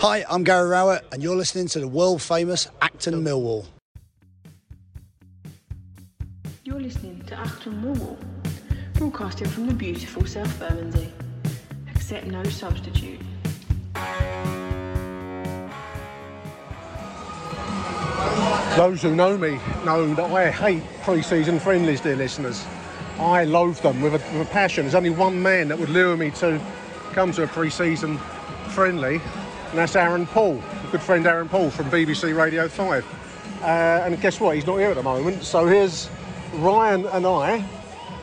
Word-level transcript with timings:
Hi, 0.00 0.24
I'm 0.30 0.44
Gary 0.44 0.68
Rowett, 0.68 1.04
and 1.10 1.24
you're 1.24 1.34
listening 1.34 1.66
to 1.70 1.80
the 1.80 1.88
world 1.88 2.22
famous 2.22 2.68
Achtung 2.80 3.20
Millwall. 3.20 3.66
You're 6.62 6.78
listening 6.78 7.20
to 7.26 7.34
Achtung 7.34 7.82
Millwall, 7.82 8.16
broadcasting 8.94 9.48
from 9.48 9.66
the 9.66 9.74
beautiful 9.74 10.24
South 10.24 10.56
Bermondsey. 10.60 11.12
Accept 11.90 12.28
no 12.28 12.44
substitute. 12.44 13.18
Those 18.76 19.02
who 19.02 19.16
know 19.16 19.36
me 19.36 19.58
know 19.84 20.14
that 20.14 20.30
I 20.30 20.52
hate 20.52 20.84
pre-season 21.02 21.58
friendlies, 21.58 22.00
dear 22.00 22.14
listeners. 22.14 22.64
I 23.18 23.42
loathe 23.42 23.78
them 23.78 24.00
with 24.00 24.14
a, 24.14 24.38
with 24.38 24.46
a 24.46 24.50
passion. 24.52 24.84
There's 24.84 24.94
only 24.94 25.10
one 25.10 25.42
man 25.42 25.66
that 25.66 25.78
would 25.80 25.90
lure 25.90 26.16
me 26.16 26.30
to 26.36 26.64
come 27.14 27.32
to 27.32 27.42
a 27.42 27.48
pre-season 27.48 28.16
friendly, 28.68 29.20
and 29.70 29.78
that's 29.78 29.96
Aaron 29.96 30.26
Paul, 30.26 30.62
good 30.90 31.02
friend 31.02 31.26
Aaron 31.26 31.48
Paul 31.48 31.70
from 31.70 31.90
BBC 31.90 32.36
Radio 32.36 32.68
5. 32.68 33.04
Uh, 33.60 33.64
and 33.66 34.20
guess 34.20 34.40
what? 34.40 34.54
He's 34.54 34.66
not 34.66 34.78
here 34.78 34.88
at 34.88 34.96
the 34.96 35.02
moment. 35.02 35.42
So 35.42 35.66
here's 35.66 36.08
Ryan 36.54 37.06
and 37.06 37.26
I 37.26 37.56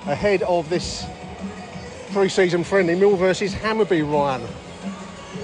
ahead 0.07 0.41
of 0.43 0.69
this 0.69 1.05
pre-season 2.11 2.63
friendly, 2.63 2.95
Mill 2.95 3.15
versus 3.15 3.53
Hammarby. 3.53 4.01
Ryan, 4.01 4.47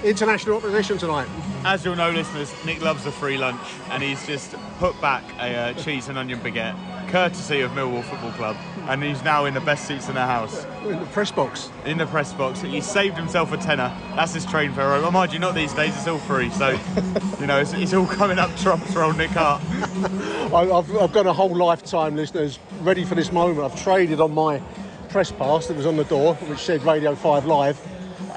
international 0.03 0.57
opposition 0.57 0.97
tonight. 0.97 1.27
As 1.63 1.85
you'll 1.85 1.95
know, 1.95 2.09
listeners, 2.09 2.53
Nick 2.65 2.81
loves 2.81 3.05
a 3.05 3.11
free 3.11 3.37
lunch, 3.37 3.61
and 3.91 4.01
he's 4.01 4.25
just 4.25 4.55
put 4.79 4.99
back 5.01 5.23
a 5.39 5.55
uh, 5.55 5.73
cheese 5.73 6.07
and 6.07 6.17
onion 6.17 6.39
baguette, 6.39 6.75
courtesy 7.11 7.59
of 7.59 7.71
Millwall 7.71 8.03
Football 8.03 8.31
Club, 8.31 8.57
and 8.87 9.03
he's 9.03 9.21
now 9.21 9.43
in 9.43 9.53
the 9.53 9.59
best 9.59 9.85
seats 9.85 10.07
in 10.07 10.15
the 10.15 10.21
house. 10.21 10.65
In 10.85 10.97
the 10.97 11.05
press 11.07 11.29
box. 11.29 11.69
In 11.85 11.97
the 11.97 12.05
press 12.05 12.31
box, 12.33 12.61
he 12.61 12.79
saved 12.79 13.17
himself 13.17 13.51
a 13.51 13.57
tenner. 13.57 13.93
That's 14.15 14.33
his 14.33 14.45
train 14.45 14.71
fare. 14.71 14.87
Well, 14.87 15.11
mind 15.11 15.33
you, 15.33 15.39
not 15.39 15.53
these 15.53 15.73
days. 15.73 15.93
It's 15.97 16.07
all 16.07 16.19
free, 16.19 16.49
so 16.51 16.69
you 17.39 17.47
know 17.47 17.59
it's, 17.59 17.73
it's 17.73 17.93
all 17.93 18.07
coming 18.07 18.39
up 18.39 18.55
trumps 18.55 18.93
for 18.93 19.03
old 19.03 19.17
Nick 19.17 19.31
Hart. 19.31 19.61
I've, 20.53 20.95
I've 20.95 21.11
got 21.11 21.25
a 21.27 21.33
whole 21.33 21.53
lifetime, 21.53 22.15
listeners, 22.15 22.59
ready 22.79 23.03
for 23.03 23.15
this 23.15 23.31
moment. 23.31 23.59
I've 23.59 23.81
traded 23.83 24.21
on 24.21 24.33
my 24.33 24.61
press 25.09 25.33
pass 25.33 25.67
that 25.67 25.75
was 25.75 25.85
on 25.85 25.97
the 25.97 26.05
door, 26.05 26.35
which 26.35 26.59
said 26.59 26.81
Radio 26.83 27.13
5 27.13 27.45
Live. 27.45 27.79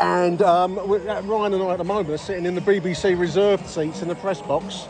And 0.00 0.42
um, 0.42 0.76
uh, 0.76 0.82
Ryan 1.22 1.54
and 1.54 1.62
I 1.62 1.70
at 1.70 1.78
the 1.78 1.84
moment 1.84 2.10
are 2.10 2.18
sitting 2.18 2.44
in 2.44 2.56
the 2.56 2.60
BBC 2.60 3.16
reserved 3.16 3.68
seats 3.68 4.02
in 4.02 4.08
the 4.08 4.16
press 4.16 4.42
box 4.42 4.88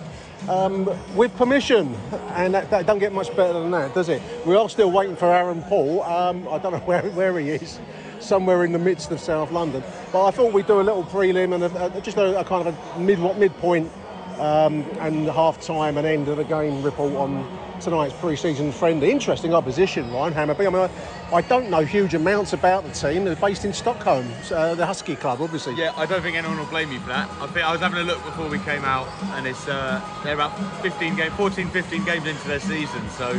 um, 0.48 0.88
with 1.14 1.34
permission. 1.36 1.94
And 2.30 2.54
that, 2.54 2.70
that 2.70 2.86
don't 2.86 2.98
get 2.98 3.12
much 3.12 3.34
better 3.36 3.54
than 3.54 3.70
that, 3.72 3.94
does 3.94 4.08
it? 4.08 4.22
We 4.46 4.56
are 4.56 4.68
still 4.68 4.90
waiting 4.90 5.16
for 5.16 5.26
Aaron 5.26 5.62
Paul. 5.62 6.02
Um, 6.02 6.48
I 6.48 6.58
don't 6.58 6.72
know 6.72 6.78
where, 6.84 7.02
where 7.10 7.38
he 7.38 7.50
is. 7.50 7.80
Somewhere 8.20 8.64
in 8.64 8.72
the 8.72 8.78
midst 8.78 9.10
of 9.10 9.20
South 9.20 9.52
London, 9.52 9.82
but 10.10 10.24
I 10.24 10.30
thought 10.30 10.54
we'd 10.54 10.66
do 10.66 10.80
a 10.80 10.82
little 10.82 11.04
prelim 11.04 11.54
and 11.54 11.64
a, 11.64 11.98
a, 11.98 12.00
just 12.00 12.16
a, 12.16 12.40
a 12.40 12.44
kind 12.44 12.66
of 12.66 12.74
a 12.74 12.98
mid 12.98 13.18
midpoint 13.36 13.92
um, 14.38 14.82
and 15.00 15.26
half 15.28 15.60
time 15.60 15.98
and 15.98 16.06
end 16.06 16.28
of 16.28 16.38
the 16.38 16.44
game 16.44 16.82
report 16.82 17.12
on 17.14 17.46
tonight's 17.80 18.14
pre-season 18.14 18.72
friendly. 18.72 19.10
Interesting 19.10 19.52
opposition, 19.52 20.10
Ryan 20.10 20.32
Hammarby. 20.32 20.66
I 20.66 20.70
mean, 20.70 20.82
I, 20.82 20.90
I 21.34 21.40
don't 21.40 21.68
know 21.68 21.80
huge 21.84 22.14
amounts 22.14 22.52
about 22.52 22.84
the 22.84 22.92
team. 22.92 23.24
They're 23.24 23.34
based 23.34 23.64
in 23.64 23.72
Stockholm, 23.72 24.24
uh, 24.52 24.76
the 24.76 24.86
Husky 24.86 25.16
Club, 25.16 25.40
obviously. 25.42 25.74
Yeah, 25.74 25.92
I 25.96 26.06
don't 26.06 26.22
think 26.22 26.36
anyone 26.36 26.56
will 26.58 26.64
blame 26.66 26.92
you 26.92 27.00
for 27.00 27.08
that. 27.08 27.28
I 27.40 27.48
think 27.48 27.66
I 27.66 27.72
was 27.72 27.80
having 27.80 27.98
a 27.98 28.04
look 28.04 28.22
before 28.24 28.46
we 28.48 28.60
came 28.60 28.84
out, 28.84 29.08
and 29.34 29.44
it's 29.44 29.66
uh, 29.66 30.00
they're 30.22 30.34
about 30.34 30.56
15 30.80 31.16
game, 31.16 31.32
14, 31.32 31.68
15 31.70 32.04
games 32.04 32.26
into 32.28 32.46
their 32.46 32.60
season, 32.60 33.02
so 33.10 33.36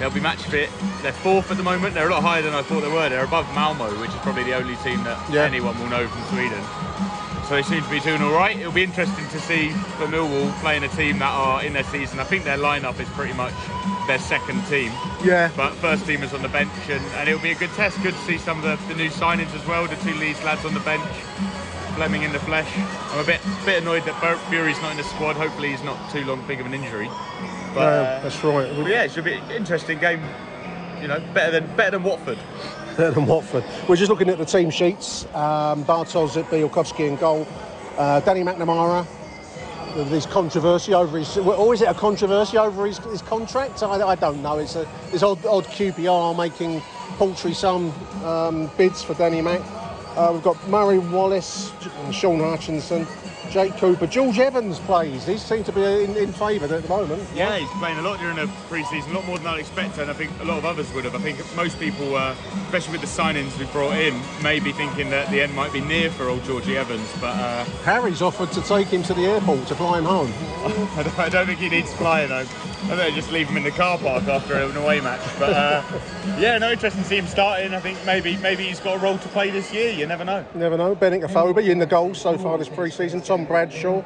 they'll 0.00 0.10
be 0.10 0.18
match 0.18 0.42
fit. 0.42 0.70
They're 1.02 1.12
fourth 1.12 1.48
at 1.52 1.56
the 1.56 1.62
moment. 1.62 1.94
They're 1.94 2.08
a 2.08 2.10
lot 2.10 2.22
higher 2.22 2.42
than 2.42 2.52
I 2.52 2.62
thought 2.62 2.80
they 2.80 2.90
were. 2.92 3.08
They're 3.08 3.22
above 3.24 3.46
Malmo, 3.54 3.90
which 4.00 4.10
is 4.10 4.16
probably 4.16 4.42
the 4.42 4.56
only 4.56 4.74
team 4.82 5.04
that 5.04 5.16
Yeah. 5.30 5.42
anyone 5.44 5.78
will 5.78 5.86
know 5.86 6.08
from 6.08 6.22
Sweden. 6.36 6.60
So 7.46 7.54
they 7.54 7.62
seem 7.62 7.80
to 7.80 7.90
be 7.90 8.00
doing 8.00 8.22
all 8.22 8.32
right. 8.34 8.58
It'll 8.58 8.72
be 8.72 8.82
interesting 8.82 9.24
to 9.28 9.38
see 9.38 9.68
for 9.70 10.06
Millwall 10.08 10.50
playing 10.62 10.82
a 10.82 10.88
team 10.88 11.20
that 11.20 11.30
are 11.30 11.62
in 11.62 11.74
their 11.74 11.84
season. 11.84 12.18
I 12.18 12.24
think 12.24 12.42
their 12.42 12.58
lineup 12.58 12.98
is 12.98 13.08
pretty 13.10 13.34
much 13.34 13.54
their 14.06 14.18
second 14.18 14.64
team. 14.66 14.92
Yeah. 15.24 15.50
But 15.56 15.72
first 15.74 16.04
teamers 16.04 16.32
on 16.34 16.42
the 16.42 16.48
bench, 16.48 16.70
and, 16.88 17.04
and 17.16 17.28
it'll 17.28 17.40
be 17.42 17.52
a 17.52 17.54
good 17.56 17.70
test. 17.70 18.00
Good 18.02 18.14
to 18.14 18.20
see 18.20 18.38
some 18.38 18.62
of 18.62 18.64
the, 18.64 18.92
the 18.92 18.94
new 18.98 19.10
signings 19.10 19.54
as 19.54 19.66
well. 19.66 19.86
The 19.86 19.96
two 19.96 20.14
Leeds 20.14 20.42
lads 20.44 20.64
on 20.64 20.74
the 20.74 20.80
bench, 20.80 21.04
Flemming 21.94 22.22
in 22.24 22.32
the 22.32 22.38
flesh. 22.40 22.68
I'm 23.12 23.20
a 23.20 23.24
bit 23.24 23.40
bit 23.64 23.80
annoyed 23.82 24.04
that 24.04 24.20
Bur- 24.20 24.36
Fury's 24.50 24.80
not 24.82 24.90
in 24.90 24.96
the 24.98 25.04
squad. 25.04 25.36
Hopefully 25.36 25.70
he's 25.70 25.82
not 25.82 26.10
too 26.10 26.24
long 26.24 26.46
big 26.46 26.60
of 26.60 26.66
an 26.66 26.74
injury. 26.74 27.08
But, 27.74 27.80
No, 27.80 27.80
uh, 28.02 28.20
that's 28.22 28.44
right. 28.44 28.70
but 28.76 28.86
yeah, 28.86 29.04
it 29.04 29.12
should 29.12 29.24
be 29.24 29.32
an 29.34 29.50
interesting 29.50 29.98
game. 29.98 30.22
You 31.00 31.08
know, 31.08 31.20
better 31.32 31.52
than 31.60 31.74
better 31.76 31.92
than 31.92 32.02
Watford. 32.02 32.38
better 32.98 33.12
than 33.12 33.24
Watford. 33.26 33.64
We're 33.88 33.96
just 33.96 34.10
looking 34.10 34.28
at 34.28 34.36
the 34.36 34.44
team 34.44 34.68
sheets. 34.70 35.24
Um, 35.34 35.84
Bartosz, 35.84 36.42
Białkowski 36.44 37.08
in 37.08 37.16
goal. 37.16 37.46
Uh, 37.96 38.20
Danny 38.20 38.42
McNamara 38.42 39.06
with 39.96 40.08
his 40.08 40.26
controversy 40.26 40.92
over 40.92 41.18
his, 41.18 41.38
or 41.38 41.72
is 41.72 41.80
it 41.80 41.88
a 41.88 41.94
controversy 41.94 42.58
over 42.58 42.86
his, 42.86 42.98
his 42.98 43.22
contract? 43.22 43.82
I, 43.82 44.08
I 44.08 44.14
don't 44.14 44.42
know. 44.42 44.58
It's 44.58 44.76
a, 44.76 44.86
this 45.10 45.22
odd, 45.22 45.44
odd 45.46 45.64
QPR 45.64 46.36
making 46.36 46.82
paltry 47.16 47.54
sum 47.54 47.92
um, 48.22 48.70
bids 48.76 49.02
for 49.02 49.14
Danny 49.14 49.40
Mac. 49.40 49.62
Uh, 50.16 50.30
we've 50.32 50.42
got 50.42 50.68
Murray 50.68 50.98
Wallace, 50.98 51.72
and 52.04 52.14
Sean 52.14 52.40
Hutchinson, 52.40 53.06
Jake 53.50 53.76
Cooper, 53.76 54.06
George 54.06 54.38
Evans 54.38 54.78
plays. 54.80 55.24
These 55.24 55.42
seem 55.42 55.64
to 55.64 55.72
be 55.72 55.82
in, 55.82 56.16
in 56.16 56.32
favour 56.32 56.74
at 56.74 56.82
the 56.82 56.88
moment. 56.88 57.22
Yeah, 57.34 57.58
he's 57.58 57.70
playing 57.78 57.98
a 57.98 58.02
lot 58.02 58.18
during 58.18 58.36
the 58.36 58.46
pre-season, 58.68 59.12
a 59.12 59.14
lot 59.14 59.26
more 59.26 59.38
than 59.38 59.46
I'd 59.46 59.60
expect, 59.60 59.98
and 59.98 60.10
I 60.10 60.14
think 60.14 60.30
a 60.40 60.44
lot 60.44 60.58
of 60.58 60.64
others 60.64 60.92
would 60.92 61.04
have. 61.04 61.14
I 61.14 61.18
think 61.18 61.38
most 61.56 61.78
people, 61.78 62.16
uh, 62.16 62.34
especially 62.64 62.92
with 62.92 63.00
the 63.00 63.22
signings 63.22 63.58
we 63.58 63.66
brought 63.66 63.96
in, 63.96 64.20
may 64.42 64.60
be 64.60 64.72
thinking 64.72 65.10
that 65.10 65.30
the 65.30 65.40
end 65.42 65.54
might 65.54 65.72
be 65.72 65.80
near 65.80 66.10
for 66.10 66.28
old 66.28 66.44
Georgie 66.44 66.76
Evans, 66.76 67.10
but 67.20 67.36
uh, 67.36 67.64
Harry's 67.84 68.22
offered 68.22 68.52
to 68.52 68.62
take 68.62 68.88
him 68.88 69.02
to 69.04 69.14
the 69.14 69.26
airport 69.26 69.66
to 69.68 69.74
fly 69.74 69.98
him 69.98 70.04
home. 70.04 70.32
I 71.18 71.28
don't, 71.30 71.46
think 71.46 71.58
he 71.58 71.68
needs 71.68 71.92
flying 71.94 72.28
though. 72.28 72.38
I 72.38 72.96
think 72.96 73.14
just 73.14 73.32
leave 73.32 73.48
him 73.48 73.56
in 73.56 73.64
the 73.64 73.70
car 73.70 73.98
park 73.98 74.24
after 74.24 74.54
an 74.54 74.76
away 74.76 75.00
match. 75.00 75.20
But 75.38 75.52
uh, 75.52 75.82
yeah, 76.38 76.58
no, 76.58 76.70
interesting 76.70 77.02
to 77.02 77.08
see 77.08 77.16
him 77.16 77.26
starting. 77.26 77.74
I 77.74 77.80
think 77.80 77.98
maybe 78.06 78.36
maybe 78.38 78.64
he's 78.64 78.80
got 78.80 78.96
a 78.96 78.98
role 78.98 79.18
to 79.18 79.28
play 79.28 79.50
this 79.50 79.72
year. 79.72 79.90
You 79.90 80.06
never 80.06 80.24
know. 80.24 80.44
Never 80.54 80.76
know. 80.76 80.94
Benik 80.94 81.22
Afobe 81.24 81.66
in 81.66 81.78
the 81.78 81.86
goals 81.86 82.20
so 82.20 82.38
far 82.38 82.58
this 82.58 82.68
pre-season. 82.68 83.20
Tom 83.20 83.35
Bradshaw, 83.44 84.02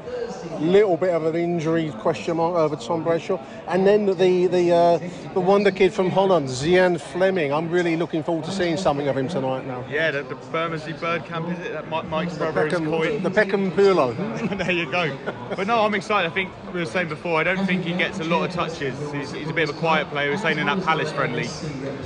little 0.58 0.96
bit 0.96 1.10
of 1.10 1.24
an 1.24 1.36
injury 1.36 1.90
question 1.98 2.36
mark 2.36 2.56
over 2.56 2.76
Tom 2.76 3.04
Bradshaw, 3.04 3.38
and 3.68 3.86
then 3.86 4.06
the 4.06 4.46
the 4.46 4.72
uh, 4.72 4.98
the 5.34 5.40
wonder 5.40 5.70
kid 5.70 5.92
from 5.92 6.10
Holland, 6.10 6.48
Zian 6.48 7.00
Flemming. 7.00 7.52
I'm 7.52 7.70
really 7.70 7.96
looking 7.96 8.22
forward 8.22 8.44
to 8.46 8.50
seeing 8.50 8.76
something 8.76 9.08
of 9.08 9.16
him 9.16 9.28
tonight 9.28 9.66
now. 9.66 9.84
Yeah, 9.88 10.10
the, 10.10 10.22
the 10.22 10.34
Bermondsey 10.34 10.92
Bird 10.92 11.24
Camp 11.24 11.48
is 11.48 11.58
it 11.66 11.72
that 11.72 11.88
Mike's 12.08 12.36
brother 12.36 12.66
is 12.66 12.72
Peckham, 12.72 12.90
coined? 12.90 13.22
the 13.22 13.30
Peckham 13.30 13.70
Pulo. 13.72 14.58
there 14.58 14.70
you 14.72 14.90
go. 14.90 15.16
But 15.56 15.66
no, 15.66 15.84
I'm 15.84 15.94
excited. 15.94 16.30
I 16.30 16.34
think 16.34 16.50
we 16.72 16.80
were 16.80 16.86
saying 16.86 17.08
before, 17.08 17.38
I 17.38 17.44
don't 17.44 17.66
think 17.66 17.84
he 17.84 17.92
gets 17.92 18.18
a 18.20 18.24
lot 18.24 18.48
of 18.48 18.54
touches. 18.54 18.94
He's, 19.12 19.32
he's 19.32 19.48
a 19.48 19.52
bit 19.52 19.68
of 19.68 19.76
a 19.76 19.78
quiet 19.78 20.08
player. 20.08 20.28
We 20.28 20.36
were 20.36 20.40
saying 20.40 20.58
in 20.58 20.66
that 20.66 20.82
Palace 20.82 21.12
friendly, 21.12 21.48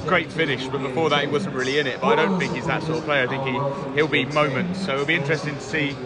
great 0.06 0.32
finish, 0.32 0.66
but 0.68 0.78
before 0.78 1.10
that 1.10 1.24
he 1.24 1.30
wasn't 1.30 1.54
really 1.54 1.78
in 1.78 1.86
it. 1.86 2.00
But 2.00 2.18
I 2.18 2.24
don't 2.24 2.38
think 2.38 2.54
he's 2.54 2.66
that 2.66 2.82
sort 2.82 2.98
of 2.98 3.04
player. 3.04 3.26
I 3.26 3.28
think 3.28 3.44
he, 3.44 3.94
he'll 3.94 4.08
be 4.08 4.24
moments. 4.26 4.84
So 4.84 4.94
it'll 4.94 5.06
be 5.06 5.14
interesting 5.14 5.54
to 5.54 5.60
see 5.60 5.96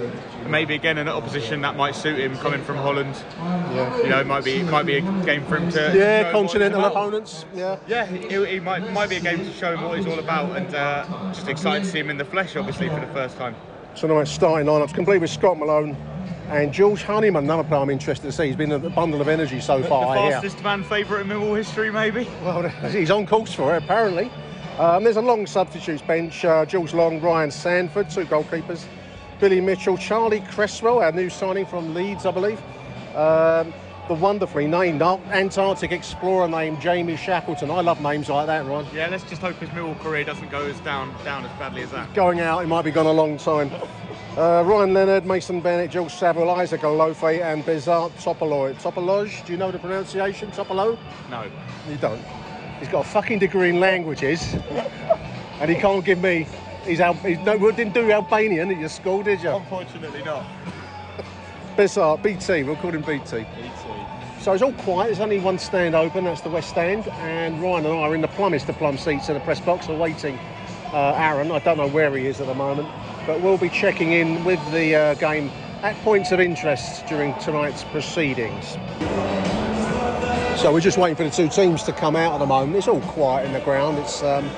maybe 0.48 0.74
again 0.74 0.98
an 0.98 1.08
opposition 1.08 1.60
that 1.62 1.76
might 1.76 1.94
suit 1.94 2.18
him 2.18 2.36
coming 2.38 2.62
from 2.62 2.76
Holland. 2.76 3.14
Yeah. 3.38 3.96
You 3.98 4.08
know, 4.08 4.20
it 4.20 4.26
might 4.26 4.44
be 4.44 4.62
might 4.62 4.86
be 4.86 4.96
a 4.96 5.00
game 5.00 5.44
for 5.46 5.56
him 5.56 5.70
to 5.72 5.78
Yeah, 5.78 5.90
show 5.92 5.94
him 5.94 6.24
what 6.24 6.32
continental 6.32 6.84
opponents. 6.84 7.44
Yeah. 7.54 7.78
Yeah, 7.86 8.10
it, 8.10 8.62
might 8.62 8.90
might 8.92 9.10
be 9.10 9.16
a 9.16 9.20
game 9.20 9.38
to 9.38 9.52
show 9.52 9.72
him 9.74 9.82
what 9.82 9.98
he's 9.98 10.06
all 10.06 10.18
about, 10.18 10.56
and 10.56 10.74
uh, 10.74 11.04
just 11.32 11.48
excited 11.48 11.84
to 11.84 11.90
see 11.90 11.98
him 12.00 12.10
in 12.10 12.18
the 12.18 12.24
flesh, 12.24 12.56
obviously, 12.56 12.88
for 12.88 13.00
the 13.00 13.06
first 13.08 13.36
time. 13.36 13.54
So 13.94 14.06
tonight's 14.08 14.30
starting 14.30 14.66
lineups, 14.66 14.94
complete 14.94 15.18
with 15.18 15.30
Scott 15.30 15.58
Malone 15.58 15.96
and 16.50 16.72
George 16.72 17.02
Honeyman, 17.02 17.44
another 17.44 17.64
player 17.64 17.80
I'm 17.82 17.90
interested 17.90 18.26
to 18.28 18.32
see. 18.32 18.46
He's 18.46 18.56
been 18.56 18.72
a 18.72 18.78
bundle 18.78 19.20
of 19.20 19.28
energy 19.28 19.60
so 19.60 19.82
The 19.82 19.88
far. 19.88 20.16
Hear. 20.16 20.30
fastest 20.32 20.62
man 20.62 20.82
favourite 20.82 21.22
in 21.22 21.26
Millwall 21.28 21.56
history, 21.56 21.90
maybe. 21.90 22.26
Well, 22.42 22.66
he's 22.90 23.10
on 23.10 23.26
course 23.26 23.52
for 23.52 23.74
it, 23.74 23.82
apparently. 23.82 24.30
Um, 24.78 25.04
there's 25.04 25.16
a 25.16 25.20
long 25.20 25.46
substitutes 25.46 26.00
bench. 26.00 26.44
Uh, 26.44 26.64
Jules 26.64 26.94
Long, 26.94 27.20
Ryan 27.20 27.50
Sandford, 27.50 28.08
two 28.08 28.24
goalkeepers. 28.24 28.84
Billy 29.40 29.61
Mitchell, 29.61 29.96
Charlie 29.96 30.40
Cresswell, 30.40 30.99
our 30.99 31.12
new 31.12 31.31
signing 31.31 31.64
from 31.64 31.94
Leeds, 31.94 32.26
I 32.26 32.31
believe. 32.32 32.61
Um, 33.14 33.73
the 34.08 34.14
wonderfully 34.14 34.67
named 34.67 35.02
Antarctic 35.02 35.93
explorer 35.93 36.49
named 36.49 36.81
Jamie 36.81 37.17
Shackleton. 37.17 37.70
I 37.70 37.82
love 37.82 38.00
names 38.00 38.29
like 38.29 38.46
that, 38.46 38.64
Ryan. 38.67 38.87
Yeah, 38.94 39.08
let's 39.08 39.25
just 39.25 39.43
hope 39.43 39.56
his 39.56 39.69
Millwall 39.70 39.99
career 40.00 40.25
doesn't 40.25 40.50
go 40.50 40.64
as 40.67 40.81
down 40.81 41.14
down 41.25 41.44
as 41.44 41.58
badly 41.58 41.82
as 41.82 41.90
that. 41.90 42.12
Going 42.14 42.40
out, 42.40 42.61
he 42.61 42.67
might 42.67 42.82
be 42.82 42.90
gone 42.90 43.06
a 43.06 43.12
long 43.12 43.37
time. 43.37 43.70
Uh, 44.37 44.62
Ryan 44.64 44.94
Leonard, 44.94 45.26
Mason 45.26 45.61
Bennett, 45.61 45.90
George 45.90 46.14
Saville, 46.14 46.50
Isaac 46.50 46.81
Olaofe, 46.81 47.43
and 47.43 47.64
Besart 47.64 48.11
Topalloj. 48.12 48.81
Topoloj, 48.81 49.44
do 49.44 49.52
you 49.52 49.58
know 49.58 49.70
the 49.70 49.79
pronunciation? 49.79 50.50
Topolo? 50.52 50.99
No. 51.31 51.44
You 51.88 51.96
don't. 51.96 52.23
He's 52.79 52.88
got 52.88 53.05
a 53.05 53.08
fucking 53.08 53.40
degree 53.40 53.70
in 53.70 53.81
languages, 53.81 54.55
and 55.61 55.70
he 55.70 55.76
can't 55.76 56.05
give 56.05 56.20
me. 56.23 56.46
He's, 56.88 57.00
Al- 57.00 57.12
he's 57.14 57.38
no, 57.40 57.56
we 57.58 57.70
didn't 57.73 57.93
do 57.93 58.11
Albanian 58.11 58.70
at 58.70 58.79
your 58.79 58.88
school, 58.88 59.23
did 59.23 59.43
you? 59.43 59.50
Unfortunately 59.50 60.25
not. 60.25 60.46
Besart, 61.76 62.23
BT, 62.23 62.62
we'll 62.62 62.76
call 62.76 62.93
him 62.93 63.02
BT. 63.02 63.40
BT. 63.40 63.99
So 64.40 64.52
it's 64.52 64.62
all 64.62 64.73
quiet, 64.73 65.08
there's 65.08 65.20
only 65.20 65.38
one 65.38 65.58
stand 65.58 65.94
open, 65.94 66.25
that's 66.25 66.40
the 66.40 66.49
West 66.49 66.70
Stand, 66.70 67.06
and 67.08 67.62
Ryan 67.62 67.85
and 67.85 67.94
I 67.94 67.99
are 67.99 68.14
in 68.14 68.23
the 68.23 68.29
plumbest 68.29 68.69
of 68.70 68.76
plum 68.79 68.96
seats 68.96 69.29
in 69.29 69.35
the 69.35 69.40
press 69.40 69.61
box 69.61 69.88
awaiting 69.88 70.38
uh, 70.93 71.12
Aaron. 71.17 71.50
I 71.50 71.58
don't 71.58 71.76
know 71.76 71.88
where 71.88 72.17
he 72.17 72.26
is 72.26 72.40
at 72.40 72.46
the 72.46 72.55
moment, 72.55 72.88
but 73.26 73.40
we'll 73.43 73.58
be 73.58 73.69
checking 73.69 74.12
in 74.12 74.43
with 74.44 74.61
the 74.73 74.94
uh, 74.94 75.14
game 75.14 75.50
at 75.82 75.94
points 75.96 76.32
of 76.32 76.40
interest 76.40 77.06
during 77.06 77.35
tonight's 77.38 77.85
proceedings. 77.85 78.79
So 80.58 80.73
we're 80.73 80.81
just 80.81 80.96
waiting 80.96 81.17
for 81.17 81.25
the 81.25 81.31
two 81.31 81.49
teams 81.49 81.82
to 81.85 81.93
come 81.93 82.17
out 82.17 82.32
at 82.32 82.38
the 82.38 82.46
moment. 82.46 82.79
It's 82.79 82.88
all 82.88 83.02
quiet 83.02 83.46
in 83.46 83.52
the 83.52 83.61
ground. 83.61 83.99
It's 83.99 84.23
um, 84.23 84.49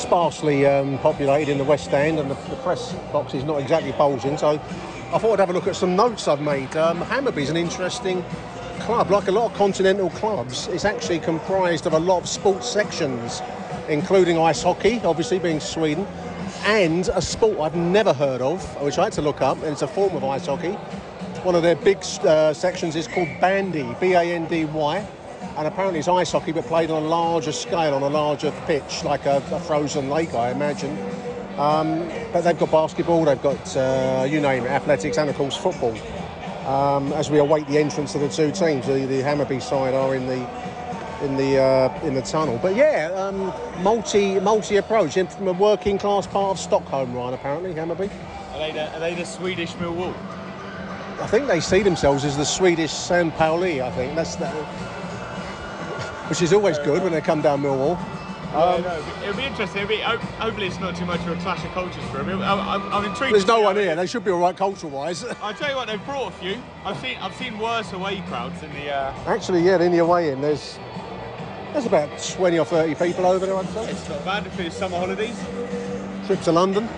sparsely 0.00 0.66
um, 0.66 0.98
populated 0.98 1.52
in 1.52 1.58
the 1.58 1.64
West 1.64 1.92
End, 1.92 2.18
and 2.18 2.30
the, 2.30 2.34
the 2.34 2.56
press 2.56 2.92
box 3.12 3.34
is 3.34 3.44
not 3.44 3.60
exactly 3.60 3.92
bulging. 3.92 4.38
So 4.38 4.48
I 5.12 5.18
thought 5.18 5.34
I'd 5.34 5.40
have 5.40 5.50
a 5.50 5.52
look 5.52 5.66
at 5.66 5.76
some 5.76 5.94
notes 5.94 6.26
I've 6.26 6.40
made. 6.40 6.74
Um, 6.76 7.00
Hammarby's 7.02 7.50
an 7.50 7.56
interesting 7.56 8.24
club, 8.80 9.10
like 9.10 9.28
a 9.28 9.32
lot 9.32 9.50
of 9.50 9.56
continental 9.56 10.10
clubs. 10.10 10.66
It's 10.68 10.84
actually 10.84 11.20
comprised 11.20 11.86
of 11.86 11.92
a 11.92 11.98
lot 11.98 12.22
of 12.22 12.28
sports 12.28 12.68
sections, 12.68 13.42
including 13.88 14.38
ice 14.38 14.62
hockey, 14.62 15.00
obviously 15.04 15.38
being 15.38 15.60
Sweden, 15.60 16.06
and 16.64 17.08
a 17.08 17.22
sport 17.22 17.58
I've 17.60 17.76
never 17.76 18.12
heard 18.12 18.40
of, 18.40 18.62
which 18.82 18.98
I 18.98 19.04
had 19.04 19.12
to 19.14 19.22
look 19.22 19.42
up, 19.42 19.58
and 19.58 19.66
it's 19.66 19.82
a 19.82 19.88
form 19.88 20.16
of 20.16 20.24
ice 20.24 20.46
hockey. 20.46 20.72
One 21.42 21.54
of 21.54 21.62
their 21.62 21.76
big 21.76 21.98
uh, 22.22 22.52
sections 22.52 22.96
is 22.96 23.06
called 23.06 23.28
bandy, 23.40 23.96
B-A-N-D-Y, 24.00 25.06
and 25.56 25.66
apparently 25.66 25.98
it's 25.98 26.08
ice 26.08 26.32
hockey 26.32 26.52
but 26.52 26.64
played 26.64 26.90
on 26.90 27.02
a 27.02 27.06
larger 27.06 27.52
scale, 27.52 27.94
on 27.94 28.02
a 28.02 28.08
larger 28.08 28.52
pitch, 28.66 29.04
like 29.04 29.26
a, 29.26 29.36
a 29.50 29.60
frozen 29.60 30.10
lake, 30.10 30.34
I 30.34 30.50
imagine. 30.50 30.96
Um, 31.58 32.08
but 32.32 32.42
they've 32.42 32.58
got 32.58 32.70
basketball, 32.70 33.24
they've 33.24 33.42
got, 33.42 33.76
uh, 33.76 34.26
you 34.28 34.40
name 34.40 34.64
it, 34.64 34.70
athletics 34.70 35.18
and 35.18 35.28
of 35.28 35.36
course 35.36 35.56
football. 35.56 35.96
Um, 36.66 37.12
as 37.14 37.30
we 37.30 37.38
await 37.38 37.66
the 37.66 37.78
entrance 37.78 38.14
of 38.14 38.20
the 38.20 38.28
two 38.28 38.52
teams, 38.52 38.86
the, 38.86 39.06
the 39.06 39.22
Hammarby 39.22 39.60
side 39.60 39.94
are 39.94 40.14
in 40.14 40.26
the 40.26 40.46
in 41.22 41.36
the 41.36 41.58
uh, 41.58 42.06
in 42.06 42.14
the 42.14 42.22
tunnel. 42.22 42.58
But 42.62 42.76
yeah, 42.76 43.10
um, 43.14 43.52
multi 43.82 44.40
multi 44.40 44.76
approach 44.76 45.16
in 45.16 45.26
from 45.26 45.48
a 45.48 45.52
working 45.52 45.98
class 45.98 46.26
part 46.26 46.52
of 46.52 46.58
Stockholm, 46.58 47.14
Ryan. 47.14 47.34
Apparently, 47.34 47.74
Hammarby. 47.74 48.10
Are 48.52 48.58
they 48.58 48.72
the, 48.72 48.92
are 48.94 49.00
they 49.00 49.14
the 49.14 49.24
Swedish 49.24 49.72
Millwall? 49.74 50.14
I 51.20 51.26
think 51.26 51.48
they 51.48 51.60
see 51.60 51.82
themselves 51.82 52.24
as 52.24 52.36
the 52.36 52.44
Swedish 52.44 52.92
San 52.92 53.30
Pauli. 53.32 53.82
I 53.82 53.90
think 53.90 54.14
that's 54.14 54.36
that, 54.36 54.54
which 56.30 56.42
is 56.42 56.52
always 56.52 56.78
good 56.78 57.02
when 57.02 57.12
they 57.12 57.20
come 57.20 57.42
down 57.42 57.60
Millwall. 57.60 57.98
Um, 58.54 58.82
no, 58.82 59.04
it'll 59.22 59.36
be 59.36 59.44
interesting. 59.44 59.82
It'll 59.82 59.88
be, 59.88 59.98
hopefully, 59.98 60.66
it's 60.68 60.80
not 60.80 60.96
too 60.96 61.04
much 61.04 61.20
of 61.20 61.28
a 61.28 61.36
clash 61.40 61.64
of 61.64 61.70
cultures 61.72 62.02
for 62.10 62.18
them. 62.18 62.40
I'm, 62.40 62.60
I'm, 62.60 62.92
I'm 62.92 63.04
intrigued. 63.04 63.34
There's 63.34 63.46
no 63.46 63.60
one 63.60 63.76
here. 63.76 63.94
they- 63.94 64.06
should 64.06 64.24
be 64.24 64.30
all 64.30 64.40
right 64.40 64.56
cultural 64.56 64.90
wise. 64.92 65.24
I'll 65.42 65.54
tell 65.54 65.70
you 65.70 65.76
what, 65.76 65.86
they've 65.88 66.04
brought 66.04 66.32
a 66.32 66.36
few. 66.36 66.60
I've 66.84 66.98
seen 66.98 67.16
I've 67.18 67.34
seen 67.34 67.58
worse 67.58 67.92
away 67.92 68.22
crowds 68.22 68.62
in 68.62 68.72
the. 68.72 68.92
Uh, 68.92 69.14
Actually, 69.26 69.62
yeah, 69.62 69.80
in 69.80 69.92
the 69.92 69.98
away 69.98 70.30
in, 70.30 70.40
there's 70.40 70.78
there's 71.72 71.86
about 71.86 72.08
20 72.20 72.58
or 72.58 72.64
30 72.64 72.94
people 72.96 73.26
over 73.26 73.46
there. 73.46 73.56
I'd 73.56 73.68
say. 73.68 73.90
it's 73.90 74.08
not 74.08 74.24
bad 74.24 74.50
for 74.52 74.62
the 74.62 74.70
summer 74.70 74.98
holidays. 74.98 75.38
Trip 76.26 76.40
to 76.42 76.52
London, 76.52 76.88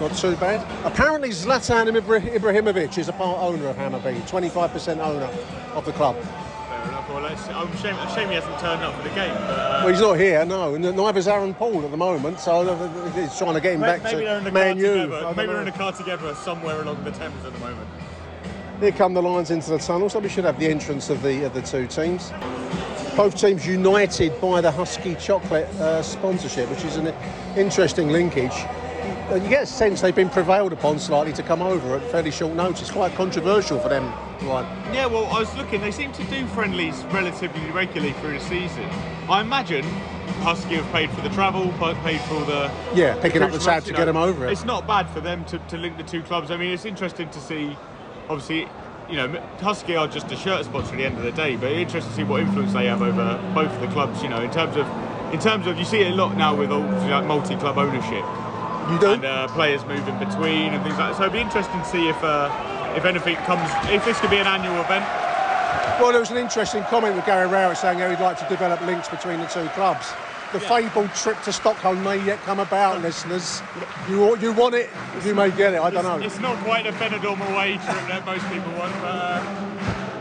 not 0.00 0.14
too 0.16 0.36
bad. 0.36 0.60
Apparently, 0.84 1.30
Zlatan 1.30 1.88
Ibrahimovic 2.00 2.98
is 2.98 3.08
a 3.08 3.12
part 3.12 3.38
owner 3.40 3.66
of 3.68 3.76
Hammarby, 3.76 4.20
25% 4.28 4.98
owner 4.98 5.28
of 5.74 5.84
the 5.84 5.92
club. 5.92 6.16
Well, 7.20 7.28
let's, 7.28 7.48
I'm 7.48 7.76
shame, 7.76 7.96
a 7.96 8.14
shame 8.14 8.28
he 8.28 8.34
hasn't 8.34 8.58
turned 8.60 8.82
up 8.82 8.94
for 8.94 9.02
the 9.02 9.14
game. 9.14 9.34
But, 9.34 9.50
uh, 9.50 9.80
Well, 9.84 9.88
he's 9.88 10.00
not 10.00 10.14
here, 10.14 10.42
no, 10.46 10.74
and 10.74 11.16
is 11.16 11.28
Aaron 11.28 11.52
Paul 11.52 11.84
at 11.84 11.90
the 11.90 11.96
moment, 11.96 12.40
so 12.40 12.62
uh, 12.66 13.12
he's 13.12 13.36
trying 13.36 13.52
to 13.52 13.60
get 13.60 13.74
him 13.74 13.82
back 13.82 14.02
maybe 14.04 14.20
to 14.20 14.24
they're 14.24 14.38
in 14.38 14.44
the 14.44 14.50
Man 14.50 14.78
U. 14.78 15.02
together. 15.02 15.34
Maybe 15.36 15.48
they're 15.48 15.60
in 15.60 15.68
a 15.68 15.72
car 15.72 15.92
together 15.92 16.34
somewhere 16.34 16.80
along 16.80 17.04
the 17.04 17.10
Thames 17.10 17.44
at 17.44 17.52
the 17.52 17.58
moment. 17.58 17.86
Here 18.80 18.92
come 18.92 19.12
the 19.12 19.20
Lions 19.20 19.50
into 19.50 19.68
the 19.68 19.78
tunnel, 19.78 20.08
so 20.08 20.18
we 20.18 20.30
should 20.30 20.44
have 20.44 20.58
the 20.58 20.66
entrance 20.68 21.10
of 21.10 21.20
the 21.22 21.44
of 21.44 21.52
the 21.52 21.60
two 21.60 21.86
teams. 21.86 22.32
Both 23.14 23.36
teams 23.38 23.66
united 23.66 24.40
by 24.40 24.62
the 24.62 24.70
Husky 24.70 25.14
Chocolate 25.16 25.66
uh, 25.74 26.00
sponsorship, 26.00 26.70
which 26.70 26.84
is 26.86 26.96
an 26.96 27.14
interesting 27.54 28.08
linkage. 28.08 28.54
Uh, 29.30 29.34
You 29.42 29.50
get 29.50 29.64
a 29.64 29.66
sense 29.66 30.00
they've 30.00 30.14
been 30.14 30.30
prevailed 30.30 30.72
upon 30.72 30.98
slightly 30.98 31.34
to 31.34 31.42
come 31.42 31.60
over 31.60 31.96
at 31.96 32.02
fairly 32.10 32.30
short 32.30 32.54
notice. 32.54 32.90
Quite 32.90 33.14
controversial 33.14 33.78
for 33.78 33.90
them, 33.90 34.10
right? 34.42 34.66
Yeah, 34.92 35.06
well, 35.06 35.26
I 35.26 35.40
was 35.40 35.54
looking. 35.56 35.80
They 35.80 35.90
seem 35.90 36.12
to 36.12 36.24
do 36.24 36.46
friendlies 36.48 37.02
relatively 37.06 37.64
regularly 37.70 38.12
through 38.14 38.38
the 38.38 38.44
season. 38.44 38.88
I 39.28 39.40
imagine 39.40 39.84
Husky 40.42 40.76
have 40.76 40.90
paid 40.92 41.10
for 41.10 41.20
the 41.20 41.28
travel, 41.30 41.72
pa- 41.78 42.00
paid 42.02 42.20
for 42.22 42.40
the 42.44 42.70
Yeah, 42.94 43.20
picking 43.20 43.42
up 43.42 43.52
the 43.52 43.58
tab 43.58 43.84
to 43.84 43.92
get 43.92 44.06
them 44.06 44.16
over 44.16 44.46
it. 44.46 44.52
It's 44.52 44.64
not 44.64 44.86
bad 44.86 45.08
for 45.10 45.20
them 45.20 45.44
to, 45.46 45.58
to 45.58 45.76
link 45.76 45.96
the 45.96 46.02
two 46.02 46.22
clubs. 46.22 46.50
I 46.50 46.56
mean, 46.56 46.72
it's 46.72 46.84
interesting 46.84 47.28
to 47.30 47.40
see. 47.40 47.76
Obviously, 48.28 48.68
you 49.08 49.16
know, 49.16 49.28
Husky 49.60 49.96
are 49.96 50.06
just 50.06 50.30
a 50.30 50.36
shirt 50.36 50.64
sponsor 50.64 50.92
at 50.92 50.98
the 50.98 51.04
end 51.04 51.18
of 51.18 51.24
the 51.24 51.32
day, 51.32 51.56
but 51.56 51.72
it's 51.72 51.80
interesting 51.80 52.10
to 52.10 52.16
see 52.16 52.24
what 52.24 52.40
influence 52.40 52.72
they 52.72 52.86
have 52.86 53.02
over 53.02 53.40
both 53.54 53.70
of 53.72 53.80
the 53.80 53.88
clubs. 53.88 54.22
You 54.22 54.28
know, 54.28 54.40
in 54.40 54.50
terms 54.50 54.76
of, 54.76 54.86
in 55.34 55.40
terms 55.40 55.66
of, 55.66 55.78
you 55.78 55.84
see 55.84 56.00
it 56.00 56.12
a 56.12 56.14
lot 56.14 56.36
now 56.36 56.54
with 56.54 56.70
all, 56.70 56.80
like, 56.80 57.26
multi-club 57.26 57.76
ownership 57.76 58.24
You 58.90 58.98
do? 58.98 59.12
and 59.12 59.24
uh, 59.24 59.48
players 59.48 59.84
move 59.84 60.06
in 60.08 60.18
between 60.18 60.74
and 60.74 60.82
things 60.82 60.98
like 60.98 61.10
that. 61.10 61.16
So 61.16 61.22
it'd 61.22 61.32
be 61.32 61.40
interesting 61.40 61.78
to 61.78 61.86
see 61.86 62.08
if 62.08 62.22
uh, 62.24 62.94
if 62.96 63.04
anything 63.04 63.36
comes, 63.46 63.68
if 63.90 64.04
this 64.04 64.18
could 64.20 64.30
be 64.30 64.38
an 64.38 64.46
annual 64.46 64.80
event. 64.80 65.04
Well, 66.00 66.10
there 66.10 66.20
was 66.20 66.30
an 66.30 66.38
interesting 66.38 66.82
comment 66.84 67.14
with 67.14 67.26
Gary 67.26 67.46
Rowett 67.46 67.76
saying 67.76 67.98
how 67.98 68.08
he'd 68.08 68.20
like 68.20 68.38
to 68.38 68.48
develop 68.48 68.80
links 68.82 69.08
between 69.08 69.38
the 69.38 69.46
two 69.46 69.68
clubs. 69.70 70.12
The 70.52 70.58
fabled 70.58 71.14
trip 71.14 71.40
to 71.42 71.52
Stockholm 71.52 72.02
may 72.02 72.24
yet 72.24 72.40
come 72.40 72.58
about, 72.58 73.02
listeners. 73.02 73.62
You 74.08 74.36
you 74.38 74.52
want 74.52 74.74
it, 74.74 74.90
you 75.24 75.34
may 75.34 75.50
get 75.50 75.74
it. 75.74 75.80
I 75.80 75.90
don't 75.90 76.02
know. 76.02 76.18
It's, 76.18 76.40
not 76.40 76.56
quite 76.64 76.86
a 76.86 76.92
Benidorm 76.92 77.40
away 77.52 77.74
trip 77.74 78.08
that 78.08 78.26
most 78.26 78.48
people 78.48 78.72
want, 78.72 78.92
but 78.94 79.14
uh, 79.14 79.70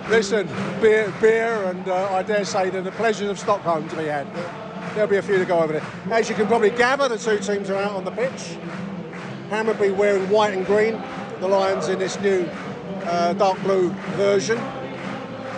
Listen, 0.10 0.48
beer, 0.82 1.14
beer, 1.22 1.66
and 1.66 1.88
uh, 1.88 2.12
I 2.12 2.24
dare 2.24 2.44
say 2.44 2.72
that 2.72 2.84
the 2.84 2.92
pleasures 2.92 3.30
of 3.30 3.40
Stockholm 3.40 3.88
to 3.90 3.96
be 3.96 4.06
had. 4.06 4.26
There'll 4.94 5.10
be 5.10 5.18
a 5.18 5.22
few 5.22 5.38
to 5.38 5.46
go 5.46 5.60
over 5.60 5.74
there. 5.74 5.86
As 6.12 6.30
you 6.30 6.36
can 6.36 6.48
probably 6.48 6.72
gather, 6.72 7.08
the 7.08 7.18
two 7.18 7.40
teams 7.40 7.70
are 7.70 7.76
out 7.76 7.92
on 7.92 8.06
the 8.06 8.12
pitch. 8.12 8.58
Hammarby 9.50 9.96
wearing 9.96 10.30
white 10.30 10.54
and 10.54 10.66
green. 10.66 11.02
The 11.40 11.48
Lions 11.48 11.88
in 11.88 12.00
this 12.00 12.20
new 12.20 12.50
uh, 13.04 13.34
dark 13.34 13.62
blue 13.62 13.90
version. 14.18 14.58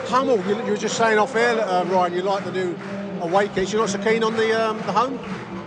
Hummel, 0.08 0.38
you, 0.46 0.58
you 0.66 0.72
were 0.72 0.78
just 0.78 0.98
saying 0.98 1.18
off 1.18 1.36
air, 1.36 1.60
uh, 1.62 1.86
Ryan, 1.86 2.14
you 2.14 2.22
like 2.22 2.44
the 2.44 2.52
new 2.52 2.78
away 3.22 3.48
kits. 3.48 3.72
You're 3.72 3.82
not 3.82 3.90
so 3.90 4.00
keen 4.00 4.24
on 4.24 4.36
the 4.36 4.52
um, 4.52 4.78
the 4.80 4.92
home? 4.92 5.20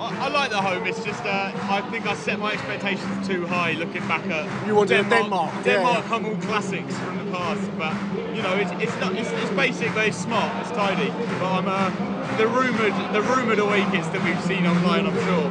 I, 0.04 0.26
I 0.26 0.28
like 0.28 0.50
the 0.50 0.60
home. 0.60 0.86
It's 0.86 1.02
just 1.02 1.24
uh, 1.24 1.50
I 1.70 1.80
think 1.90 2.06
I 2.06 2.14
set 2.14 2.38
my 2.38 2.52
expectations 2.52 3.26
too 3.26 3.46
high 3.46 3.72
looking 3.72 4.06
back 4.06 4.26
at 4.26 4.66
You 4.66 4.74
wanted 4.74 5.00
a 5.00 5.08
Denmark, 5.08 5.64
Denmark 5.64 5.96
yeah. 5.96 6.02
Hummel 6.02 6.36
classics 6.36 6.94
from 6.98 7.24
the 7.24 7.32
past. 7.32 7.70
But 7.78 7.94
you 8.36 8.42
know, 8.42 8.54
it's 8.54 8.70
it's 8.82 8.96
not 9.00 9.14
it's, 9.14 9.30
it's 9.30 9.50
basic, 9.52 9.94
but 9.94 10.06
it's 10.08 10.18
smart, 10.18 10.52
it's 10.60 10.70
tidy. 10.72 11.08
But 11.40 11.50
I'm 11.52 11.68
uh, 11.68 12.36
the 12.36 12.46
rumored 12.46 12.94
the 13.14 13.22
rumored 13.22 13.58
away 13.58 13.84
kits 13.92 14.08
that 14.08 14.22
we've 14.22 14.44
seen 14.44 14.66
online. 14.66 15.06
I'm 15.06 15.18
sure 15.24 15.46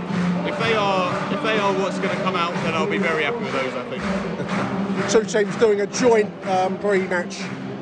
if 0.47 0.59
they 0.59 0.75
are 0.75 1.33
if 1.33 1.41
they 1.41 1.57
are 1.57 1.73
what's 1.73 1.97
going 1.97 2.15
to 2.15 2.23
come 2.23 2.35
out, 2.35 2.53
then 2.63 2.75
I'll 2.75 2.87
be 2.89 2.99
very 2.99 3.23
happy 3.23 3.39
with 3.39 3.53
those. 3.53 3.73
I 3.73 3.83
think. 3.89 4.03
two 5.09 5.23
teams 5.23 5.55
doing 5.57 5.81
a 5.81 5.87
joint 5.87 6.29
um, 6.47 6.77
pre-match 6.77 7.37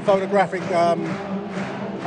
photographic. 0.06 0.64
Um, 0.72 1.04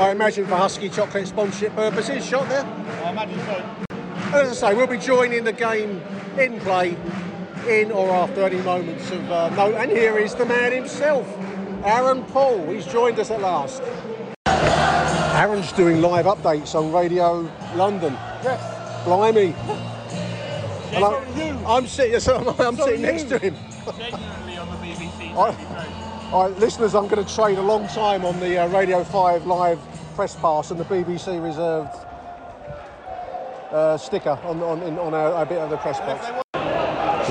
I 0.00 0.10
imagine 0.10 0.46
for 0.46 0.56
Husky 0.56 0.88
chocolate 0.88 1.28
sponsorship 1.28 1.74
purposes. 1.76 2.24
Shot 2.24 2.48
there. 2.48 2.64
I 3.04 3.10
imagine 3.10 3.38
so. 3.40 3.93
As 4.34 4.62
I 4.62 4.70
say, 4.70 4.74
we'll 4.76 4.86
be 4.88 4.98
joining 4.98 5.44
the 5.44 5.52
game 5.52 6.00
in 6.38 6.58
play, 6.60 6.96
in 7.68 7.92
or 7.92 8.10
after 8.10 8.42
any 8.44 8.60
moments 8.62 9.10
of 9.10 9.30
uh, 9.30 9.48
note. 9.50 9.74
And 9.76 9.90
here 9.90 10.18
is 10.18 10.34
the 10.34 10.44
man 10.44 10.72
himself, 10.72 11.26
Aaron 11.84 12.24
Paul. 12.24 12.66
He's 12.68 12.84
joined 12.86 13.18
us 13.20 13.30
at 13.30 13.40
last. 13.40 13.82
Aaron's 15.36 15.70
doing 15.72 16.00
live 16.00 16.26
updates 16.26 16.74
on 16.74 16.92
Radio 16.92 17.48
London. 17.76 18.12
Yes. 18.42 19.04
Blimey. 19.04 19.54
And 20.94 21.04
I'm, 21.04 21.66
I'm 21.66 21.86
sitting, 21.86 22.18
so 22.20 22.36
I'm, 22.36 22.48
I'm 22.60 22.76
sitting 22.76 23.02
next 23.02 23.24
to 23.24 23.38
him. 23.38 23.54
Genuinely 23.98 24.56
on 24.58 24.68
the 24.70 24.76
BBC. 24.76 25.30
I- 25.36 26.30
All 26.32 26.48
right, 26.50 26.58
listeners, 26.58 26.94
I'm 26.94 27.06
going 27.06 27.24
to 27.24 27.34
trade 27.34 27.58
a 27.58 27.62
long 27.62 27.86
time 27.88 28.24
on 28.24 28.38
the 28.40 28.58
uh, 28.58 28.68
Radio 28.68 29.04
5 29.04 29.46
live 29.46 29.78
press 30.16 30.34
pass 30.36 30.70
and 30.72 30.78
the 30.80 30.84
BBC 30.84 31.42
reserved 31.42 31.94
uh, 33.74 33.98
sticker 33.98 34.38
on, 34.44 34.62
on, 34.62 34.82
in, 34.82 34.98
on 34.98 35.12
a, 35.12 35.42
a 35.42 35.44
bit 35.44 35.58
of 35.58 35.68
the 35.68 35.76
press 35.76 35.98
box. 36.00 36.26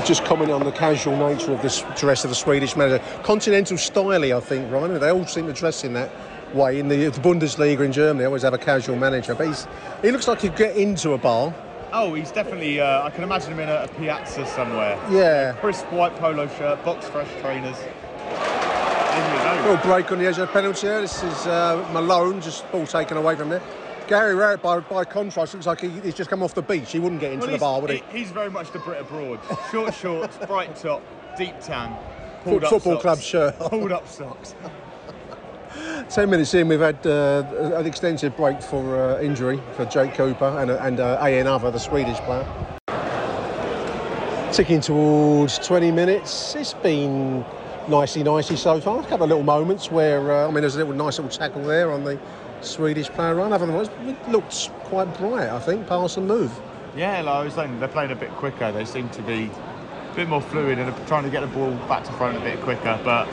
Just 0.06 0.24
commenting 0.24 0.54
on 0.54 0.64
the 0.64 0.72
casual 0.72 1.16
nature 1.16 1.52
of 1.52 1.62
this 1.62 1.82
dress 1.96 2.24
of 2.24 2.30
the 2.30 2.36
Swedish 2.36 2.76
manager. 2.76 3.02
Continental 3.22 3.78
styly, 3.78 4.36
I 4.36 4.40
think, 4.40 4.70
Ryan. 4.70 5.00
They 5.00 5.10
all 5.10 5.24
seem 5.24 5.46
to 5.46 5.52
dress 5.52 5.82
in 5.82 5.94
that 5.94 6.10
way. 6.54 6.78
In 6.78 6.88
the, 6.88 7.06
the 7.08 7.20
Bundesliga 7.20 7.80
in 7.80 7.92
Germany, 7.92 8.18
they 8.18 8.26
always 8.26 8.42
have 8.42 8.52
a 8.52 8.58
casual 8.58 8.96
manager. 8.96 9.34
But 9.34 9.46
he's, 9.46 9.66
he 10.02 10.10
looks 10.10 10.28
like 10.28 10.42
he'd 10.42 10.56
get 10.56 10.76
into 10.76 11.12
a 11.12 11.18
bar. 11.18 11.54
Oh, 11.92 12.12
he's 12.12 12.30
definitely. 12.32 12.80
Uh, 12.80 13.04
I 13.04 13.10
can 13.10 13.24
imagine 13.24 13.52
him 13.52 13.60
in 13.60 13.68
a, 13.70 13.84
a 13.84 13.88
piazza 13.88 14.44
somewhere. 14.46 14.98
Yeah. 15.10 15.52
Crisp 15.60 15.90
white 15.90 16.14
polo 16.16 16.48
shirt, 16.48 16.84
box 16.84 17.08
fresh 17.08 17.30
trainers. 17.40 17.78
In. 17.78 19.62
Little 19.64 19.76
break 19.84 20.10
on 20.12 20.18
the 20.18 20.26
edge 20.26 20.38
of 20.38 20.48
the 20.48 20.52
penalty 20.52 20.88
area. 20.88 21.02
This 21.02 21.22
is 21.22 21.46
uh, 21.46 21.88
Malone, 21.92 22.42
just 22.42 22.70
ball 22.72 22.86
taken 22.86 23.16
away 23.16 23.36
from 23.36 23.48
there. 23.48 23.62
Gary 24.06 24.34
Rowett, 24.34 24.60
by, 24.62 24.80
by 24.80 25.04
contrast, 25.04 25.54
looks 25.54 25.66
like 25.66 25.80
he, 25.80 25.88
he's 26.00 26.14
just 26.14 26.28
come 26.28 26.42
off 26.42 26.54
the 26.54 26.62
beach. 26.62 26.92
He 26.92 26.98
wouldn't 26.98 27.20
get 27.20 27.32
into 27.32 27.46
Well, 27.46 27.54
the 27.56 27.60
bar, 27.60 27.80
would 27.80 27.90
he? 27.90 28.02
he- 28.12 28.18
He's 28.18 28.30
very 28.30 28.50
much 28.50 28.70
the 28.72 28.78
Brit 28.78 29.00
abroad. 29.00 29.40
Short 29.72 29.94
shorts, 29.94 30.36
bright 30.46 30.76
top, 30.76 31.02
deep 31.38 31.54
tan, 31.60 31.96
pulled 32.42 32.64
up 32.64 32.70
football 32.70 32.92
socks. 32.94 33.02
club 33.02 33.18
shirt. 33.20 33.58
Pulled 33.70 33.92
up 33.92 34.06
socks. 34.08 34.54
Ten 36.10 36.30
minutes 36.30 36.52
in, 36.54 36.68
we've 36.68 36.78
had 36.80 37.04
uh, 37.06 37.42
an 37.76 37.86
extensive 37.86 38.36
break 38.36 38.62
for 38.62 38.96
uh, 38.96 39.20
injury 39.20 39.60
for 39.74 39.84
Jake 39.86 40.14
Cooper 40.14 40.56
and, 40.60 40.70
uh, 40.70 40.78
and 40.82 41.00
uh, 41.00 41.18
A.N. 41.22 41.46
Other, 41.46 41.70
the 41.70 41.80
Swedish 41.80 42.18
player. 42.18 42.46
Ticking 44.52 44.80
towards 44.80 45.58
20 45.66 45.90
minutes. 45.90 46.54
It's 46.54 46.74
been 46.74 47.44
nicey, 47.88 48.22
nicey 48.22 48.54
so 48.54 48.80
far. 48.80 49.00
A 49.00 49.02
couple 49.02 49.24
of 49.24 49.28
little 49.30 49.42
moments 49.42 49.90
where, 49.90 50.30
uh, 50.30 50.44
I 50.46 50.50
mean, 50.52 50.60
there's 50.60 50.76
a 50.76 50.78
little 50.78 50.94
nice 50.94 51.18
little 51.18 51.36
tackle 51.36 51.64
there 51.64 51.90
on 51.90 52.04
the 52.04 52.20
Swedish 52.66 53.08
player 53.08 53.34
run. 53.34 53.52
Otherwise, 53.52 53.88
it 54.06 54.28
looked 54.28 54.70
quite 54.84 55.16
bright, 55.18 55.48
I 55.48 55.58
think, 55.58 55.86
pass 55.86 56.16
and 56.16 56.26
move. 56.26 56.52
Yeah, 56.96 57.20
like 57.22 57.34
I 57.34 57.44
was 57.44 57.54
saying, 57.54 57.80
they're 57.80 57.88
playing 57.88 58.12
a 58.12 58.16
bit 58.16 58.30
quicker. 58.30 58.70
They 58.72 58.84
seem 58.84 59.08
to 59.10 59.22
be 59.22 59.50
a 60.10 60.14
bit 60.14 60.28
more 60.28 60.40
fluid 60.40 60.78
and 60.78 61.06
trying 61.06 61.24
to 61.24 61.30
get 61.30 61.40
the 61.40 61.48
ball 61.48 61.72
back 61.88 62.04
to 62.04 62.12
front 62.12 62.36
a 62.36 62.40
bit 62.40 62.60
quicker. 62.60 63.00
But 63.04 63.26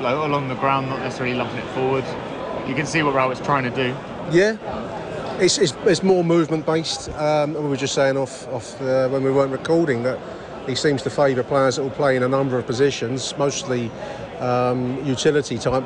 like, 0.00 0.14
along 0.14 0.48
the 0.48 0.54
ground, 0.56 0.88
not 0.88 1.00
necessarily 1.00 1.34
lumping 1.34 1.58
it 1.58 1.68
forward. 1.68 2.04
You 2.68 2.74
can 2.74 2.86
see 2.86 3.02
what 3.02 3.14
Rowett's 3.14 3.40
trying 3.40 3.64
to 3.64 3.70
do. 3.70 3.94
Yeah, 4.30 4.56
it's, 5.38 5.58
it's, 5.58 5.74
it's 5.84 6.02
more 6.02 6.24
movement 6.24 6.66
based. 6.66 7.10
Um, 7.10 7.54
we 7.54 7.68
were 7.68 7.76
just 7.76 7.94
saying 7.94 8.16
off 8.16 8.46
off 8.48 8.80
uh, 8.80 9.08
when 9.08 9.22
we 9.22 9.30
weren't 9.30 9.52
recording 9.52 10.02
that 10.04 10.18
he 10.66 10.74
seems 10.74 11.02
to 11.02 11.10
favour 11.10 11.42
players 11.42 11.76
that 11.76 11.82
will 11.82 11.90
play 11.90 12.16
in 12.16 12.22
a 12.22 12.28
number 12.28 12.58
of 12.58 12.66
positions, 12.66 13.36
mostly 13.36 13.90
um, 14.40 15.04
utility 15.04 15.58
type 15.58 15.84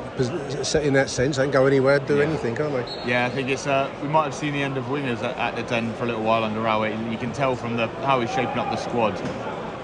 in 0.75 0.93
that 0.93 1.09
sense. 1.09 1.37
They 1.37 1.43
can 1.43 1.51
go 1.51 1.65
anywhere, 1.65 1.99
do 1.99 2.21
anything, 2.21 2.55
can't 2.55 2.73
they? 2.73 3.09
Yeah, 3.09 3.25
I 3.25 3.29
think 3.29 3.49
it's. 3.49 3.67
Uh, 3.67 3.91
we 4.01 4.07
might 4.07 4.25
have 4.25 4.35
seen 4.35 4.53
the 4.53 4.63
end 4.63 4.77
of 4.77 4.85
wingers 4.85 5.21
at, 5.23 5.37
at 5.37 5.55
the 5.55 5.63
den 5.63 5.93
for 5.93 6.03
a 6.03 6.07
little 6.07 6.23
while 6.23 6.43
under 6.43 6.61
Rowett. 6.61 6.97
You 7.11 7.17
can 7.17 7.31
tell 7.31 7.55
from 7.55 7.77
the 7.77 7.87
how 7.87 8.21
he's 8.21 8.29
shaping 8.29 8.57
up 8.57 8.71
the 8.71 8.77
squad. 8.77 9.19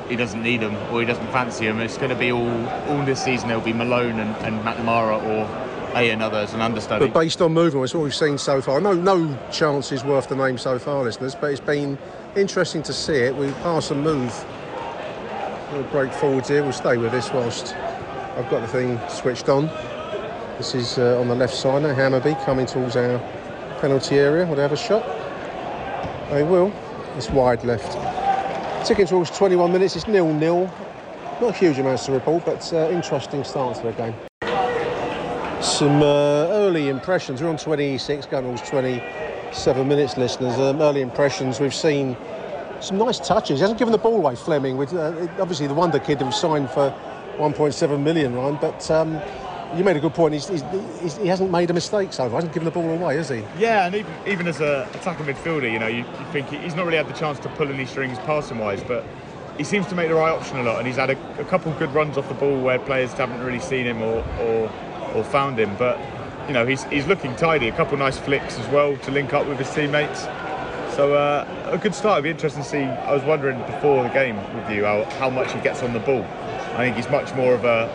He 0.09 0.15
doesn't 0.15 0.43
need 0.43 0.61
them 0.61 0.75
or 0.93 0.99
he 0.99 1.05
doesn't 1.05 1.27
fancy 1.31 1.65
them. 1.65 1.79
It's 1.79 1.97
going 1.97 2.09
to 2.09 2.15
be 2.15 2.31
all 2.31 2.67
all 2.89 3.03
this 3.05 3.23
season. 3.23 3.49
It'll 3.49 3.61
be 3.61 3.73
Malone 3.73 4.19
and, 4.19 4.35
and 4.45 4.63
McNamara 4.63 5.23
or 5.23 5.97
A 5.97 6.11
and 6.11 6.21
others 6.21 6.53
and 6.53 6.61
understudy. 6.61 7.07
But 7.07 7.19
based 7.19 7.41
on 7.41 7.53
movement, 7.53 7.85
it's 7.85 7.93
what 7.93 8.03
we've 8.03 8.13
seen 8.13 8.37
so 8.37 8.61
far. 8.61 8.79
No, 8.81 8.93
no 8.93 9.37
chances 9.51 10.03
worth 10.03 10.29
the 10.29 10.35
name 10.35 10.57
so 10.57 10.77
far, 10.77 11.03
listeners. 11.03 11.33
But 11.33 11.51
it's 11.51 11.59
been 11.59 11.97
interesting 12.35 12.83
to 12.83 12.93
see 12.93 13.15
it. 13.15 13.35
We 13.35 13.51
pass 13.63 13.89
and 13.91 14.03
move. 14.03 14.45
We'll 15.71 15.83
break 15.83 16.13
forwards 16.13 16.49
here. 16.49 16.61
We'll 16.61 16.71
stay 16.71 16.97
with 16.97 17.11
this 17.11 17.31
whilst 17.33 17.75
I've 18.35 18.49
got 18.49 18.59
the 18.59 18.67
thing 18.67 18.99
switched 19.07 19.47
on. 19.47 19.67
This 20.57 20.75
is 20.75 20.97
uh, 20.97 21.17
on 21.21 21.29
the 21.29 21.35
left 21.35 21.53
side 21.53 21.83
now. 21.83 21.95
Hammarby 21.95 22.43
coming 22.43 22.65
towards 22.65 22.97
our 22.97 23.17
penalty 23.79 24.17
area. 24.17 24.45
Will 24.45 24.55
they 24.55 24.61
have 24.61 24.73
a 24.73 24.77
shot? 24.77 25.05
They 26.31 26.43
will. 26.43 26.73
It's 27.15 27.29
wide 27.29 27.63
left. 27.63 27.97
Ticking 28.85 29.07
towards 29.07 29.31
21 29.31 29.71
minutes. 29.71 29.95
It's 29.95 30.05
nil 30.07 30.33
nil. 30.33 30.65
Not 31.39 31.51
a 31.51 31.53
huge 31.53 31.79
amounts 31.79 32.07
to 32.07 32.11
report, 32.11 32.43
but 32.45 32.73
uh, 32.73 32.89
interesting 32.89 33.45
start 33.45 33.77
to 33.77 33.83
the 33.83 33.91
game. 33.93 34.13
Some 35.61 36.01
uh, 36.01 36.47
early 36.51 36.89
impressions. 36.89 37.41
We're 37.41 37.49
on 37.49 37.57
26, 37.57 38.25
going 38.25 38.43
towards 38.43 38.69
27 38.69 39.87
minutes, 39.87 40.17
listeners. 40.17 40.59
Um, 40.59 40.81
early 40.81 41.01
impressions. 41.01 41.61
We've 41.61 41.73
seen 41.73 42.17
some 42.81 42.97
nice 42.97 43.17
touches. 43.17 43.59
He 43.59 43.61
hasn't 43.61 43.79
given 43.79 43.93
the 43.93 43.97
ball 43.97 44.17
away, 44.17 44.35
Flemming. 44.35 44.75
With 44.75 44.93
uh, 44.93 45.27
obviously 45.39 45.67
the 45.67 45.73
wonder 45.73 45.99
kid 45.99 46.21
who 46.21 46.31
signed 46.33 46.69
for 46.69 46.93
1.7 47.37 47.99
million, 48.01 48.33
Ryan. 48.35 48.57
But 48.61 48.89
um, 48.91 49.19
you 49.77 49.83
made 49.83 49.97
a 49.97 49.99
good 49.99 50.13
point. 50.13 50.33
He's, 50.33 50.47
he's, 50.47 51.17
he 51.17 51.27
hasn't 51.27 51.51
made 51.51 51.69
a 51.69 51.73
mistake 51.73 52.13
so 52.13 52.23
far. 52.23 52.29
He 52.29 52.35
hasn't 52.35 52.53
given 52.53 52.65
the 52.65 52.71
ball 52.71 52.89
away, 52.89 53.17
has 53.17 53.29
he? 53.29 53.43
Yeah, 53.57 53.85
and 53.85 53.95
even, 53.95 54.13
even 54.27 54.47
as 54.47 54.61
a 54.61 54.87
attacking 54.93 55.25
midfielder, 55.25 55.71
you 55.71 55.79
know, 55.79 55.87
you, 55.87 55.97
you 55.99 56.25
think 56.31 56.47
he- 56.49 56.57
he's 56.57 56.75
not 56.75 56.85
really 56.85 56.97
had 56.97 57.07
the 57.07 57.13
chance 57.13 57.39
to 57.39 57.49
pull 57.49 57.67
any 57.69 57.85
strings 57.85 58.17
passing 58.19 58.57
wise, 58.59 58.83
but 58.83 59.03
he 59.57 59.63
seems 59.63 59.87
to 59.87 59.95
make 59.95 60.09
the 60.09 60.15
right 60.15 60.31
option 60.31 60.57
a 60.57 60.63
lot, 60.63 60.77
and 60.79 60.87
he's 60.87 60.97
had 60.97 61.09
a, 61.09 61.39
a 61.41 61.45
couple 61.45 61.71
good 61.73 61.93
runs 61.93 62.17
off 62.17 62.27
the 62.27 62.33
ball 62.35 62.59
where 62.61 62.77
players 62.79 63.11
haven't 63.13 63.41
really 63.43 63.59
seen 63.59 63.85
him 63.85 64.01
or 64.01 64.17
or, 64.41 64.71
or 65.15 65.23
found 65.23 65.57
him. 65.59 65.73
But 65.77 65.97
you 66.47 66.53
know, 66.53 66.65
he's 66.65 66.83
he's 66.85 67.07
looking 67.07 67.33
tidy. 67.37 67.69
A 67.69 67.71
couple 67.75 67.97
nice 67.97 68.17
flicks 68.17 68.59
as 68.59 68.67
well 68.67 68.97
to 68.97 69.11
link 69.11 69.33
up 69.33 69.47
with 69.47 69.57
his 69.57 69.73
teammates. 69.73 70.25
So 70.95 71.13
uh, 71.13 71.69
a 71.71 71.77
good 71.77 71.93
start. 71.93 72.15
It'd 72.19 72.23
be 72.23 72.29
interesting 72.29 72.63
to 72.63 72.69
see. 72.69 72.83
I 72.83 73.13
was 73.13 73.23
wondering 73.23 73.59
before 73.65 74.03
the 74.03 74.09
game 74.09 74.37
with 74.55 74.69
you 74.69 74.85
how, 74.85 75.03
how 75.19 75.29
much 75.29 75.51
he 75.51 75.59
gets 75.59 75.83
on 75.83 75.91
the 75.93 75.99
ball. 75.99 76.23
I 76.23 76.77
think 76.77 76.95
he's 76.95 77.09
much 77.09 77.33
more 77.35 77.53
of 77.53 77.65
a 77.65 77.87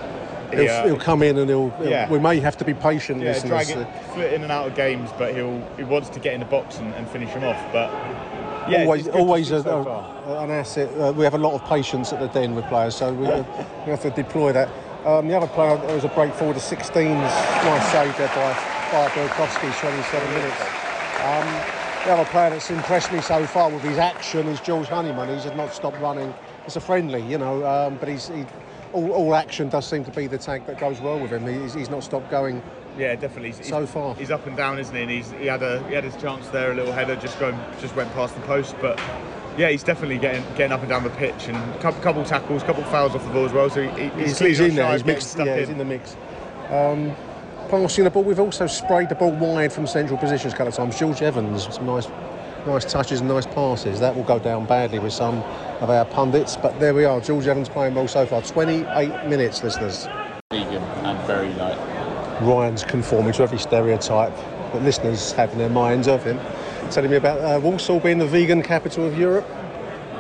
He'll, 0.53 0.65
yeah, 0.65 0.85
he'll 0.85 0.99
come 0.99 1.23
in 1.23 1.39
and 1.39 1.49
he'll, 1.49 1.71
he'll- 1.71 1.89
Yeah. 1.89 2.11
We 2.11 2.19
may 2.19 2.41
have 2.41 2.57
to 2.57 2.65
be 2.65 2.75
patient, 2.75 3.21
yeah, 3.23 3.29
listeners. 3.29 3.69
drag 3.69 3.71
it, 3.71 4.05
flit 4.15 4.33
in 4.33 4.43
and 4.43 4.51
out 4.51 4.67
of 4.67 4.75
games, 4.75 5.09
but 5.17 5.33
he'll 5.35 5.65
he 5.77 5.85
wants 5.85 6.09
to 6.11 6.19
get 6.21 6.35
in 6.35 6.41
the 6.41 6.47
box 6.47 6.79
and, 6.79 6.93
and 6.95 7.09
finish 7.09 7.31
him 7.31 7.45
off. 7.45 7.61
But 7.73 7.89
yeah, 8.69 8.83
always, 8.83 9.07
it's 9.07 9.09
good 9.11 9.13
to 9.15 9.19
always 9.25 9.51
a, 9.53 9.63
so 9.63 9.87
a- 10.27 10.43
an 10.45 10.51
asset. 10.51 10.91
Uh, 11.01 11.13
we 11.13 11.23
have 11.25 11.35
a 11.35 11.39
lot 11.39 11.55
of 11.55 11.65
patience 11.69 12.13
at 12.13 12.19
the 12.21 12.27
den 12.29 12.55
with 12.57 12.65
players, 12.67 12.97
so 12.97 13.13
we, 13.13 13.27
uh, 13.29 13.45
we 13.87 13.91
have 13.93 14.03
to 14.03 14.11
deploy 14.11 14.53
that. 14.53 14.69
Um, 15.07 15.29
the 15.29 15.37
other 15.37 15.47
player, 15.47 15.77
there 15.87 15.95
was 15.95 16.05
a 16.05 16.09
break 16.09 16.35
forward 16.35 16.55
to 16.59 16.61
16s. 16.61 17.15
Nice 17.15 17.93
save 17.93 18.15
there 18.19 18.29
by, 18.29 18.53
by 18.93 19.09
Białkowski, 19.15 19.71
27 19.81 20.35
minutes. 20.35 20.61
Um, 21.23 21.80
the 22.05 22.13
other 22.13 22.25
player 22.31 22.51
that's 22.51 22.71
impressed 22.71 23.13
me 23.13 23.21
so 23.21 23.45
far 23.47 23.71
with 23.71 23.83
his 23.83 23.99
action 23.99 24.47
is 24.49 24.61
George 24.61 24.89
Honeyman. 24.89 25.29
He's 25.29 25.45
not 25.55 25.75
stopped 25.75 26.01
running. 26.01 26.33
It's 26.67 26.77
a 26.77 26.81
friendly, 26.81 27.23
you 27.23 27.39
know, 27.39 27.65
um, 27.67 27.97
but 27.97 28.09
he's 28.09 28.29
he, 28.29 28.45
all, 28.93 29.11
all 29.13 29.35
action 29.35 29.69
does 29.69 29.87
seem 29.87 30.05
to 30.05 30.11
be 30.11 30.27
the 30.27 30.39
tag 30.39 30.67
that 30.67 30.79
goes 30.79 31.01
well 31.01 31.19
with 31.19 31.31
him. 31.31 31.47
He's, 31.47 31.75
he's 31.75 31.91
not 31.91 32.03
stopped 32.03 32.31
going. 32.31 32.63
Yeah, 32.99 33.15
definitely. 33.17 33.53
He's, 33.53 33.69
So 33.69 33.87
far. 33.87 34.15
he's 34.15 34.31
up 34.31 34.47
and 34.47 34.57
down, 34.57 34.79
isn't 34.79 34.95
he? 34.95 35.03
And 35.03 35.11
he's, 35.11 35.31
he 35.33 35.47
had 35.47 35.63
a 35.63 35.87
he 35.89 35.95
had 35.95 36.05
his 36.05 36.17
chance 36.17 36.49
there, 36.49 36.73
a 36.73 36.75
little 36.75 36.93
header, 36.93 37.17
just 37.17 37.39
going, 37.39 37.59
just 37.81 37.95
went 37.97 38.13
past 38.15 38.35
the 38.35 38.41
post. 38.43 38.75
But 38.81 38.99
yeah, 39.57 39.69
he's 39.69 39.83
definitely 39.83 40.19
getting 40.19 40.43
getting 40.55 40.73
up 40.73 40.81
and 40.81 40.89
down 40.89 41.05
the 41.05 41.11
pitch, 41.11 41.49
and 41.49 41.57
a 41.57 41.79
couple, 41.79 42.01
couple 42.03 42.25
tackles, 42.25 42.63
a 42.63 42.67
couple 42.67 42.83
fouls 42.85 43.15
off 43.15 43.23
the 43.25 43.31
ball 43.33 43.45
as 43.45 43.53
well. 43.53 43.69
So 43.71 43.83
he, 43.87 44.09
he's, 44.21 44.39
He's, 44.39 44.61
in 44.61 44.75
there. 44.75 44.91
He's 44.93 45.05
mixed. 45.05 45.37
Yeah, 45.39 45.45
in. 45.55 45.59
he's 45.59 45.69
in 45.69 45.79
the 45.79 45.85
mix. 45.85 46.17
Um, 46.71 47.15
passing 47.71 48.05
the 48.05 48.11
ball, 48.11 48.25
we've 48.25 48.41
also 48.41 48.67
sprayed 48.67 49.09
the 49.09 49.15
ball 49.15 49.31
wide 49.31 49.73
from 49.73 49.87
central 49.87 50.19
positions 50.19 50.53
a 50.53 50.57
couple 50.57 50.69
of 50.69 50.75
times. 50.75 50.99
George 50.99 51.23
Evans, 51.23 51.73
some 51.75 51.87
nice, 51.87 52.09
nice 52.67 52.85
touches 52.85 53.21
and 53.21 53.29
nice 53.29 53.47
passes. 53.47 54.01
That 54.01 54.15
will 54.15 54.25
go 54.25 54.39
down 54.39 54.67
badly 54.67 54.99
with 54.99 55.13
some 55.13 55.37
of 55.81 55.89
our 55.89 56.05
pundits, 56.05 56.57
but 56.57 56.79
there 56.81 56.93
we 56.93 57.05
are. 57.05 57.21
George 57.21 57.47
Evans 57.47 57.69
playing 57.69 57.95
well 57.95 58.09
so 58.09 58.27
far. 58.27 58.43
28 58.43 59.27
minutes, 59.27 59.63
listeners. 59.63 60.07
vegan 60.51 60.83
and 60.83 61.19
very 61.27 61.53
light. 61.55 61.79
Ryan's 62.43 62.83
conforming 62.83 63.33
to 63.35 63.43
every 63.43 63.59
stereotype 63.59 64.35
that 64.73 64.83
listeners 64.83 65.33
have 65.33 65.53
in 65.53 65.59
their 65.59 65.71
minds 65.71 66.09
of 66.09 66.25
him. 66.25 66.41
Telling 66.91 67.11
me 67.11 67.17
about 67.17 67.39
uh, 67.41 67.61
Walsall 67.61 68.01
being 68.01 68.19
the 68.19 68.27
vegan 68.27 68.63
capital 68.63 69.07
of 69.07 69.17
Europe. 69.17 69.47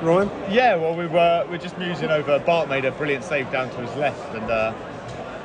Ryan? 0.03 0.31
Yeah, 0.51 0.77
well, 0.77 0.95
we 0.95 1.07
were 1.07 1.47
we're 1.51 1.59
just 1.59 1.77
musing 1.79 2.11
over. 2.11 2.39
Bart 2.39 2.69
made 2.69 2.85
a 2.85 2.93
brilliant 2.93 3.25
save 3.25 3.51
down 3.51 3.69
to 3.71 3.77
his 3.77 3.95
left, 3.97 4.35
and 4.35 4.51
uh, 4.51 4.73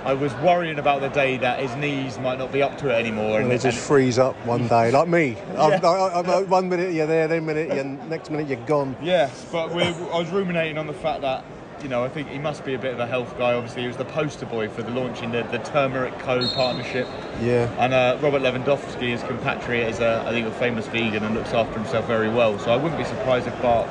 I 0.05 0.13
was 0.13 0.31
worrying 0.35 0.77
about 0.77 1.01
the 1.01 1.09
day 1.09 1.37
that 1.39 1.59
his 1.59 1.75
knees 1.77 2.19
might 2.19 2.37
not 2.37 2.51
be 2.51 2.61
up 2.61 2.77
to 2.77 2.89
it 2.89 2.93
anymore. 2.93 3.39
And 3.41 3.49
they 3.49 3.57
just 3.57 3.79
freeze 3.79 4.19
up 4.19 4.35
one 4.45 4.67
day, 4.69 4.91
like 4.91 5.07
me. 5.07 5.35
I'm, 5.57 5.83
I, 5.83 6.11
I'm, 6.13 6.29
uh, 6.29 6.41
one 6.41 6.69
minute 6.69 6.93
you're 6.93 7.07
there, 7.07 7.27
then 7.27 7.43
minute, 7.43 7.73
you're, 7.73 7.83
next 7.83 8.29
minute 8.29 8.47
you're 8.47 8.63
gone. 8.67 8.95
Yes, 9.01 9.47
but 9.51 9.71
I 9.71 10.19
was 10.19 10.29
ruminating 10.29 10.77
on 10.77 10.85
the 10.85 10.93
fact 10.93 11.21
that, 11.21 11.43
you 11.81 11.89
know, 11.89 12.03
I 12.03 12.09
think 12.09 12.29
he 12.29 12.37
must 12.37 12.63
be 12.63 12.75
a 12.75 12.77
bit 12.77 12.93
of 12.93 12.99
a 12.99 13.07
health 13.07 13.35
guy. 13.39 13.55
Obviously, 13.55 13.81
he 13.81 13.87
was 13.87 13.97
the 13.97 14.05
poster 14.05 14.45
boy 14.45 14.69
for 14.69 14.83
the 14.83 14.91
launching 14.91 15.31
the, 15.31 15.41
the 15.41 15.57
Turmeric 15.57 16.19
Co 16.19 16.47
partnership. 16.49 17.07
Yeah. 17.41 17.73
And 17.79 17.91
uh, 17.91 18.19
Robert 18.21 18.43
Lewandowski, 18.43 19.09
his 19.09 19.23
compatriot, 19.23 19.89
is 19.89 20.01
a, 20.01 20.23
I 20.27 20.29
think 20.29 20.47
a 20.47 20.51
famous 20.51 20.85
vegan 20.85 21.23
and 21.23 21.33
looks 21.33 21.51
after 21.51 21.79
himself 21.79 22.05
very 22.05 22.29
well. 22.29 22.59
So 22.59 22.71
I 22.71 22.75
wouldn't 22.77 22.99
be 22.99 23.05
surprised 23.05 23.47
if 23.47 23.59
Bart 23.59 23.87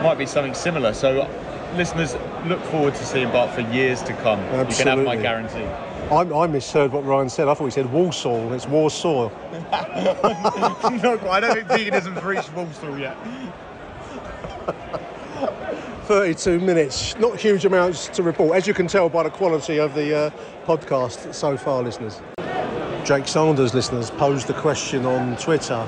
might 0.00 0.16
be 0.16 0.26
something 0.26 0.54
similar. 0.54 0.94
So 0.94 1.28
listeners, 1.74 2.14
look 2.46 2.60
forward 2.64 2.94
to 2.94 3.04
seeing 3.04 3.30
Bart 3.30 3.50
for 3.54 3.60
years 3.72 4.02
to 4.02 4.12
come. 4.14 4.40
Absolutely. 4.40 4.70
You 4.70 4.76
can 4.76 4.86
have 4.88 5.04
my 5.06 5.16
guarantee. 5.16 5.64
I, 6.10 6.42
I 6.42 6.46
misheard 6.46 6.92
what 6.92 7.04
Ryan 7.04 7.28
said. 7.28 7.48
I 7.48 7.54
thought 7.54 7.66
he 7.66 7.70
said 7.70 7.92
Walsall. 7.92 8.52
It's 8.52 8.66
Warsaw. 8.66 9.30
I 9.72 11.40
don't 11.40 11.54
think 11.54 11.68
veganism's 11.68 12.22
reached 12.24 12.52
Walsall 12.52 12.98
yet. 12.98 13.16
32 16.10 16.58
minutes. 16.58 17.16
Not 17.18 17.38
huge 17.38 17.64
amounts 17.64 18.08
to 18.08 18.24
report, 18.24 18.56
as 18.56 18.66
you 18.66 18.74
can 18.74 18.88
tell 18.88 19.08
by 19.08 19.22
the 19.22 19.30
quality 19.30 19.78
of 19.78 19.94
the 19.94 20.16
uh, 20.16 20.30
podcast 20.66 21.32
so 21.32 21.56
far, 21.56 21.84
listeners. 21.84 22.20
Jake 23.04 23.28
Sanders, 23.28 23.74
listeners, 23.74 24.10
posed 24.10 24.48
the 24.48 24.54
question 24.54 25.06
on 25.06 25.36
Twitter 25.36 25.86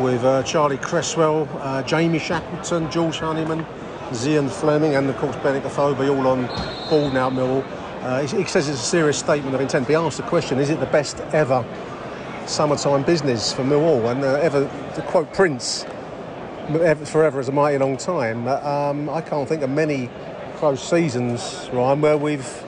with 0.00 0.22
uh, 0.24 0.44
Charlie 0.44 0.78
Cresswell, 0.78 1.48
uh, 1.60 1.82
Jamie 1.82 2.20
Shackleton, 2.20 2.88
George 2.92 3.18
Honeyman, 3.18 3.66
Zian 4.10 4.50
Flemming, 4.50 4.94
and 4.94 5.08
of 5.08 5.16
course 5.16 5.36
Benik 5.36 5.62
Afobe 5.62 6.08
all 6.08 6.26
on 6.26 6.46
board 6.88 7.12
now 7.12 7.26
at 7.26 7.32
Millwall. 7.32 7.64
Uh, 8.02 8.22
he, 8.22 8.38
he 8.38 8.44
says 8.44 8.68
it's 8.68 8.80
a 8.80 8.84
serious 8.84 9.18
statement 9.18 9.54
of 9.54 9.60
intent. 9.60 9.88
Be 9.88 9.94
asked 9.94 10.18
the 10.18 10.22
question: 10.22 10.58
Is 10.58 10.70
it 10.70 10.78
the 10.78 10.86
best 10.86 11.20
ever 11.32 11.64
summertime 12.46 13.02
business 13.02 13.52
for 13.52 13.62
Millwall? 13.62 14.10
And 14.10 14.22
uh, 14.22 14.34
ever, 14.34 14.70
to 14.94 15.02
quote 15.02 15.32
Prince, 15.34 15.84
forever 17.04 17.40
is 17.40 17.48
a 17.48 17.52
mighty 17.52 17.78
long 17.78 17.96
time. 17.96 18.46
Um, 18.48 19.10
I 19.10 19.20
can't 19.20 19.48
think 19.48 19.62
of 19.62 19.70
many 19.70 20.08
close 20.56 20.88
seasons, 20.88 21.68
Ryan, 21.72 22.00
where 22.00 22.16
we've 22.16 22.64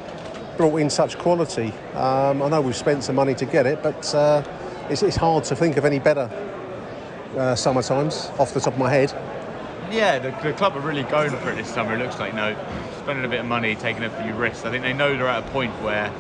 brought 0.57 0.77
in 0.77 0.91
such 0.91 1.19
quality. 1.19 1.73
Um, 1.95 2.43
I 2.43 2.49
know 2.49 2.61
we've 2.61 2.77
spent 2.77 3.05
some 3.05 3.15
money 3.15 3.35
to 3.37 3.47
get 3.47 3.65
it, 3.65 3.83
but 3.83 4.15
uh, 4.15 4.43
it's, 4.91 5.03
it's, 5.03 5.17
hard 5.17 5.45
to 5.45 5.57
think 5.57 5.77
of 5.77 5.85
any 5.85 6.01
better 6.01 6.29
uh, 7.37 7.53
off 7.53 8.55
the 8.55 8.61
top 8.61 8.73
of 8.73 8.79
my 8.79 8.91
head. 8.91 9.38
Yeah, 9.91 10.19
the, 10.19 10.31
the, 10.43 10.53
club 10.53 10.77
are 10.77 10.81
really 10.81 11.03
going 11.05 11.31
for 11.31 11.51
it 11.51 11.57
this 11.57 11.73
summer. 11.73 11.95
It 11.95 11.99
looks 11.99 12.19
like, 12.19 12.33
you 12.33 12.37
know, 12.37 12.57
spending 12.99 13.25
a 13.25 13.29
bit 13.29 13.41
of 13.41 13.47
money, 13.47 13.75
taking 13.75 14.05
a 14.05 14.23
few 14.23 14.35
risks. 14.35 14.65
I 14.65 14.71
think 14.71 14.83
they 14.83 14.93
know 14.93 15.17
they're 15.17 15.29
at 15.29 15.47
a 15.47 15.51
point 15.51 15.73
where 15.83 16.11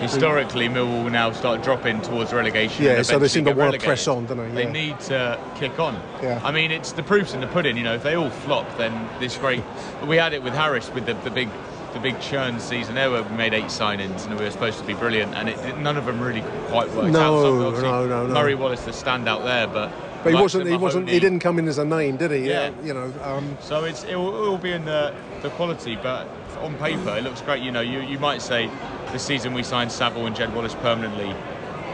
historically 0.00 0.68
Millwall 0.68 1.04
will 1.04 1.10
now 1.10 1.30
start 1.32 1.62
dropping 1.62 2.00
towards 2.00 2.32
relegation. 2.32 2.84
Yeah, 2.84 3.02
so 3.02 3.18
they 3.18 3.28
seem 3.28 3.44
to 3.44 3.52
want 3.52 3.74
to 3.74 3.80
press 3.80 4.08
on, 4.08 4.26
don't 4.26 4.38
they? 4.38 4.48
Yeah. 4.48 4.54
They 4.54 4.72
need 4.72 5.00
to 5.00 5.38
kick 5.56 5.78
on. 5.78 5.94
Yeah. 6.22 6.40
I 6.42 6.50
mean, 6.52 6.70
it's 6.70 6.92
the 6.92 7.02
proof's 7.02 7.34
in 7.34 7.40
the 7.40 7.46
pudding. 7.46 7.76
You 7.76 7.84
know, 7.84 7.94
if 7.94 8.02
they 8.02 8.16
all 8.16 8.30
flop, 8.30 8.66
then 8.78 9.08
this 9.20 9.36
great. 9.36 9.62
we 10.06 10.16
had 10.16 10.32
it 10.32 10.42
with 10.42 10.54
Harris 10.54 10.90
with 10.90 11.06
the, 11.06 11.14
the 11.14 11.30
big 11.30 11.48
the 11.92 12.00
big 12.00 12.20
churn 12.20 12.60
season 12.60 12.94
there 12.94 13.10
where 13.10 13.24
we 13.24 13.36
made 13.36 13.52
eight 13.52 13.64
signings 13.64 14.24
and 14.24 14.38
we 14.38 14.44
were 14.44 14.50
supposed 14.50 14.78
to 14.78 14.84
be 14.84 14.94
brilliant 14.94 15.34
and 15.34 15.48
it, 15.48 15.58
it, 15.64 15.76
none 15.78 15.96
of 15.96 16.06
them 16.06 16.20
really 16.20 16.42
quite 16.68 16.88
worked 16.92 17.10
no, 17.12 17.38
out. 17.38 17.42
So 17.42 17.80
no, 17.80 18.06
no, 18.06 18.26
no. 18.28 18.32
Murray 18.32 18.54
Wallace 18.54 18.84
the 18.84 18.92
standout 18.92 19.42
there, 19.42 19.66
but 19.66 19.92
but 20.22 20.34
he 20.34 20.40
wasn't. 20.40 20.68
He 20.68 20.76
wasn't. 20.76 21.08
He 21.08 21.20
didn't 21.20 21.40
come 21.40 21.58
in 21.58 21.68
as 21.68 21.78
a 21.78 21.84
name, 21.84 22.16
did 22.16 22.30
he? 22.30 22.48
Yeah. 22.48 22.72
You 22.82 22.94
know. 22.94 23.12
Um, 23.22 23.56
so 23.60 23.84
it's 23.84 24.04
it 24.04 24.16
will, 24.16 24.44
it 24.44 24.48
will 24.48 24.58
be 24.58 24.72
in 24.72 24.84
the 24.84 25.14
the 25.42 25.50
quality, 25.50 25.96
but 25.96 26.28
on 26.60 26.74
paper 26.76 27.16
it 27.16 27.24
looks 27.24 27.40
great. 27.40 27.62
You 27.62 27.72
know, 27.72 27.80
you 27.80 28.00
you 28.00 28.18
might 28.18 28.42
say 28.42 28.70
the 29.12 29.18
season 29.18 29.54
we 29.54 29.62
signed 29.62 29.90
Saville 29.90 30.26
and 30.26 30.36
Jed 30.36 30.54
Wallace 30.54 30.74
permanently. 30.76 31.34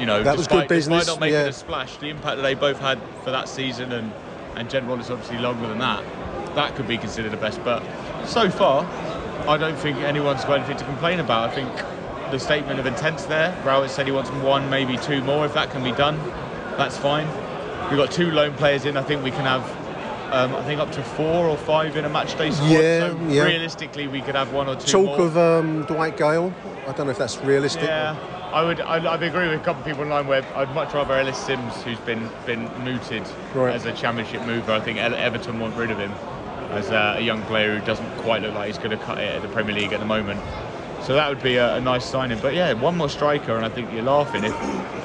You 0.00 0.06
know, 0.06 0.22
that 0.22 0.36
despite, 0.36 0.36
was 0.36 0.62
good 0.62 0.68
business. 0.68 1.04
Despite 1.06 1.14
not 1.14 1.20
making 1.20 1.34
yeah. 1.34 1.46
a 1.46 1.52
splash, 1.52 1.96
the 1.96 2.08
impact 2.08 2.36
that 2.36 2.42
they 2.42 2.54
both 2.54 2.78
had 2.78 3.00
for 3.24 3.30
that 3.30 3.48
season 3.48 3.92
and 3.92 4.12
and 4.56 4.70
Jed 4.70 4.86
Wallace 4.88 5.10
obviously 5.10 5.38
longer 5.38 5.68
than 5.68 5.78
that, 5.78 6.02
that 6.54 6.74
could 6.74 6.88
be 6.88 6.98
considered 6.98 7.32
the 7.32 7.36
best. 7.36 7.62
But 7.62 7.82
so 8.26 8.50
far, 8.50 8.84
I 9.48 9.56
don't 9.56 9.76
think 9.76 9.98
anyone's 9.98 10.44
got 10.44 10.58
anything 10.58 10.78
to 10.78 10.84
complain 10.84 11.20
about. 11.20 11.50
I 11.50 11.54
think 11.54 11.70
the 12.30 12.38
statement 12.38 12.80
of 12.80 12.86
intent's 12.86 13.26
there. 13.26 13.56
Rowett 13.64 13.90
said 13.90 14.06
he 14.06 14.12
wants 14.12 14.30
one, 14.30 14.68
maybe 14.68 14.96
two 14.98 15.22
more. 15.22 15.46
If 15.46 15.54
that 15.54 15.70
can 15.70 15.84
be 15.84 15.92
done, 15.92 16.18
that's 16.76 16.96
fine. 16.96 17.28
We've 17.90 17.96
got 17.96 18.10
two 18.10 18.30
lone 18.30 18.54
players 18.54 18.84
in. 18.84 18.96
I 18.96 19.02
think 19.02 19.22
we 19.22 19.30
can 19.30 19.44
have, 19.44 19.62
um, 20.32 20.54
I 20.56 20.62
think, 20.64 20.80
up 20.80 20.90
to 20.92 21.02
four 21.02 21.46
or 21.46 21.56
five 21.56 21.96
in 21.96 22.04
a 22.04 22.08
match 22.08 22.36
day 22.36 22.50
squad. 22.50 22.68
Yeah, 22.68 23.10
so 23.10 23.18
yeah. 23.28 23.44
realistically, 23.44 24.08
we 24.08 24.20
could 24.20 24.34
have 24.34 24.52
one 24.52 24.68
or 24.68 24.74
two 24.74 24.90
Talk 24.90 25.18
more. 25.18 25.26
of 25.26 25.38
um, 25.38 25.84
Dwight 25.84 26.16
Gayle. 26.16 26.52
I 26.86 26.92
don't 26.92 27.06
know 27.06 27.12
if 27.12 27.18
that's 27.18 27.38
realistic. 27.38 27.84
Yeah, 27.84 28.16
I 28.52 28.62
would. 28.64 28.80
I'd, 28.80 29.06
I'd 29.06 29.22
agree 29.22 29.48
with 29.48 29.60
a 29.60 29.64
couple 29.64 29.82
of 29.82 29.86
people 29.86 30.02
online 30.02 30.26
where 30.26 30.44
I'd 30.56 30.74
much 30.74 30.94
rather 30.94 31.14
Ellis 31.14 31.38
Simms, 31.38 31.80
who's 31.82 32.00
been 32.00 32.28
been 32.44 32.64
mooted 32.82 33.22
right. 33.54 33.72
as 33.72 33.84
a 33.84 33.92
championship 33.92 34.44
mover. 34.46 34.72
I 34.72 34.80
think 34.80 34.98
Everton 34.98 35.60
want 35.60 35.76
rid 35.76 35.92
of 35.92 35.98
him 35.98 36.10
as 36.70 36.90
a, 36.90 37.16
a 37.18 37.20
young 37.20 37.42
player 37.42 37.78
who 37.78 37.86
doesn't 37.86 38.18
quite 38.18 38.42
look 38.42 38.54
like 38.54 38.66
he's 38.66 38.78
going 38.78 38.90
to 38.90 39.04
cut 39.04 39.18
it 39.18 39.32
at 39.32 39.42
the 39.42 39.48
Premier 39.48 39.74
League 39.74 39.92
at 39.92 40.00
the 40.00 40.06
moment. 40.06 40.40
So 41.02 41.14
that 41.14 41.28
would 41.28 41.42
be 41.42 41.56
a, 41.56 41.76
a, 41.76 41.80
nice 41.80 42.04
signing. 42.04 42.38
But 42.40 42.54
yeah, 42.54 42.72
one 42.72 42.96
more 42.96 43.08
striker, 43.08 43.56
and 43.56 43.64
I 43.64 43.68
think 43.68 43.92
you're 43.92 44.02
laughing 44.02 44.44
if 44.44 44.54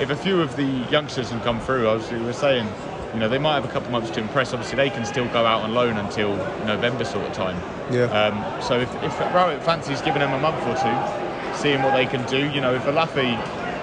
if 0.02 0.10
a 0.10 0.16
few 0.16 0.42
of 0.42 0.56
the 0.56 0.66
youngsters 0.90 1.30
can 1.30 1.40
come 1.42 1.60
through. 1.60 1.88
Obviously, 1.88 2.20
we 2.20 2.26
were 2.26 2.34
saying, 2.34 2.68
you 3.14 3.20
know, 3.20 3.30
they 3.30 3.38
might 3.38 3.56
have 3.56 3.66
a 3.66 3.72
couple 3.72 3.92
months 3.92 4.10
to 4.12 4.20
impress. 4.20 4.54
Obviously, 4.54 4.78
they 4.78 4.90
can 4.90 5.06
still 5.06 5.28
go 5.28 5.46
out 5.46 5.62
on 5.62 5.74
loan 5.74 5.98
until 5.98 6.36
November 6.66 7.06
sort 7.06 7.26
of 7.28 7.34
time. 7.34 7.56
Yeah. 7.94 8.06
Um, 8.06 8.62
so 8.62 8.80
if 8.80 8.90
if 9.04 9.20
Rowett 9.34 9.64
fancies 9.64 10.02
giving 10.02 10.22
them 10.22 10.34
a 10.34 10.40
month 10.40 10.66
or 10.66 10.76
two, 10.76 11.56
seeing 11.56 11.84
what 11.84 11.94
they 11.94 12.06
can 12.06 12.26
do, 12.28 12.50
you 12.52 12.62
know, 12.62 12.74
if 12.74 12.84
Olaofe 12.84 13.38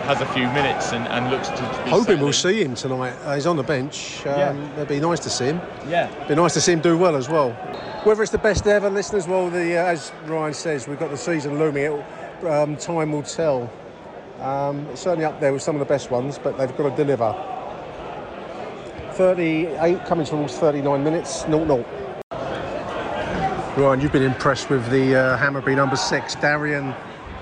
has 0.09 0.23
a 0.23 0.27
few 0.27 0.49
minutes 0.49 0.93
and, 0.93 1.07
and 1.09 1.31
looks 1.31 1.49
to 1.49 1.61
be 1.85 1.91
hoping 1.91 2.05
settling. 2.05 2.21
we'll 2.23 2.33
see 2.33 2.63
him 2.65 2.75
tonight. 2.75 3.15
Uh, 3.25 3.35
he's 3.35 3.47
on 3.47 3.57
the 3.57 3.63
bench. 3.63 4.27
Um, 4.27 4.39
Yeah. 4.39 4.73
It'd 4.77 4.89
be 4.89 5.01
nice 5.01 5.21
to 5.21 5.31
see 5.31 5.45
him. 5.47 5.61
Yeah. 5.87 6.11
It'd 6.11 6.29
Be 6.29 6.35
nice 6.35 6.55
to 6.55 6.63
see 6.63 6.73
him 6.73 6.81
do 6.81 6.97
well 6.97 7.15
as 7.15 7.29
well. 7.29 7.55
Whether 8.05 8.23
it's 8.23 8.31
the 8.31 8.39
best 8.39 8.65
ever, 8.69 8.89
listeners, 8.89 9.27
well, 9.27 9.51
the 9.51 9.77
uh, 9.77 9.87
as 9.87 10.13
Ryan 10.27 10.55
says, 10.55 10.87
we've 10.87 11.01
got 11.01 11.11
the 11.11 11.17
season 11.17 11.59
looming. 11.59 11.83
It, 11.83 12.47
um, 12.47 12.77
time 12.77 13.11
will 13.11 13.25
tell. 13.25 13.69
Um, 14.41 14.87
it's 14.87 15.01
certainly 15.01 15.25
up 15.25 15.41
there 15.41 15.53
with 15.53 15.63
some 15.63 15.75
of 15.75 15.81
the 15.81 15.85
best 15.85 16.09
ones, 16.09 16.39
but 16.39 16.57
they've 16.57 16.75
got 16.77 16.91
to 16.91 16.97
deliver. 16.97 17.35
38 19.15 20.07
coming 20.07 20.25
towards 20.25 20.57
39 20.57 21.03
minutes, 21.03 21.43
0 21.47 21.67
0. 21.67 21.85
Ryan, 23.77 24.01
you've 24.01 24.13
been 24.13 24.23
impressed 24.23 24.71
with 24.71 24.89
the 24.91 25.17
uh, 25.17 25.37
Hammarby 25.37 25.75
number 25.75 25.97
six, 25.97 26.37
Darijan 26.37 26.97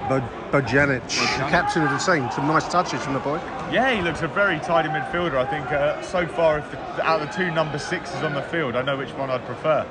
Bojanic, 0.09 1.07
captain 1.51 1.83
of 1.83 1.91
the 1.91 1.99
team. 1.99 2.31
Some 2.31 2.47
nice 2.47 2.67
touches 2.69 3.03
from 3.03 3.13
the 3.13 3.21
boy. 3.21 3.37
Yeah, 3.71 3.95
he 3.95 4.01
looks 4.01 4.23
a 4.23 4.29
very 4.29 4.59
tidy 4.61 4.89
midfielder. 4.89 5.35
I 5.35 5.45
think 5.51 5.71
uh, 5.71 6.01
so 6.01 6.27
far, 6.27 6.61
if 6.61 6.71
the, 6.71 7.07
out 7.07 7.21
of 7.21 7.29
the 7.29 7.35
two 7.35 7.51
number 7.51 7.79
sixes 7.79 8.23
on 8.23 8.33
the 8.33 8.43
field, 8.43 8.75
I 8.75 8.83
know 8.83 8.97
which 8.97 9.11
one 9.11 9.29
I'd 9.29 9.45
prefer. 9.45 9.87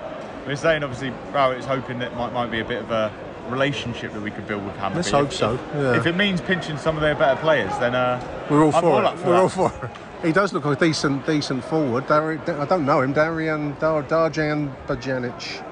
We're 0.46 0.56
saying 0.56 0.84
obviously 0.84 1.10
Rowett's 1.32 1.66
hoping 1.66 2.00
that 2.00 2.16
might 2.16 2.32
might 2.34 2.52
be 2.52 2.60
a 2.60 2.66
bit 2.66 2.82
of 2.84 2.92
a 2.92 3.12
relationship 3.50 4.14
that 4.14 4.22
we 4.22 4.32
could 4.32 4.48
build 4.48 4.66
with 4.66 4.76
Hammarby. 4.76 4.96
Let's 4.96 5.12
hope 5.12 5.32
so. 5.32 5.60
Yeah. 5.74 5.96
If 5.98 6.06
it 6.06 6.16
means 6.16 6.42
pinching 6.42 6.78
some 6.78 6.96
of 6.96 7.02
their 7.02 7.16
better 7.16 7.40
players, 7.42 7.72
then 7.80 7.96
uh, 7.96 8.20
We're 8.50 8.64
all 8.66 8.76
I'm 8.76 8.82
for 8.82 8.90
all 8.90 9.08
it. 9.14 9.20
for 9.20 9.26
We're 9.28 9.34
that. 9.34 9.42
all 9.42 9.50
for 9.50 9.86
it. 9.86 9.92
He 10.26 10.32
does 10.32 10.54
look 10.54 10.66
like 10.66 10.78
a 10.82 10.86
decent, 10.86 11.26
decent 11.28 11.64
forward. 11.64 12.08
Dar- 12.08 12.32
I 12.62 12.66
don't 12.66 12.86
know 12.86 13.02
him. 13.02 13.14
Darian 13.14 13.76
Dar- 13.80 14.04
Darijan 14.04 14.74
Bojanic, 14.88 15.64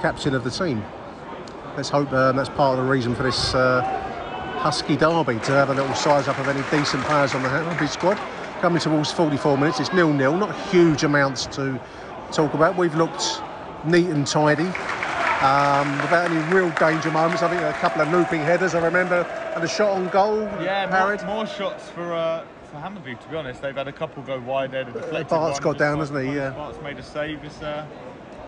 captain 0.00 0.34
of 0.34 0.42
the 0.42 0.50
team. 0.50 0.82
Let's 1.76 1.88
hope 1.88 2.12
um, 2.12 2.36
that's 2.36 2.48
part 2.48 2.78
of 2.78 2.84
the 2.84 2.90
reason 2.90 3.14
for 3.14 3.22
this 3.22 3.54
uh, 3.54 3.82
Husky 4.58 4.96
derby 4.96 5.34
to 5.40 5.52
have 5.52 5.70
a 5.70 5.74
little 5.74 5.94
size 5.94 6.26
up 6.28 6.38
of 6.38 6.48
any 6.48 6.62
decent 6.70 7.02
players 7.04 7.34
on 7.34 7.42
the 7.42 7.48
Hammarby 7.48 7.88
squad. 7.88 8.18
Coming 8.60 8.80
towards 8.80 9.12
44 9.12 9.56
minutes, 9.56 9.78
it's 9.80 9.92
nil 9.92 10.12
nil. 10.12 10.36
Not 10.36 10.54
huge 10.70 11.04
amounts 11.04 11.46
to 11.46 11.80
talk 12.32 12.52
about. 12.54 12.76
We've 12.76 12.94
looked 12.96 13.40
neat 13.84 14.06
and 14.06 14.26
tidy. 14.26 14.66
Um, 15.44 15.90
without 16.02 16.30
any 16.30 16.54
real 16.54 16.68
danger 16.72 17.10
moments. 17.10 17.42
I 17.42 17.48
think 17.48 17.62
a 17.62 17.72
couple 17.78 18.02
of 18.02 18.10
looping 18.12 18.42
headers. 18.42 18.74
I 18.74 18.84
remember, 18.84 19.22
and 19.54 19.64
a 19.64 19.68
shot 19.68 19.90
on 19.92 20.08
goal. 20.08 20.42
Yeah, 20.62 20.86
more, 20.90 21.34
more 21.34 21.46
shots 21.46 21.88
for 21.90 22.12
uh, 22.12 22.44
for 22.64 22.76
Hammarby. 22.76 23.18
To 23.18 23.28
be 23.28 23.36
honest, 23.36 23.62
they've 23.62 23.74
had 23.74 23.88
a 23.88 23.92
couple 23.92 24.22
go 24.22 24.38
wide 24.40 24.72
there. 24.72 24.84
The 24.84 24.92
deflected 24.92 25.28
Bart's 25.28 25.58
got 25.58 25.78
down, 25.78 25.98
like- 25.98 26.08
hasn't 26.10 26.28
he? 26.28 26.36
Yeah. 26.36 26.50
Bart's 26.50 26.80
made 26.82 26.98
a 26.98 27.02
save. 27.02 27.42
It's, 27.42 27.62
uh, 27.62 27.86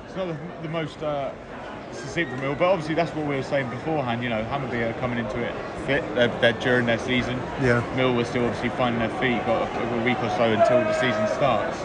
it's 0.05 0.15
not 0.17 0.27
the, 0.29 0.37
the 0.63 0.69
most 0.69 1.03
uh, 1.03 1.33
succinct 1.93 2.31
from 2.31 2.41
Mill, 2.43 2.55
but 2.55 2.67
obviously 2.71 2.95
that's 2.95 3.15
what 3.15 3.27
we 3.27 3.37
were 3.37 3.43
saying 3.43 3.71
beforehand. 3.71 4.23
You 4.23 4.29
know, 4.29 4.45
Hammarby 4.45 4.91
are 4.91 4.93
coming 5.01 5.19
into 5.19 5.41
it 5.41 5.55
fit. 5.87 6.03
They're, 6.15 6.29
they're 6.41 6.53
during 6.61 6.85
their 6.85 6.99
season. 6.99 7.39
Yeah. 7.63 7.83
Mill 7.97 8.13
was 8.15 8.29
still 8.29 8.45
obviously 8.45 8.69
finding 8.71 9.01
their 9.01 9.19
feet. 9.19 9.45
Got 9.47 9.67
a, 9.77 10.01
a 10.01 10.05
week 10.05 10.19
or 10.23 10.29
so 10.37 10.45
until 10.45 10.79
the 10.81 10.93
season 10.95 11.27
starts. 11.29 11.79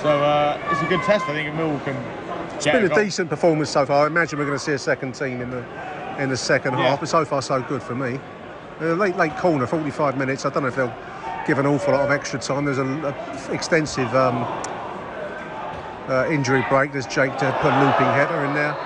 So 0.00 0.22
uh, 0.22 0.60
it's 0.70 0.80
a 0.80 0.86
good 0.86 1.02
test. 1.02 1.24
I 1.28 1.32
think 1.32 1.48
if 1.48 1.54
Mill 1.56 1.76
can. 1.80 1.96
It's 2.58 2.66
been 2.66 2.90
a 2.90 2.94
decent 2.94 3.30
performance 3.30 3.70
so 3.70 3.86
far. 3.86 4.02
I 4.02 4.06
imagine 4.08 4.36
we're 4.36 4.44
going 4.44 4.58
to 4.58 4.64
see 4.64 4.72
a 4.72 4.78
second 4.78 5.14
team 5.14 5.40
in 5.40 5.50
the 5.50 5.64
in 6.20 6.28
the 6.28 6.36
second 6.36 6.76
Yeah. 6.76 6.88
half, 6.88 6.98
but 7.00 7.08
so 7.08 7.24
far 7.24 7.40
so 7.40 7.62
good 7.62 7.80
for 7.80 7.94
me. 7.94 8.18
Uh, 8.80 8.94
late 8.94 9.16
late 9.16 9.36
corner, 9.36 9.64
45 9.64 10.18
minutes. 10.18 10.44
I 10.44 10.50
don't 10.50 10.64
know 10.64 10.68
if 10.68 10.74
they'll 10.74 10.92
give 11.46 11.60
an 11.60 11.66
awful 11.66 11.94
lot 11.94 12.04
of 12.04 12.10
extra 12.10 12.40
time. 12.40 12.64
There's 12.64 12.78
an 12.78 13.04
extensive 13.50 14.12
um, 14.12 14.42
uh, 16.08 16.26
injury 16.28 16.64
break. 16.68 16.90
There's 16.90 17.06
Jake 17.06 17.36
to 17.38 17.52
put 17.62 17.72
a 17.72 17.78
looping 17.78 18.06
header 18.18 18.44
in 18.44 18.54
there. 18.54 18.76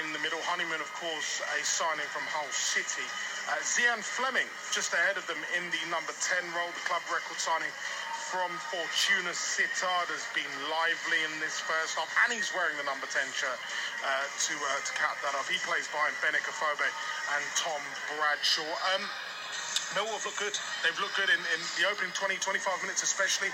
in 0.00 0.12
the 0.12 0.20
middle. 0.20 0.40
Honeyman, 0.44 0.84
of 0.84 0.90
course, 1.00 1.40
a 1.56 1.64
signing 1.64 2.04
from 2.12 2.24
Hull 2.28 2.48
City. 2.52 3.04
Uh, 3.48 3.56
Zian 3.64 4.04
Flemming 4.04 4.48
just 4.76 4.92
ahead 4.92 5.16
of 5.16 5.24
them 5.24 5.40
in 5.56 5.64
the 5.72 5.80
number 5.88 6.12
10 6.12 6.44
role, 6.52 6.68
the 6.76 6.84
club 6.84 7.00
record 7.08 7.40
signing 7.40 7.72
from 8.28 8.52
Fortuna 8.68 9.32
Sittard 9.32 10.12
has 10.12 10.28
been 10.36 10.52
lively 10.68 11.16
in 11.24 11.32
this 11.40 11.56
first 11.64 11.96
half, 11.96 12.12
and 12.24 12.36
he's 12.36 12.52
wearing 12.52 12.76
the 12.76 12.84
number 12.84 13.08
10 13.08 13.24
shirt 13.32 13.56
uh, 14.04 14.26
to 14.28 14.52
uh, 14.52 14.80
to 14.84 14.92
cap 15.00 15.16
that 15.24 15.32
off. 15.32 15.48
He 15.48 15.56
plays 15.64 15.88
behind 15.88 16.12
Benik 16.20 16.44
Afobe 16.44 16.84
and 16.84 17.44
Tom 17.56 17.80
Bradshaw. 18.12 18.68
Um, 18.92 19.02
Millwall 19.96 20.20
have 20.20 20.28
looked 20.28 20.44
good. 20.44 20.52
They've 20.84 21.00
looked 21.00 21.16
good 21.16 21.32
in, 21.32 21.40
in 21.56 21.60
the 21.80 21.88
opening 21.88 22.12
20, 22.12 22.36
25 22.36 22.84
minutes 22.84 23.00
especially. 23.00 23.48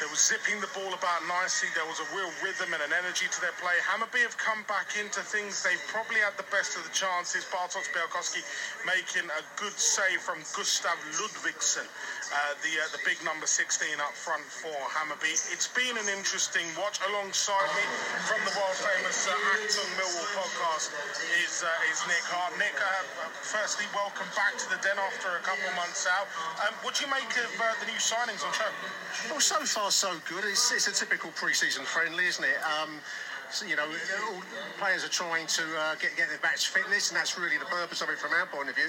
They 0.00 0.08
were 0.08 0.16
zipping 0.16 0.56
the 0.64 0.72
ball 0.72 0.96
about 0.96 1.20
nicely. 1.28 1.68
There 1.76 1.84
was 1.84 2.00
a 2.00 2.08
real 2.16 2.32
rhythm 2.40 2.72
and 2.72 2.80
an 2.80 2.88
energy 2.88 3.28
to 3.28 3.38
their 3.44 3.52
play. 3.60 3.76
Hammarby 3.84 4.24
have 4.24 4.32
come 4.40 4.64
back 4.64 4.96
into 4.96 5.20
things. 5.20 5.60
They've 5.60 5.84
probably 5.92 6.24
had 6.24 6.32
the 6.40 6.48
best 6.48 6.72
of 6.80 6.88
the 6.88 6.94
chances. 6.96 7.44
Bartosz 7.44 7.84
Białkowski 7.92 8.40
making 8.88 9.28
a 9.28 9.42
good 9.60 9.76
save 9.76 10.24
from 10.24 10.40
Gustav 10.56 10.96
Ludvigsson, 11.20 11.84
uh, 12.30 12.54
the 12.62 12.72
uh, 12.78 12.86
the 12.94 13.02
big 13.02 13.18
number 13.26 13.46
16 13.46 13.98
up 13.98 14.14
front 14.14 14.42
for 14.46 14.70
Hammarby. 14.94 15.34
It's 15.50 15.66
been 15.66 15.98
an 15.98 16.06
interesting 16.06 16.64
watch. 16.78 17.02
Alongside 17.10 17.70
me 17.74 17.84
from 18.30 18.38
the 18.46 18.54
world 18.54 18.78
famous 18.78 19.26
uh, 19.26 19.34
Achtung 19.58 19.90
Millwall 19.98 20.30
podcast 20.38 20.94
is 21.42 21.66
uh, 21.66 21.90
is 21.90 21.98
Nick 22.06 22.22
Hart. 22.30 22.54
Nick, 22.54 22.74
uh, 22.78 23.02
firstly, 23.42 23.86
welcome 23.90 24.30
back 24.38 24.54
to 24.62 24.66
the 24.70 24.78
den 24.78 24.98
after 24.98 25.34
a 25.34 25.42
couple 25.42 25.66
of 25.66 25.74
months 25.74 26.06
out. 26.06 26.30
Um, 26.62 26.74
what 26.86 26.94
do 26.94 27.02
you 27.02 27.10
make 27.10 27.30
of 27.34 27.50
uh, 27.58 27.74
the 27.82 27.90
new 27.90 27.98
signings 27.98 28.46
on 28.46 28.54
show? 28.54 28.70
Well, 29.30 29.42
so 29.42 29.58
far 29.66 29.90
so 29.90 30.14
good. 30.30 30.46
It's, 30.46 30.70
it's 30.70 30.86
a 30.86 30.94
typical 30.94 31.34
pre-season 31.34 31.82
friendly, 31.82 32.26
isn't 32.30 32.44
it? 32.46 32.60
Um, 32.62 33.02
you 33.66 33.74
know, 33.74 33.84
all 33.84 34.42
players 34.78 35.04
are 35.04 35.10
trying 35.10 35.46
to 35.46 35.62
uh, 35.76 35.94
get 35.98 36.14
get 36.16 36.28
their 36.28 36.38
match 36.42 36.68
fitness, 36.68 37.10
and 37.10 37.18
that's 37.18 37.38
really 37.38 37.58
the 37.58 37.66
purpose 37.66 38.00
of 38.00 38.08
it 38.08 38.18
from 38.18 38.30
our 38.32 38.46
point 38.46 38.68
of 38.68 38.76
view. 38.76 38.86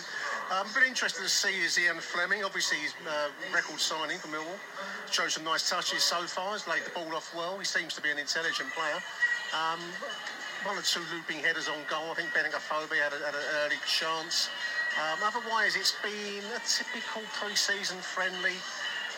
Um, 0.53 0.67
but 0.73 0.83
interested 0.83 1.23
to 1.23 1.29
see 1.29 1.61
is 1.65 1.79
Ian 1.79 1.97
Flemming. 1.97 2.43
Obviously, 2.43 2.77
he's 2.77 2.93
uh, 3.09 3.29
record 3.53 3.79
signing 3.79 4.19
for 4.19 4.29
Millwall. 4.29 4.59
Shows 5.09 5.33
some 5.33 5.43
nice 5.43 5.69
touches 5.69 6.03
so 6.03 6.21
far. 6.29 6.53
He's 6.53 6.67
laid 6.67 6.85
the 6.85 6.93
ball 6.93 7.09
off 7.15 7.33
well. 7.35 7.57
He 7.57 7.65
seems 7.65 7.93
to 7.95 8.01
be 8.01 8.11
an 8.11 8.19
intelligent 8.19 8.69
player. 8.77 9.01
Um, 9.51 9.81
one 10.63 10.77
or 10.77 10.85
two 10.85 11.01
looping 11.09 11.41
headers 11.41 11.67
on 11.67 11.81
goal. 11.89 12.11
I 12.11 12.13
think 12.13 12.29
Benik 12.29 12.53
Afobe 12.53 12.93
had, 12.93 13.11
had, 13.17 13.33
an 13.33 13.47
early 13.65 13.81
chance. 13.89 14.49
Um, 14.93 15.19
otherwise, 15.25 15.75
it's 15.75 15.95
been 16.05 16.45
a 16.53 16.61
typical 16.61 17.23
pre-season 17.33 17.97
friendly 17.97 18.55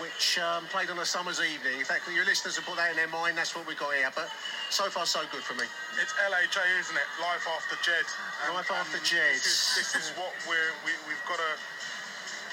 which 0.01 0.39
um, 0.41 0.65
played 0.73 0.89
on 0.89 0.97
a 0.97 1.06
summer's 1.06 1.41
evening. 1.41 1.77
In 1.77 1.86
fact, 1.86 2.10
your 2.10 2.25
listeners 2.25 2.56
have 2.58 2.65
put 2.65 2.77
that 2.77 2.91
in 2.91 2.97
their 2.97 3.12
mind. 3.12 3.38
That's 3.38 3.53
what 3.53 3.67
we 3.67 3.75
got 3.75 3.93
here. 3.93 4.10
But 4.15 4.29
so 4.69 4.89
far, 4.89 5.06
so 5.06 5.21
good 5.29 5.45
for 5.45 5.53
me. 5.53 5.67
It's 6.01 6.13
LAJ, 6.17 6.58
isn't 6.82 6.97
it? 6.97 7.10
Life 7.21 7.45
after 7.45 7.77
Jed. 7.86 8.06
And, 8.45 8.58
Life 8.58 8.71
after 8.73 8.97
Jed. 9.06 9.38
This 9.38 9.77
is, 9.77 9.93
this 9.93 9.93
is 9.93 10.08
what 10.17 10.34
we're, 10.49 10.73
we, 10.88 10.93
we 11.06 11.13
have 11.13 11.27
got 11.29 11.38
to. 11.38 11.53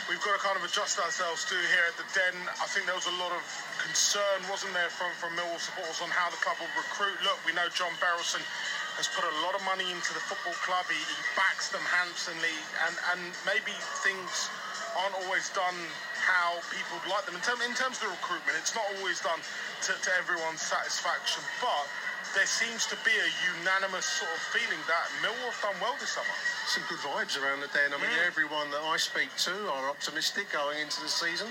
We've 0.09 0.20
got 0.26 0.35
to 0.35 0.42
kind 0.42 0.59
of 0.59 0.66
adjust 0.66 0.98
ourselves 0.98 1.46
to 1.46 1.55
here 1.55 1.87
at 1.87 1.94
the 1.94 2.03
Den. 2.11 2.35
I 2.59 2.66
think 2.66 2.90
there 2.90 2.98
was 2.98 3.07
a 3.07 3.14
lot 3.22 3.31
of 3.31 3.46
concern, 3.79 4.42
wasn't 4.50 4.74
there, 4.74 4.90
from, 4.90 5.14
from 5.22 5.38
Millwall 5.38 5.62
supporters 5.62 6.03
on 6.03 6.11
how 6.11 6.26
the 6.35 6.40
club 6.42 6.59
will 6.59 6.72
recruit. 6.74 7.14
Look, 7.22 7.38
we 7.46 7.55
know 7.55 7.70
John 7.70 7.94
Berylson 8.03 8.42
has 8.98 9.07
put 9.14 9.22
a 9.22 9.35
lot 9.46 9.55
of 9.55 9.62
money 9.62 9.87
into 9.87 10.11
the 10.11 10.18
football 10.26 10.57
club. 10.66 10.83
He, 10.90 10.98
he 10.98 11.18
backs 11.38 11.70
them 11.70 11.85
handsomely, 11.87 12.59
and, 12.90 12.94
and 13.14 13.22
maybe 13.46 13.70
things 14.03 14.50
aren't 14.98 15.14
always 15.22 15.46
done 15.55 15.79
how 16.20 16.61
people 16.70 17.00
would 17.00 17.09
like 17.11 17.24
them. 17.26 17.35
In, 17.35 17.42
term, 17.42 17.59
in 17.64 17.72
terms 17.74 17.98
of 17.98 18.09
the 18.09 18.12
recruitment, 18.14 18.54
it's 18.61 18.74
not 18.76 18.85
always 18.98 19.20
done 19.20 19.40
to, 19.40 19.92
to 19.96 20.11
everyone's 20.20 20.61
satisfaction, 20.62 21.42
but 21.61 21.85
there 22.37 22.46
seems 22.46 22.87
to 22.87 22.96
be 23.02 23.11
a 23.11 23.28
unanimous 23.59 24.06
sort 24.06 24.30
of 24.30 24.40
feeling 24.54 24.78
that 24.87 25.06
Millwall 25.24 25.50
have 25.50 25.61
done 25.72 25.78
well 25.83 25.96
this 25.98 26.14
summer. 26.14 26.30
Some 26.70 26.85
good 26.87 27.02
vibes 27.02 27.35
around 27.40 27.59
the 27.64 27.70
den. 27.74 27.90
I 27.90 27.98
mean, 27.98 28.12
Mm. 28.12 28.26
everyone 28.28 28.70
that 28.70 28.83
I 28.87 28.96
speak 28.98 29.35
to 29.50 29.54
are 29.72 29.90
optimistic 29.90 30.52
going 30.52 30.78
into 30.78 31.00
the 31.02 31.09
season, 31.11 31.50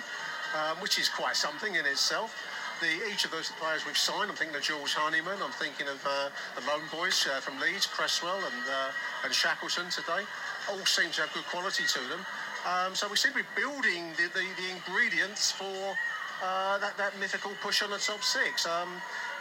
um, 0.55 0.79
which 0.79 0.95
is 0.97 1.10
quite 1.10 1.36
something 1.36 1.75
in 1.75 1.86
itself. 1.86 2.32
The, 2.79 3.12
each 3.12 3.25
of 3.27 3.32
those 3.32 3.51
players 3.60 3.84
we've 3.86 3.97
signed, 3.99 4.32
I'm 4.32 4.38
thinking 4.39 4.55
of 4.55 4.63
George 4.63 4.93
Honeyman, 4.95 5.36
I'm 5.43 5.51
thinking 5.60 5.89
of 5.91 5.99
uh, 6.08 6.29
the 6.55 6.63
Lone 6.63 6.88
Boys 6.95 7.27
uh, 7.27 7.41
from 7.43 7.60
Leeds, 7.60 7.86
Cresswell 7.86 8.39
and, 8.39 8.63
uh, 8.71 9.25
and 9.27 9.34
Shackleton 9.36 9.89
today, 9.91 10.23
all 10.71 10.79
seem 10.88 11.12
to 11.19 11.27
have 11.27 11.34
good 11.34 11.43
quality 11.51 11.84
to 11.84 11.99
them. 12.08 12.23
Um, 12.67 12.95
so 12.95 13.08
we 13.08 13.15
seem 13.15 13.32
to 13.32 13.39
be 13.39 13.50
building 13.56 14.12
the, 14.17 14.28
the, 14.34 14.43
the 14.60 14.67
ingredients 14.76 15.52
for 15.52 15.95
uh, 16.43 16.78
that, 16.80 16.98
that 16.98 17.17
mythical 17.19 17.52
push 17.62 17.82
on 17.82 17.89
the 17.89 17.98
top 17.98 18.24
six. 18.24 18.65
Um, 18.65 18.89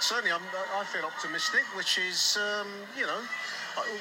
certainly, 0.00 0.32
I'm, 0.32 0.42
I 0.74 0.84
feel 0.84 1.04
optimistic, 1.04 1.62
which 1.76 1.98
is, 1.98 2.38
um, 2.38 2.68
you 2.96 3.06
know, 3.06 3.20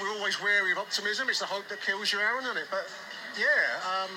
we're 0.02 0.14
always 0.18 0.42
wary 0.42 0.72
of 0.72 0.78
optimism. 0.78 1.30
It's 1.30 1.40
the 1.40 1.46
hope 1.46 1.68
that 1.70 1.82
kills 1.82 2.14
you, 2.14 2.20
Aaron, 2.20 2.44
isn't 2.44 2.58
it? 2.58 2.68
But 2.70 2.90
yeah, 3.38 3.78
um, 3.86 4.10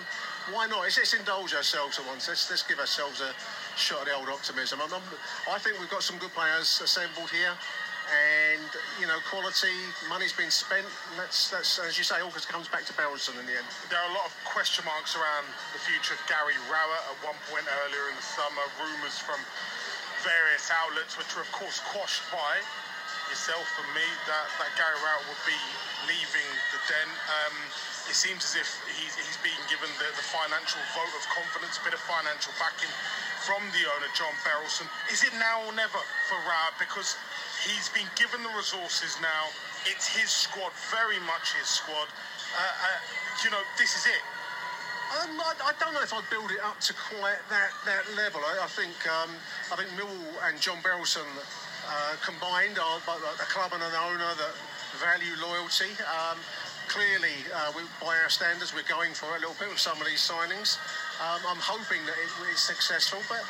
why 0.53 0.67
not? 0.67 0.81
Let's, 0.81 0.97
let's 0.97 1.13
indulge 1.15 1.55
ourselves 1.55 1.99
at 1.99 2.07
once. 2.07 2.29
Let's, 2.29 2.49
let's 2.49 2.63
give 2.63 2.79
ourselves 2.79 3.21
a 3.21 3.33
shot 3.77 4.03
at 4.03 4.07
the 4.07 4.15
old 4.17 4.29
optimism. 4.29 4.81
I'm, 4.83 4.93
I'm, 4.93 5.03
I 5.51 5.59
think 5.59 5.79
we've 5.79 5.91
got 5.91 6.03
some 6.03 6.19
good 6.19 6.33
players 6.33 6.81
assembled 6.83 7.31
here. 7.31 7.53
And 8.09 8.71
you 8.99 9.07
know, 9.07 9.21
quality, 9.29 9.71
money's 10.09 10.35
been 10.35 10.51
spent. 10.51 10.87
That's 11.15 11.53
that's 11.53 11.79
as 11.79 11.95
you 11.95 12.03
say, 12.03 12.19
all 12.25 12.33
comes 12.33 12.67
back 12.67 12.83
to 12.89 12.95
Berylson 12.97 13.39
in 13.39 13.47
the 13.47 13.55
end. 13.55 13.69
There 13.87 14.01
are 14.01 14.11
a 14.11 14.17
lot 14.17 14.27
of 14.27 14.35
question 14.49 14.83
marks 14.89 15.15
around 15.15 15.47
the 15.77 15.83
future 15.85 16.19
of 16.19 16.23
Gary 16.27 16.59
Rowett. 16.67 17.03
At 17.07 17.19
one 17.23 17.39
point 17.47 17.69
earlier 17.71 18.11
in 18.11 18.17
the 18.19 18.27
summer, 18.27 18.67
rumours 18.83 19.21
from 19.21 19.39
various 20.27 20.69
outlets, 20.75 21.15
which 21.17 21.31
were 21.39 21.45
of 21.45 21.53
course 21.53 21.79
quashed 21.87 22.27
by 22.35 22.59
yourself 23.31 23.63
and 23.79 23.87
me, 23.95 24.07
that, 24.27 24.47
that 24.59 24.71
Gary 24.75 24.99
Rowett 25.07 25.23
would 25.31 25.45
be 25.47 25.61
leaving 26.11 26.49
the 26.75 26.81
den. 26.91 27.09
Um, 27.31 27.55
it 28.11 28.19
seems 28.19 28.43
as 28.43 28.59
if 28.59 28.69
he's, 28.99 29.15
he's 29.15 29.39
being 29.39 29.63
given 29.71 29.87
the, 30.03 30.09
the 30.19 30.27
financial 30.35 30.83
vote 30.99 31.15
of 31.15 31.23
confidence, 31.31 31.79
a 31.79 31.83
bit 31.87 31.95
of 31.95 32.03
financial 32.11 32.51
backing 32.59 32.91
from 33.47 33.63
the 33.71 33.87
owner, 33.87 34.11
John 34.19 34.35
Berylson. 34.43 34.91
Is 35.15 35.23
it 35.23 35.31
now 35.39 35.63
or 35.63 35.73
never 35.79 36.03
for 36.27 36.39
Rowett? 36.43 36.75
Because 36.83 37.15
he's 37.65 37.89
been 37.93 38.09
given 38.17 38.43
the 38.43 38.53
resources 38.57 39.17
now. 39.21 39.53
It's 39.89 40.09
his 40.09 40.29
squad, 40.29 40.73
very 40.93 41.21
much 41.25 41.57
his 41.57 41.69
squad. 41.69 42.09
Uh, 42.09 42.61
uh, 42.61 42.99
you 43.45 43.51
know, 43.51 43.61
this 43.79 43.97
is 43.97 44.05
it. 44.07 44.23
Um, 45.11 45.43
I, 45.43 45.71
I, 45.71 45.73
don't 45.83 45.91
know 45.91 46.03
if 46.07 46.15
I'd 46.15 46.29
build 46.31 46.55
it 46.55 46.63
up 46.63 46.79
to 46.87 46.95
quite 46.95 47.43
that, 47.51 47.71
that 47.83 48.07
level. 48.15 48.41
I, 48.47 48.63
I 48.63 48.71
think 48.71 48.95
um, 49.11 49.31
I 49.73 49.75
think 49.75 49.91
Millwall 49.99 50.39
and 50.47 50.55
John 50.63 50.79
Berylson 50.87 51.27
uh, 51.27 52.15
combined 52.23 52.79
are 52.79 53.03
a 53.03 53.49
club 53.51 53.75
and 53.75 53.83
an 53.83 53.97
owner 54.07 54.31
that 54.39 54.55
value 55.03 55.35
loyalty. 55.43 55.91
Um, 56.07 56.39
clearly, 56.87 57.35
uh, 57.51 57.75
we, 57.75 57.83
by 57.99 58.15
our 58.23 58.31
standards, 58.31 58.71
we're 58.71 58.87
going 58.87 59.11
for 59.11 59.27
a 59.35 59.41
little 59.43 59.59
bit 59.59 59.71
with 59.71 59.83
some 59.83 59.99
of 59.99 60.07
these 60.07 60.23
signings. 60.23 60.79
Um, 61.19 61.43
I'm 61.47 61.63
hoping 61.63 62.03
that 62.07 62.15
it 62.15 62.31
is 62.55 62.63
successful, 62.63 63.19
but 63.27 63.43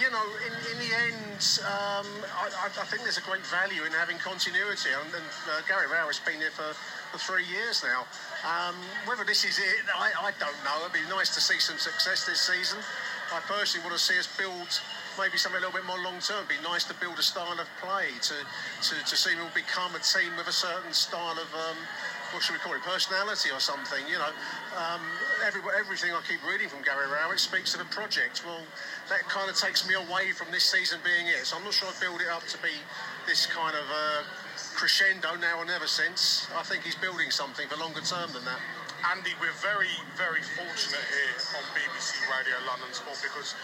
you 0.00 0.08
know, 0.08 0.24
in, 0.48 0.52
in 0.72 0.76
the 0.80 0.90
end, 0.96 1.60
um, 1.68 2.08
I, 2.40 2.72
I, 2.72 2.84
think 2.88 3.04
there's 3.04 3.20
a 3.20 3.26
great 3.28 3.44
value 3.52 3.84
in 3.84 3.92
having 3.92 4.16
continuity. 4.16 4.88
And, 4.96 5.12
and 5.12 5.28
uh, 5.52 5.60
Gary 5.68 5.86
Rowett's 5.92 6.18
been 6.24 6.40
here 6.40 6.50
for, 6.50 6.72
for 7.12 7.20
three 7.20 7.44
years 7.44 7.84
now. 7.84 8.08
Um, 8.48 8.74
whether 9.04 9.24
this 9.28 9.44
is 9.44 9.60
it, 9.60 9.84
I, 9.92 10.32
I, 10.32 10.32
don't 10.40 10.56
know. 10.64 10.80
It'd 10.88 10.96
be 10.96 11.04
nice 11.12 11.34
to 11.36 11.40
see 11.40 11.60
some 11.60 11.76
success 11.76 12.24
this 12.24 12.40
season. 12.40 12.80
I 13.28 13.44
personally 13.44 13.84
want 13.84 14.00
to 14.00 14.02
see 14.02 14.18
us 14.18 14.26
build 14.40 14.72
maybe 15.20 15.36
something 15.36 15.60
a 15.60 15.68
little 15.68 15.76
bit 15.76 15.84
more 15.84 16.00
long 16.00 16.18
term. 16.24 16.48
It'd 16.48 16.56
be 16.56 16.64
nice 16.64 16.88
to 16.88 16.96
build 16.96 17.20
a 17.20 17.22
style 17.22 17.60
of 17.60 17.68
play 17.84 18.08
to 18.08 18.36
to, 18.40 18.94
to 19.04 19.14
see 19.14 19.36
them 19.36 19.52
become 19.52 19.92
a 19.94 20.00
team 20.00 20.32
with 20.40 20.48
a 20.48 20.56
certain 20.56 20.96
style 20.96 21.36
of. 21.36 21.48
Um, 21.52 21.76
what 22.32 22.42
should 22.42 22.54
we 22.54 22.58
call 22.60 22.74
it, 22.74 22.82
personality 22.82 23.50
or 23.50 23.60
something, 23.60 24.06
you 24.06 24.18
know. 24.18 24.30
Um, 24.78 25.02
every, 25.44 25.62
everything 25.78 26.12
I 26.12 26.22
keep 26.26 26.38
reading 26.46 26.68
from 26.68 26.82
Gary 26.82 27.10
Rowett 27.10 27.40
speaks 27.40 27.74
of 27.74 27.80
a 27.80 27.88
project. 27.90 28.42
Well, 28.46 28.62
that 29.10 29.26
kind 29.26 29.50
of 29.50 29.58
takes 29.58 29.82
me 29.90 29.98
away 29.98 30.30
from 30.30 30.46
this 30.54 30.62
season 30.62 31.02
being 31.02 31.26
it. 31.26 31.42
So 31.42 31.58
I'm 31.58 31.64
not 31.66 31.74
sure 31.74 31.90
I 31.90 31.96
build 31.98 32.22
it 32.22 32.30
up 32.30 32.46
to 32.46 32.58
be 32.62 32.72
this 33.26 33.44
kind 33.44 33.74
of 33.74 33.84
uh, 33.90 34.22
crescendo 34.78 35.34
now 35.42 35.58
or 35.58 35.66
never 35.66 35.90
since. 35.90 36.46
I 36.54 36.62
think 36.62 36.86
he's 36.86 36.94
building 36.94 37.34
something 37.34 37.66
for 37.66 37.76
longer 37.76 38.00
term 38.06 38.30
than 38.32 38.46
that. 38.46 38.62
Andy, 39.10 39.34
we're 39.42 39.56
very, 39.58 39.90
very 40.14 40.44
fortunate 40.54 41.06
here 41.10 41.36
on 41.58 41.64
BBC 41.74 42.20
Radio 42.30 42.54
London 42.68 42.92
Sport 42.92 43.18
because 43.24 43.56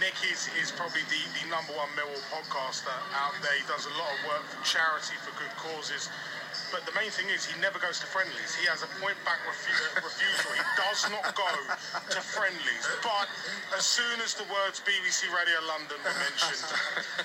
Nick 0.00 0.16
is, 0.26 0.48
is 0.58 0.72
probably 0.74 1.04
the, 1.12 1.22
the 1.38 1.44
number 1.46 1.76
one 1.76 1.92
Millwall 1.94 2.24
podcaster 2.32 2.90
out 3.14 3.36
there. 3.44 3.54
He 3.54 3.62
does 3.68 3.86
a 3.86 3.94
lot 4.00 4.10
of 4.10 4.20
work 4.26 4.44
for 4.48 4.58
charity, 4.64 5.14
for 5.22 5.30
good 5.36 5.52
causes. 5.60 6.08
But 6.68 6.84
the 6.84 6.92
main 6.92 7.08
thing 7.08 7.32
is 7.32 7.48
he 7.48 7.56
never 7.60 7.80
goes 7.80 7.96
to 8.04 8.06
friendlies. 8.06 8.52
He 8.52 8.68
has 8.68 8.84
a 8.84 8.90
point 9.00 9.16
back 9.24 9.40
refu- 9.48 9.72
uh, 9.96 10.04
refusal. 10.04 10.52
He 10.52 10.64
does 10.76 11.08
not 11.08 11.24
go 11.32 11.48
to 11.48 12.20
friendlies. 12.20 12.84
But 13.00 13.26
as 13.72 13.88
soon 13.88 14.20
as 14.20 14.36
the 14.36 14.44
words 14.52 14.84
BBC 14.84 15.32
Radio 15.32 15.56
London 15.64 15.96
were 16.04 16.18
mentioned, 16.20 16.60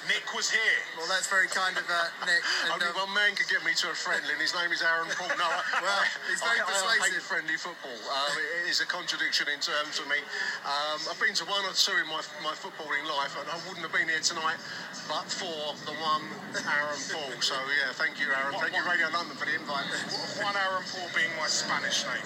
Nick 0.07 0.23
was 0.31 0.47
here. 0.47 0.79
Well, 0.95 1.11
that's 1.11 1.27
very 1.27 1.51
kind 1.51 1.75
of 1.75 1.83
uh, 1.83 2.07
Nick. 2.23 2.43
And, 2.67 2.79
Only 2.79 2.91
um, 2.95 3.07
one 3.07 3.11
man 3.11 3.35
could 3.35 3.51
get 3.51 3.59
me 3.67 3.75
to 3.83 3.91
a 3.91 3.95
friendly, 3.95 4.31
and 4.31 4.39
his 4.39 4.55
name 4.55 4.71
is 4.71 4.79
Aaron 4.79 5.11
Paul. 5.11 5.31
No, 5.35 5.47
I, 5.47 5.61
Well, 5.83 6.03
he's 6.31 6.39
very 6.39 6.63
I, 6.63 6.71
I 6.71 7.11
hate 7.11 7.19
friendly 7.19 7.59
football. 7.59 7.99
Um, 8.07 8.33
it 8.63 8.71
is 8.71 8.79
a 8.79 8.87
contradiction 8.87 9.51
in 9.51 9.59
terms 9.59 9.99
for 9.99 10.07
me. 10.07 10.23
Um, 10.63 10.99
I've 11.11 11.19
been 11.19 11.35
to 11.43 11.45
one 11.51 11.67
or 11.67 11.75
two 11.75 11.95
in 11.99 12.07
my 12.07 12.23
my 12.39 12.55
footballing 12.55 13.03
life, 13.11 13.35
and 13.35 13.47
I 13.51 13.59
wouldn't 13.67 13.83
have 13.83 13.93
been 13.93 14.07
here 14.07 14.23
tonight 14.23 14.59
but 15.07 15.27
for 15.27 15.75
the 15.83 15.95
one 15.99 16.23
Aaron 16.55 17.01
Paul. 17.11 17.33
So 17.41 17.55
yeah, 17.75 17.91
thank 17.93 18.19
you, 18.19 18.31
Aaron. 18.31 18.55
Thank 18.59 18.75
you, 18.75 18.83
Radio 18.87 19.09
London, 19.11 19.32
for 19.35 19.45
the 19.45 19.55
invite. 19.55 19.85
Being 21.15 21.29
my 21.39 21.47
Spanish 21.47 22.05
name. 22.05 22.21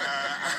Uh, 0.00 0.54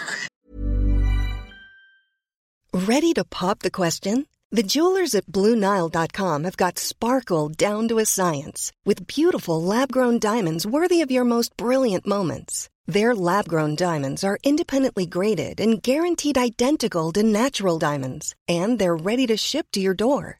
Ready 2.73 3.13
to 3.13 3.23
pop 3.23 3.59
the 3.59 3.71
question? 3.71 4.25
The 4.51 4.63
jewelers 4.63 5.13
at 5.13 5.27
BlueNile.com 5.27 6.43
have 6.43 6.57
got 6.57 6.79
sparkle 6.79 7.49
down 7.49 7.87
to 7.89 7.99
a 7.99 8.05
science 8.05 8.71
with 8.83 9.05
beautiful 9.05 9.61
lab 9.61 9.91
grown 9.91 10.17
diamonds 10.19 10.65
worthy 10.65 11.01
of 11.01 11.11
your 11.11 11.23
most 11.23 11.55
brilliant 11.55 12.07
moments. 12.07 12.69
Their 12.87 13.13
lab 13.13 13.47
grown 13.47 13.75
diamonds 13.75 14.23
are 14.23 14.39
independently 14.43 15.05
graded 15.05 15.59
and 15.59 15.83
guaranteed 15.83 16.37
identical 16.37 17.11
to 17.11 17.21
natural 17.21 17.77
diamonds, 17.77 18.33
and 18.47 18.79
they're 18.79 18.95
ready 18.95 19.27
to 19.27 19.37
ship 19.37 19.67
to 19.73 19.79
your 19.79 19.93
door. 19.93 20.39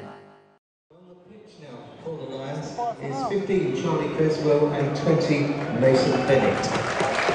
Is 3.01 3.27
15 3.29 3.81
Charlie 3.81 4.09
Cresswell 4.15 4.71
and 4.73 4.95
20 4.97 5.47
Mason 5.79 6.11
Bennett. 6.27 6.67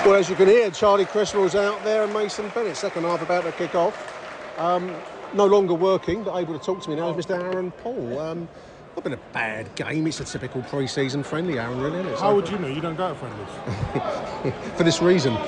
Well, 0.07 0.15
as 0.15 0.29
you 0.31 0.37
can 0.37 0.47
hear, 0.47 0.71
Charlie 0.71 1.05
Cresswell's 1.07 1.57
out 1.57 1.83
there 1.83 2.05
and 2.05 2.13
Mason 2.15 2.49
Bennett. 2.55 2.77
Second 2.77 3.03
half 3.03 3.21
about 3.23 3.43
to 3.45 3.53
kick 3.53 3.75
off. 3.75 4.15
Um, 4.59 4.95
no 5.35 5.45
longer 5.47 5.75
working, 5.75 6.23
but 6.23 6.37
able 6.37 6.57
to 6.57 6.65
talk 6.65 6.83
to 6.83 6.91
me 6.91 6.95
now 6.97 7.11
is 7.17 7.27
Mr. 7.27 7.37
Aaron 7.43 7.73
Paul. 7.73 8.19
Um, 8.19 8.49
not 8.95 9.03
been 9.05 9.13
a 9.15 9.19
bad 9.33 9.75
game. 9.75 10.07
It's 10.07 10.21
a 10.21 10.25
typical 10.25 10.63
pre-season 10.63 11.23
friendly, 11.25 11.59
Aaron, 11.59 11.81
really, 11.81 11.99
isn't 11.99 12.13
it? 12.13 12.19
How 12.21 12.35
would 12.35 12.49
you 12.49 12.59
know? 12.59 12.69
You 12.69 12.81
don't 12.81 12.97
go 12.97 13.09
to 13.11 13.15
friendlies. 13.17 14.55
For 14.77 14.85
this 14.85 15.03
reason. 15.03 15.33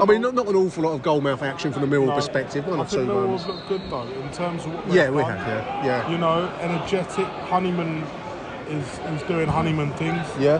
I 0.00 0.04
mean, 0.08 0.22
not, 0.22 0.34
not 0.34 0.48
an 0.48 0.56
awful 0.56 0.82
lot 0.84 0.94
of 0.94 1.02
goalmouth 1.02 1.42
action 1.42 1.72
from 1.72 1.88
the 1.88 1.96
Millwall 1.96 2.06
No, 2.08 2.14
perspective. 2.14 2.66
One 2.66 2.80
I 2.80 2.82
or 2.82 2.86
two 2.86 2.96
think 2.96 3.10
Millwall 3.10 3.28
runs. 3.28 3.46
looked 3.46 3.68
good 3.68 3.82
though 3.90 4.02
in 4.08 4.30
terms 4.32 4.64
of 4.64 4.72
what 4.74 4.92
Yeah, 4.94 5.10
we 5.10 5.22
done. 5.22 5.36
have, 5.36 5.46
yeah, 5.46 5.84
yeah. 5.86 6.10
You 6.10 6.18
know, 6.18 6.48
energetic. 6.60 7.26
Honeyman 7.26 8.02
is 8.68 8.98
is 9.14 9.22
doing 9.28 9.48
Honeyman 9.48 9.92
things. 9.94 10.26
Yeah. 10.38 10.56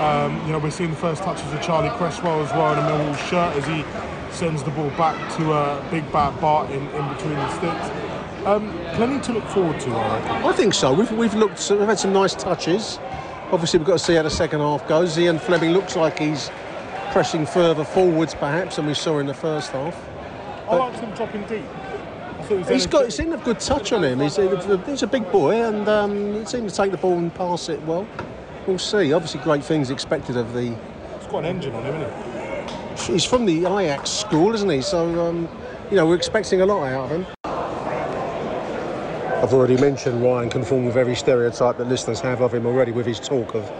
Um, 0.00 0.44
you 0.46 0.52
know, 0.52 0.58
we're 0.58 0.70
seeing 0.70 0.90
the 0.90 0.96
first 0.96 1.22
touches 1.22 1.50
of 1.52 1.62
Charlie 1.62 1.90
Cresswell 1.90 2.42
as 2.42 2.50
well 2.52 2.72
in 2.72 2.78
a 2.78 2.82
Millwall 2.82 3.16
shirt 3.28 3.56
as 3.56 3.66
he 3.66 3.84
sends 4.36 4.62
the 4.62 4.70
ball 4.70 4.90
back 4.90 5.16
to 5.36 5.52
uh, 5.52 5.90
Big 5.90 6.10
Bad 6.12 6.38
Bart 6.40 6.70
in, 6.70 6.82
in 6.88 7.08
between 7.14 7.34
the 7.34 7.48
sticks. 7.56 8.46
Um, 8.46 8.70
plenty 8.94 9.20
to 9.24 9.32
look 9.32 9.44
forward 9.46 9.80
to, 9.80 9.90
I 9.90 10.18
reckon. 10.20 10.44
I 10.44 10.52
think 10.52 10.74
so. 10.74 10.92
We've, 10.92 11.10
we've 11.12 11.34
looked. 11.34 11.68
We've 11.70 11.80
had 11.80 11.98
some 11.98 12.12
nice 12.12 12.34
touches. 12.34 12.98
Obviously, 13.50 13.78
we've 13.78 13.86
got 13.86 13.98
to 13.98 14.04
see 14.04 14.14
how 14.14 14.22
the 14.22 14.30
second 14.30 14.60
half 14.60 14.86
goes. 14.86 15.18
Ian 15.18 15.38
Flemming 15.38 15.70
looks 15.70 15.96
like 15.96 16.18
he's 16.18 16.50
pressing 17.12 17.46
further 17.46 17.84
forwards, 17.84 18.34
perhaps, 18.34 18.76
than 18.76 18.86
we 18.86 18.94
saw 18.94 19.18
in 19.18 19.26
the 19.26 19.34
first 19.34 19.70
half. 19.70 19.96
I 20.68 20.76
liked 20.76 20.98
him 20.98 21.14
dropping 21.14 21.42
deep. 21.44 21.64
I 21.64 21.64
thought 21.64 22.34
he 22.34 22.35
was 22.35 22.35
He's 22.48 22.86
got. 22.86 23.02
energetic. 23.02 23.04
He's 23.06 23.14
seen 23.14 23.32
a 23.32 23.36
good 23.38 23.60
touch 23.60 23.92
on 23.92 24.04
him. 24.04 24.20
He's, 24.20 24.36
he's 24.36 25.02
a 25.02 25.06
big 25.06 25.30
boy, 25.32 25.62
and 25.62 25.88
um, 25.88 26.34
he 26.34 26.44
seemed 26.44 26.68
to 26.68 26.74
take 26.74 26.90
the 26.90 26.96
ball 26.96 27.18
and 27.18 27.34
pass 27.34 27.68
it 27.68 27.80
well. 27.82 28.06
We'll 28.66 28.78
see. 28.78 29.12
Obviously, 29.12 29.40
great 29.40 29.64
things 29.64 29.90
expected 29.90 30.36
of 30.36 30.52
the. 30.52 30.76
He's 31.18 31.26
got 31.28 31.38
an 31.38 31.46
engine 31.46 31.74
on 31.74 31.84
him, 31.84 31.94
isn't 32.02 33.06
he? 33.06 33.12
He's 33.12 33.24
from 33.24 33.46
the 33.46 33.66
Ajax 33.66 34.10
school, 34.10 34.54
isn't 34.54 34.70
he? 34.70 34.80
So, 34.80 35.28
um, 35.28 35.48
you 35.90 35.96
know, 35.96 36.06
we're 36.06 36.16
expecting 36.16 36.60
a 36.62 36.66
lot 36.66 36.84
out 36.84 37.04
of 37.04 37.10
him. 37.10 37.26
I've 39.42 39.52
already 39.52 39.76
mentioned 39.76 40.22
Ryan 40.22 40.48
conformed 40.48 40.86
with 40.86 40.96
every 40.96 41.14
stereotype 41.14 41.76
that 41.76 41.88
listeners 41.88 42.20
have 42.20 42.40
of 42.40 42.54
him 42.54 42.66
already 42.66 42.90
with 42.90 43.06
his 43.06 43.20
talk 43.20 43.54
of 43.54 43.70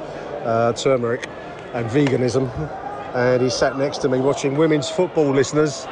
uh, 0.44 0.72
turmeric 0.74 1.29
and 1.72 1.87
veganism. 1.88 2.48
And 3.14 3.42
he 3.42 3.48
sat 3.48 3.79
next 3.79 3.98
to 3.98 4.09
me 4.09 4.20
watching 4.20 4.57
women's 4.57 4.90
football, 4.90 5.31
listeners. 5.31 5.87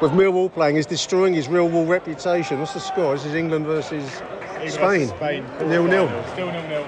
With 0.00 0.12
Millwall 0.12 0.52
playing, 0.52 0.76
he's 0.76 0.84
destroying 0.86 1.32
his 1.32 1.48
real 1.48 1.68
Wall 1.68 1.86
reputation. 1.86 2.58
What's 2.60 2.74
the 2.74 2.80
score? 2.80 3.14
This 3.14 3.24
is 3.24 3.34
England 3.34 3.64
versus 3.64 4.20
England 4.60 4.72
Spain. 4.72 5.06
versus 5.06 5.10
Spain. 5.10 5.44
Nil 5.70 5.84
nil. 5.84 6.24
Still 6.32 6.52
nil 6.52 6.62
nil. 6.68 6.86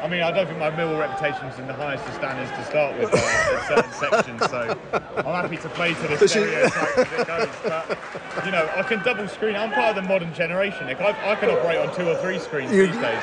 I 0.00 0.06
mean, 0.08 0.22
I 0.22 0.30
don't 0.30 0.46
think 0.46 0.58
my 0.58 0.70
Millwall 0.70 1.00
reputation's 1.00 1.58
in 1.58 1.66
the 1.66 1.72
highest 1.72 2.06
of 2.06 2.14
standards 2.14 2.50
to 2.52 2.64
start 2.66 2.96
with 3.00 3.12
uh, 3.12 3.16
in 3.16 3.64
certain 3.66 3.92
sections, 4.12 4.44
so 4.50 4.78
I'm 5.16 5.24
happy 5.24 5.56
to 5.56 5.68
play 5.70 5.94
to 5.94 6.00
the 6.02 6.08
This 6.08 6.22
is- 6.22 6.30
stereotypes 6.32 6.98
as 6.98 7.20
it 7.20 7.26
goes. 7.26 7.48
But, 7.64 8.44
you 8.44 8.52
know, 8.52 8.68
I 8.76 8.82
can 8.82 9.02
double 9.02 9.26
screen. 9.28 9.56
I'm 9.56 9.72
part 9.72 9.96
of 9.96 10.02
the 10.02 10.08
modern 10.08 10.32
generation. 10.34 10.86
Nick. 10.86 11.00
I, 11.00 11.32
I 11.32 11.34
can 11.36 11.50
operate 11.50 11.78
on 11.78 11.92
two 11.96 12.06
or 12.08 12.16
three 12.16 12.38
screens 12.38 12.70
You- 12.72 12.86
these 12.86 12.96
days. 12.96 13.22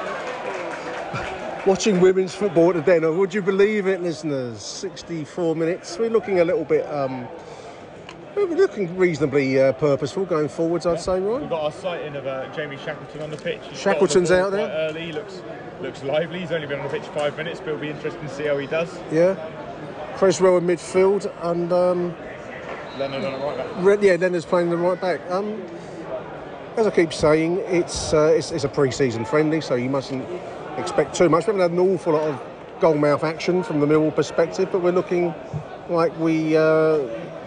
Watching 1.66 2.00
women's 2.00 2.34
football 2.34 2.70
at 2.70 2.76
the 2.76 3.00
Den, 3.00 3.18
would 3.18 3.34
you 3.34 3.42
believe 3.42 3.86
it, 3.86 4.02
listeners? 4.02 4.62
64 4.62 5.54
minutes. 5.54 5.98
We're 5.98 6.08
looking 6.08 6.40
a 6.40 6.44
little 6.44 6.64
bit, 6.64 6.86
um, 6.90 7.28
we're 8.34 8.46
looking 8.46 8.96
reasonably 8.96 9.60
uh, 9.60 9.72
purposeful 9.72 10.24
going 10.24 10.48
forwards, 10.48 10.86
I'd 10.86 11.00
say, 11.00 11.20
right? 11.20 11.40
We've 11.42 11.50
got 11.50 11.64
our 11.64 11.72
sighting 11.72 12.16
of 12.16 12.26
uh, 12.26 12.50
Jamie 12.54 12.78
Shackleton 12.78 13.20
on 13.20 13.30
the 13.30 13.36
pitch. 13.36 13.60
He's 13.68 13.78
Shackleton's 13.78 14.30
the 14.30 14.42
out 14.42 14.52
there? 14.52 14.70
Early, 14.70 15.06
He 15.06 15.12
looks 15.12 15.42
looks 15.82 16.02
lively. 16.02 16.40
He's 16.40 16.50
only 16.50 16.66
been 16.66 16.80
on 16.80 16.86
the 16.90 16.98
pitch 16.98 17.06
five 17.08 17.36
minutes, 17.36 17.60
but 17.60 17.68
it'll 17.68 17.80
be 17.80 17.90
interesting 17.90 18.22
to 18.22 18.34
see 18.34 18.44
how 18.44 18.56
he 18.56 18.66
does. 18.66 18.98
Yeah. 19.12 19.34
Chris 20.16 20.38
Cresswell 20.38 20.56
in 20.58 20.66
midfield, 20.66 21.30
and 21.42 21.70
um, 21.72 22.16
Leonard 22.98 23.22
on 23.24 23.32
the 23.38 23.46
right 23.46 23.56
back. 23.58 23.84
Re- 23.84 24.08
yeah, 24.08 24.16
Leonard's 24.16 24.46
playing 24.46 24.70
the 24.70 24.76
right 24.78 25.00
back. 25.00 25.20
Um, 25.30 25.62
as 26.78 26.86
I 26.86 26.90
keep 26.90 27.12
saying, 27.12 27.58
it's, 27.66 28.14
uh, 28.14 28.32
it's 28.34 28.50
it's 28.50 28.64
a 28.64 28.68
pre-season 28.68 29.26
friendly, 29.26 29.60
so 29.60 29.74
you 29.74 29.90
mustn't 29.90 30.26
expect 30.80 31.14
too 31.14 31.28
much. 31.28 31.46
We 31.46 31.52
haven't 31.52 31.62
had 31.62 31.70
an 31.72 31.78
awful 31.78 32.14
lot 32.14 32.22
of 32.22 32.42
goalmouth 32.80 33.22
action 33.22 33.62
from 33.62 33.80
the 33.80 33.86
Millwall 33.86 34.14
perspective, 34.14 34.68
but 34.72 34.80
we're 34.80 34.92
looking 34.92 35.34
like 35.88 36.16
we 36.18 36.56
uh, 36.56 37.00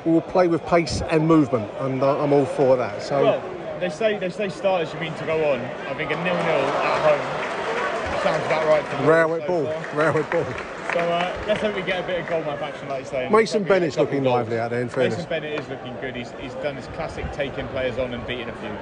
will 0.06 0.22
play 0.22 0.48
with 0.48 0.65
pace 0.65 1.02
and 1.10 1.28
movement, 1.28 1.69
and 1.80 2.04
uh, 2.04 2.22
I'm 2.24 2.34
all 2.34 2.46
for 2.46 2.78
that. 2.78 3.02
So. 3.02 3.24
Well, 3.24 3.80
they 3.80 3.89
say 3.89 4.17
they 4.17 4.30
say 4.30 4.50
starters 4.50 4.93
you 4.93 5.00
mean 5.00 5.13
to 5.15 5.26
go 5.26 5.52
on. 5.52 5.60
I 5.60 5.93
think 5.96 6.12
a 6.12 6.15
nil-nil 6.15 6.36
at 6.36 7.02
home 7.04 8.22
sounds 8.24 8.46
about 8.46 8.65
right 8.67 8.86
for 8.86 8.98
the 9.02 9.04
Rowett 9.10 9.41
so 9.41 9.48
ball, 9.48 9.65
far. 9.65 9.96
Rowett 9.96 10.32
ball. 10.32 10.46
So 10.93 11.00
uh, 11.00 11.43
let's 11.48 11.60
hope 11.60 11.76
we 11.76 11.82
get 11.82 12.04
a 12.04 12.08
bit 12.08 12.22
of 12.22 12.28
goalmouth 12.28 12.62
action, 12.62 12.88
like 12.88 13.00
you 13.00 13.10
say. 13.10 13.28
Mason 13.30 13.63
Bennett's 13.63 13.98
looking 13.98 14.24
lively 14.24 14.60
out 14.60 14.69
there, 14.69 14.82
in 14.82 14.89
fairness. 14.89 15.17
Mason 15.17 15.30
Bennett 15.30 15.60
is 15.60 15.67
looking 15.67 15.96
good. 16.00 16.15
He's, 16.15 16.32
he's 16.39 16.54
done 16.56 16.76
his 16.76 16.86
classic 16.88 17.30
taking 17.34 17.67
players 17.69 17.98
on 17.98 18.13
and 18.13 18.26
beating 18.28 18.48
a 18.48 18.54
few, 18.58 18.78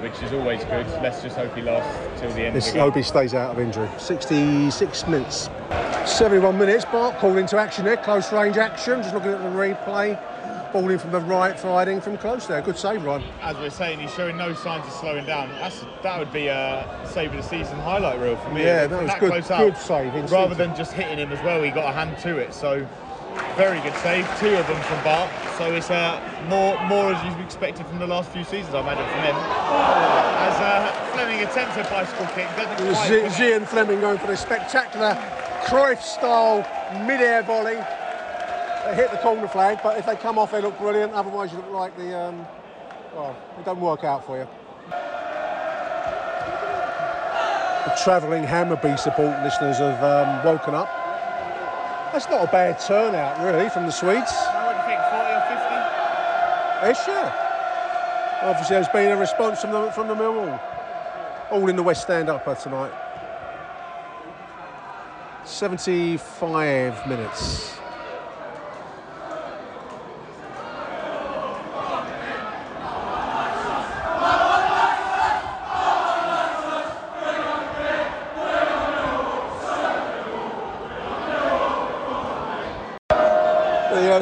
which 0.00 0.22
is 0.22 0.32
always 0.32 0.62
good. 0.64 0.86
Let's 1.02 1.22
just 1.22 1.36
hope 1.36 1.54
he 1.54 1.62
lasts 1.62 2.20
till 2.20 2.30
the 2.32 2.42
end 2.42 2.54
Let's 2.54 2.68
of 2.68 2.74
the 2.74 2.80
hope 2.80 2.96
he 2.96 3.02
stays 3.02 3.34
out 3.34 3.52
of 3.52 3.60
injury. 3.60 3.88
66 3.98 5.06
minutes. 5.06 5.50
71 6.04 6.58
minutes. 6.58 6.84
Bart 6.84 7.16
called 7.18 7.38
into 7.38 7.56
action 7.58 7.84
there. 7.84 7.96
Close 7.96 8.32
range 8.32 8.56
action. 8.56 9.02
Just 9.02 9.14
looking 9.14 9.30
at 9.30 9.42
the 9.42 9.48
replay. 9.48 10.20
Ball 10.72 10.90
in 10.90 10.98
from 10.98 11.12
the 11.12 11.20
right, 11.20 11.58
firing 11.58 12.00
from 12.00 12.18
close 12.18 12.46
there. 12.46 12.60
Good 12.60 12.76
save, 12.76 13.04
Ryan. 13.04 13.22
As 13.40 13.56
we're 13.56 13.70
saying, 13.70 14.00
he's 14.00 14.12
showing 14.12 14.36
no 14.36 14.52
signs 14.52 14.84
of 14.86 14.92
slowing 14.92 15.24
down. 15.24 15.48
That's 15.50 15.84
that 16.02 16.18
would 16.18 16.32
be 16.32 16.48
a 16.48 17.00
save 17.06 17.30
of 17.30 17.36
the 17.36 17.42
season 17.42 17.78
highlight 17.78 18.20
reel 18.20 18.36
for 18.36 18.50
me. 18.50 18.64
Yeah, 18.64 18.86
that 18.86 19.00
was 19.00 19.10
that 19.10 19.20
good- 19.20 19.30
Close 19.30 19.48
good 19.48 19.74
out, 19.74 19.78
save, 19.78 20.30
Rather 20.32 20.54
than 20.54 20.74
just 20.76 20.92
hitting 20.92 21.18
him 21.18 21.32
as 21.32 21.42
well, 21.44 21.62
he 21.62 21.70
got 21.70 21.88
a 21.88 21.92
hand 21.92 22.18
to 22.18 22.36
it. 22.38 22.52
So 22.52 22.86
very 23.56 23.80
good 23.80 23.94
save. 24.02 24.26
Two 24.38 24.54
of 24.56 24.66
them 24.66 24.80
from 24.82 25.02
Bart. 25.04 25.30
So 25.58 25.72
it's 25.72 25.90
uh, 25.90 26.20
more 26.48 26.76
more 26.86 27.12
as 27.12 27.24
you've 27.24 27.40
expected 27.44 27.86
from 27.86 27.98
the 27.98 28.06
last 28.06 28.30
few 28.30 28.44
seasons. 28.44 28.74
I 28.74 28.80
imagine 28.80 29.06
from 29.08 29.22
him. 29.22 29.36
As 29.36 30.56
uh, 30.60 30.92
Flemming 31.12 31.40
attempts 31.40 31.76
a 31.76 31.82
bicycle 31.90 32.26
kick, 32.34 32.48
doesn't 32.56 32.76
quite. 32.76 33.08
Z- 33.08 33.16
connect. 33.20 33.34
Zian 33.36 33.66
Flemming 33.66 34.00
going 34.00 34.18
for 34.18 34.26
the 34.26 34.36
spectacular 34.36 35.14
Cruyff-style 35.64 36.58
mid-air 37.06 37.42
volley. 37.42 37.74
They 37.74 38.94
hit 38.94 39.10
the 39.10 39.18
corner 39.18 39.48
flag, 39.48 39.80
but 39.82 39.98
if 39.98 40.06
they 40.06 40.14
come 40.14 40.38
off, 40.38 40.52
they 40.52 40.60
look 40.60 40.78
brilliant. 40.78 41.12
Otherwise, 41.12 41.50
you 41.52 41.58
look 41.58 41.72
like 41.72 41.96
the 41.96 42.16
um, 42.16 42.46
well, 43.14 43.36
it 43.58 43.64
doesn't 43.64 43.82
work 43.82 44.04
out 44.04 44.24
for 44.24 44.38
you. 44.38 44.46
The 47.86 48.02
travelling 48.04 48.44
Hammarby 48.44 48.98
support 48.98 49.42
listeners 49.42 49.78
have 49.78 50.02
um, 50.04 50.44
woken 50.44 50.74
up. 50.74 50.88
That's 52.16 52.30
not 52.30 52.48
a 52.48 52.50
bad 52.50 52.80
turnout, 52.80 53.44
really, 53.44 53.68
from 53.68 53.84
the 53.84 53.92
Swedes. 53.92 54.32
Do 54.32 54.48
you 54.48 54.82
think? 54.88 55.00
40 55.04 55.32
or 55.34 55.44
50? 56.80 56.90
Ish, 56.90 57.08
yeah. 57.08 58.40
Obviously, 58.40 58.74
there's 58.74 58.88
been 58.88 59.12
a 59.12 59.16
response 59.18 59.60
from 59.60 59.72
the 59.72 59.90
from 59.90 60.08
the 60.08 60.14
Millwall. 60.14 60.58
All 61.50 61.68
in 61.68 61.76
the 61.76 61.82
West 61.82 62.04
Stand 62.04 62.30
upper 62.30 62.54
tonight. 62.54 62.90
75 65.44 67.06
minutes. 67.06 67.75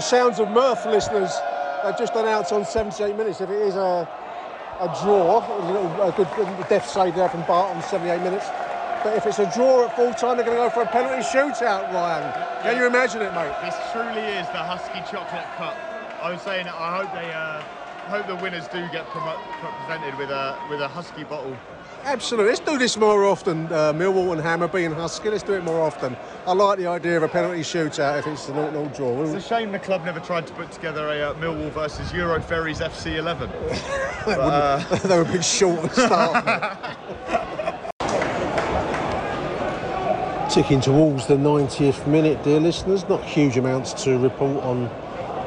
Sounds 0.05 0.39
of 0.39 0.51
mirth, 0.51 0.85
listeners. 0.87 1.33
They've 1.83 1.97
just 1.97 2.15
announced 2.15 2.53
on 2.53 2.65
78 2.65 3.17
minutes 3.17 3.41
if 3.41 3.49
it 3.51 3.61
is 3.61 3.75
a, 3.75 4.09
a 4.81 4.99
draw, 5.03 5.41
a, 5.41 5.65
little, 5.67 6.03
a 6.03 6.13
good 6.13 6.29
death 6.69 6.89
save 6.89 7.15
there 7.15 7.29
from 7.29 7.43
Bart 7.43 7.75
on 7.75 7.83
78 7.83 8.23
minutes. 8.23 8.47
But 9.03 9.17
if 9.17 9.27
it's 9.27 9.39
a 9.39 9.51
draw 9.55 9.85
at 9.85 9.97
full 9.97 10.13
time, 10.15 10.37
they're 10.37 10.47
going 10.47 10.57
to 10.57 10.65
go 10.65 10.71
for 10.71 10.83
a 10.83 10.87
penalty 10.87 11.23
shootout, 11.23 11.93
Ryan. 11.93 12.33
Can 12.63 12.77
you 12.77 12.87
imagine 12.87 13.23
it, 13.23 13.33
mate? 13.35 13.53
This 13.63 13.77
truly 13.93 14.25
is 14.37 14.47
the 14.49 14.65
Husky 14.65 15.01
Chocolate 15.11 15.45
Cup. 15.57 15.77
I 16.23 16.33
was 16.33 16.41
saying, 16.41 16.69
I 16.69 17.03
hope 17.03 17.13
they, 17.13 17.31
uh, 17.33 17.63
hope 18.05 18.27
the 18.27 18.37
winners 18.37 18.69
do 18.69 18.87
get 18.93 19.07
presented 19.07 20.17
with 20.19 20.31
a 20.31 20.59
with 20.71 20.81
a 20.81 20.89
Husky 20.89 21.25
bottle. 21.25 21.57
Absolutely. 22.05 22.51
Let's 22.51 22.61
do 22.61 22.77
this 22.79 22.97
more 22.99 23.25
often, 23.25 23.67
uh, 23.67 23.93
Millwall 23.95 24.33
and 24.33 24.43
Hammarby 24.43 24.85
and 24.85 24.95
Husky. 24.95 25.31
Let's 25.31 25.43
do 25.43 25.55
it 25.55 25.65
more 25.65 25.81
often. 25.81 26.17
I 26.47 26.53
like 26.53 26.79
the 26.79 26.87
idea 26.87 27.17
of 27.17 27.23
a 27.23 27.29
penalty 27.29 27.61
shootout 27.61 28.19
if 28.19 28.27
it's 28.27 28.49
a 28.49 28.53
0 28.53 28.93
draw. 28.95 29.23
It's 29.23 29.45
a 29.45 29.49
shame 29.49 29.73
the 29.73 29.79
club 29.79 30.05
never 30.05 30.21
tried 30.21 30.47
to 30.47 30.53
put 30.53 30.71
together 30.71 31.09
a 31.09 31.31
uh, 31.31 31.35
Millwall 31.35 31.71
versus 31.71 32.13
Euro 32.13 32.41
Ferries 32.41 32.81
FC 32.81 33.17
11. 33.17 33.51
But, 34.25 34.41
uh, 34.41 34.79
they 35.07 35.17
were 35.17 35.23
a 35.23 35.25
bit 35.27 35.45
short 35.45 35.85
at 35.85 35.93
start. 35.95 36.45
Ticking 40.51 40.81
towards 40.81 41.27
the 41.27 41.35
90th 41.35 42.07
minute, 42.07 42.43
dear 42.43 42.61
listeners. 42.61 43.07
Not 43.09 43.23
huge 43.25 43.57
amounts 43.59 43.93
to 44.05 44.19
report 44.19 44.63
on 44.63 44.87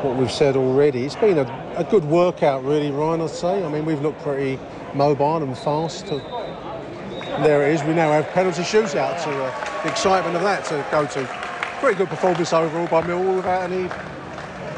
what 0.03 0.15
we've 0.15 0.31
said 0.31 0.55
already. 0.55 1.05
It's 1.05 1.15
been 1.15 1.39
a, 1.39 1.45
a 1.77 1.83
good 1.83 2.05
workout, 2.05 2.63
really, 2.63 2.91
Ryan, 2.91 3.21
I'd 3.21 3.29
say. 3.29 3.63
I 3.63 3.69
mean, 3.69 3.85
we've 3.85 4.01
looked 4.01 4.21
pretty 4.21 4.59
mobile 4.95 5.37
and 5.43 5.57
fast. 5.57 6.07
There 6.07 7.67
it 7.67 7.75
is. 7.75 7.83
We 7.83 7.93
now 7.93 8.11
have 8.11 8.27
penalty 8.29 8.63
shootout 8.63 9.23
to 9.23 9.29
uh, 9.29 9.83
the 9.83 9.91
excitement 9.91 10.35
of 10.35 10.41
that 10.41 10.65
to 10.65 10.85
go 10.89 11.05
to. 11.05 11.25
Pretty 11.79 11.95
good 11.95 12.09
performance 12.09 12.51
overall 12.51 12.87
by 12.87 13.01
Millwall 13.03 13.35
without 13.35 13.69
any 13.71 13.87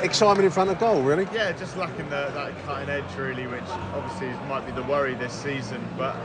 excitement 0.03 0.45
in 0.45 0.51
front 0.51 0.69
of 0.69 0.79
goal, 0.79 1.01
really. 1.01 1.25
yeah, 1.33 1.53
just 1.53 1.77
lacking 1.77 2.09
the, 2.09 2.31
that 2.33 2.53
cutting 2.65 2.89
edge 2.89 3.15
really, 3.17 3.47
which 3.47 3.63
obviously 3.93 4.27
might 4.49 4.65
be 4.65 4.73
the 4.73 4.83
worry 4.83 5.13
this 5.13 5.31
season. 5.31 5.81
But 5.97 6.17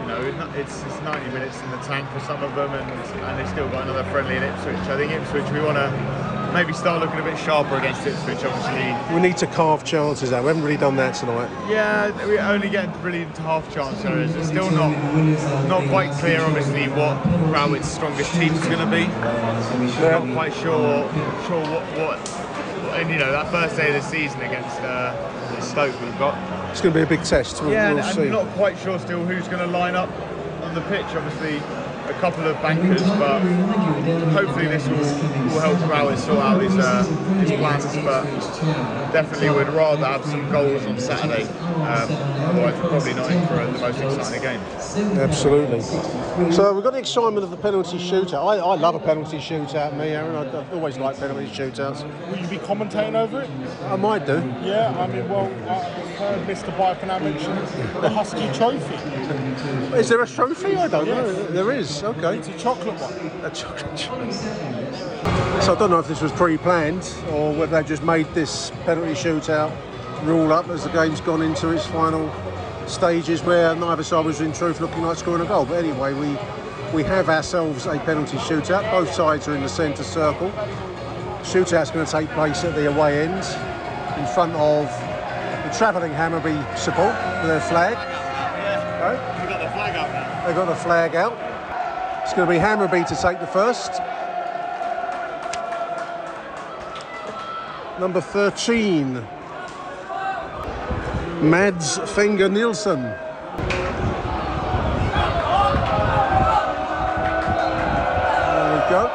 you 0.00 0.06
know, 0.06 0.20
it's, 0.54 0.82
it's 0.84 1.00
90 1.02 1.30
minutes 1.32 1.60
in 1.60 1.70
the 1.72 1.78
tank 1.78 2.08
for 2.10 2.20
some 2.20 2.42
of 2.44 2.54
them, 2.54 2.72
and 2.72 2.90
and 3.24 3.38
they've 3.38 3.48
still 3.48 3.68
got 3.70 3.82
another 3.88 4.04
friendly 4.10 4.36
in 4.36 4.44
Ipswich. 4.44 4.76
I 4.76 4.96
think 4.96 5.10
Ipswich 5.10 5.50
we 5.50 5.60
want 5.60 5.78
to 5.78 6.39
maybe 6.52 6.72
start 6.72 7.00
looking 7.00 7.20
a 7.20 7.22
bit 7.22 7.38
sharper 7.38 7.76
against 7.76 8.06
Ipswich. 8.06 8.44
Obviously, 8.44 9.14
We 9.14 9.20
need 9.20 9.36
to 9.38 9.46
carve 9.46 9.84
chances 9.84 10.32
out. 10.32 10.42
We 10.42 10.48
haven't 10.48 10.62
really 10.62 10.76
done 10.76 10.96
that 10.96 11.14
tonight. 11.14 11.50
Yeah, 11.70 12.26
we 12.26 12.38
only 12.38 12.68
get 12.68 12.94
really 13.02 13.22
into 13.22 13.42
half 13.42 13.72
chance 13.72 14.04
areas. 14.04 14.34
It's 14.36 14.48
still 14.48 14.70
not 14.70 14.90
not 15.68 15.88
quite 15.88 16.12
clear, 16.12 16.40
obviously, 16.40 16.88
what 16.88 17.16
Rowett's 17.50 17.88
strongest 17.88 18.32
team 18.34 18.52
is 18.52 18.64
going 18.66 18.78
to 18.78 18.90
be. 18.90 19.06
Not 20.00 20.32
quite 20.34 20.54
sure 20.54 21.08
sure 21.46 21.62
what, 21.62 21.84
what 21.98 22.50
and 22.94 23.08
you 23.10 23.18
know 23.18 23.30
that 23.30 23.50
first 23.50 23.76
day 23.76 23.88
of 23.88 24.02
the 24.02 24.08
season 24.08 24.40
against 24.40 24.80
uh, 24.80 25.60
Stoke 25.60 25.98
we've 26.00 26.18
got. 26.18 26.36
It's 26.70 26.80
going 26.80 26.92
to 26.92 26.98
be 26.98 27.02
a 27.02 27.06
big 27.06 27.24
test. 27.24 27.60
We'll, 27.60 27.72
yeah, 27.72 27.92
we'll 27.92 28.04
and 28.04 28.30
not 28.30 28.46
quite 28.54 28.78
sure 28.78 28.98
still 28.98 29.24
who's 29.24 29.46
going 29.48 29.58
to 29.58 29.66
line 29.66 29.94
up 29.94 30.10
on 30.62 30.74
the 30.74 30.80
pitch. 30.82 31.06
Obviously, 31.06 31.58
couple 32.20 32.46
of 32.46 32.60
bankers, 32.60 33.02
but 33.02 33.40
hopefully 34.28 34.66
this 34.66 34.86
will, 34.88 34.98
will 34.98 35.60
help 35.60 35.90
Rowett 35.90 36.18
sort 36.18 36.38
out 36.38 36.60
his 36.60 36.76
uh, 36.76 37.02
his 37.40 37.50
plans. 37.52 37.86
But 38.04 38.24
definitely 39.10 39.48
would 39.48 39.68
rather 39.68 40.04
have 40.04 40.24
some 40.26 40.48
goals 40.50 40.84
on 40.84 40.98
Saturday. 40.98 41.44
Um, 41.44 42.12
otherwise, 42.44 42.74
we're 42.82 42.90
probably 42.90 43.14
not 43.14 43.30
in 43.30 43.46
for 43.46 43.54
the 43.54 43.78
most 43.78 44.00
exciting 44.00 44.42
game. 44.42 44.60
Absolutely. 45.18 45.80
So 46.52 46.74
we've 46.74 46.84
got 46.84 46.92
the 46.92 46.98
excitement 46.98 47.42
of 47.42 47.50
the 47.50 47.56
penalty 47.56 47.96
shootout. 47.96 48.34
I, 48.34 48.56
I 48.56 48.74
love 48.74 48.94
a 48.94 48.98
penalty 49.00 49.38
shootout, 49.38 49.96
me, 49.96 50.08
Aaron. 50.08 50.36
I, 50.36 50.60
I've 50.60 50.74
always 50.74 50.98
liked 50.98 51.20
penalty 51.20 51.46
shootouts. 51.46 52.04
Will 52.30 52.38
you 52.38 52.48
be 52.48 52.58
commentating 52.58 53.14
over 53.14 53.40
it? 53.40 53.50
I 53.84 53.96
might 53.96 54.26
do. 54.26 54.34
Yeah, 54.62 54.94
I 54.98 55.06
mean, 55.06 55.26
well, 55.28 55.46
I 55.68 55.78
heard 56.18 56.46
Mr. 56.46 56.76
Byford 56.76 57.22
mention 57.22 57.54
the 58.02 58.10
Husky 58.10 58.46
Trophy. 58.52 58.94
Is 59.96 60.08
there 60.08 60.20
a 60.22 60.26
trophy? 60.26 60.76
I 60.76 60.88
don't 60.88 61.06
know. 61.06 61.32
There 61.46 61.72
is. 61.72 62.02
Okay. 62.18 62.38
It's 62.38 62.48
a 62.48 62.58
chocolate 62.58 62.98
one. 63.00 63.44
A 63.44 63.50
chocolate. 63.50 63.98
So 65.62 65.74
I 65.74 65.78
don't 65.78 65.90
know 65.90 66.00
if 66.00 66.08
this 66.08 66.20
was 66.20 66.32
pre-planned 66.32 67.14
or 67.30 67.52
whether 67.54 67.80
they 67.80 67.88
just 67.88 68.02
made 68.02 68.26
this 68.34 68.70
penalty 68.84 69.12
shootout 69.12 69.70
rule 70.24 70.52
up 70.52 70.68
as 70.68 70.82
the 70.82 70.90
game's 70.90 71.20
gone 71.20 71.40
into 71.40 71.70
its 71.70 71.86
final 71.86 72.32
stages 72.88 73.44
where 73.44 73.76
neither 73.76 74.02
side 74.02 74.24
was 74.24 74.40
in 74.40 74.52
truth 74.52 74.80
looking 74.80 75.02
like 75.02 75.18
scoring 75.18 75.42
a 75.42 75.48
goal. 75.48 75.64
But 75.64 75.84
anyway, 75.84 76.12
we 76.14 76.36
we 76.92 77.04
have 77.04 77.28
ourselves 77.28 77.86
a 77.86 77.96
penalty 78.00 78.38
shootout. 78.38 78.90
Both 78.90 79.12
sides 79.12 79.46
are 79.46 79.54
in 79.54 79.62
the 79.62 79.68
centre 79.68 80.02
circle. 80.02 80.50
Shootout's 81.42 81.92
going 81.92 82.04
to 82.04 82.10
take 82.10 82.28
place 82.30 82.64
at 82.64 82.74
the 82.74 82.88
away 82.92 83.22
end 83.22 83.44
in 84.18 84.26
front 84.34 84.54
of 84.54 84.86
the 85.64 85.78
travelling 85.78 86.10
Hammarby 86.10 86.76
support 86.76 87.14
with 87.14 87.46
their 87.46 87.60
flag. 87.60 87.96
We've 89.38 89.48
got 89.48 89.60
the 89.62 89.70
flag. 89.70 90.46
They've 90.46 90.56
got 90.56 90.66
the 90.66 90.74
flag 90.74 91.14
out. 91.14 91.49
It's 92.30 92.36
going 92.36 92.46
to 92.46 92.54
be 92.54 92.60
Hammarby 92.60 93.08
to 93.08 93.16
take 93.16 93.40
the 93.40 93.46
first. 93.48 93.90
Number 97.98 98.20
13. 98.20 99.14
Mads 101.42 101.98
Fenger 102.14 102.48
Nielsen. 102.48 103.02
There 103.02 103.16
we 108.74 108.80
go. 108.90 109.10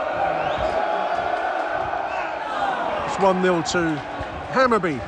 It's 3.06 3.18
1 3.18 3.42
0 3.42 3.62
to 3.62 3.96
Hammarby. 4.52 5.00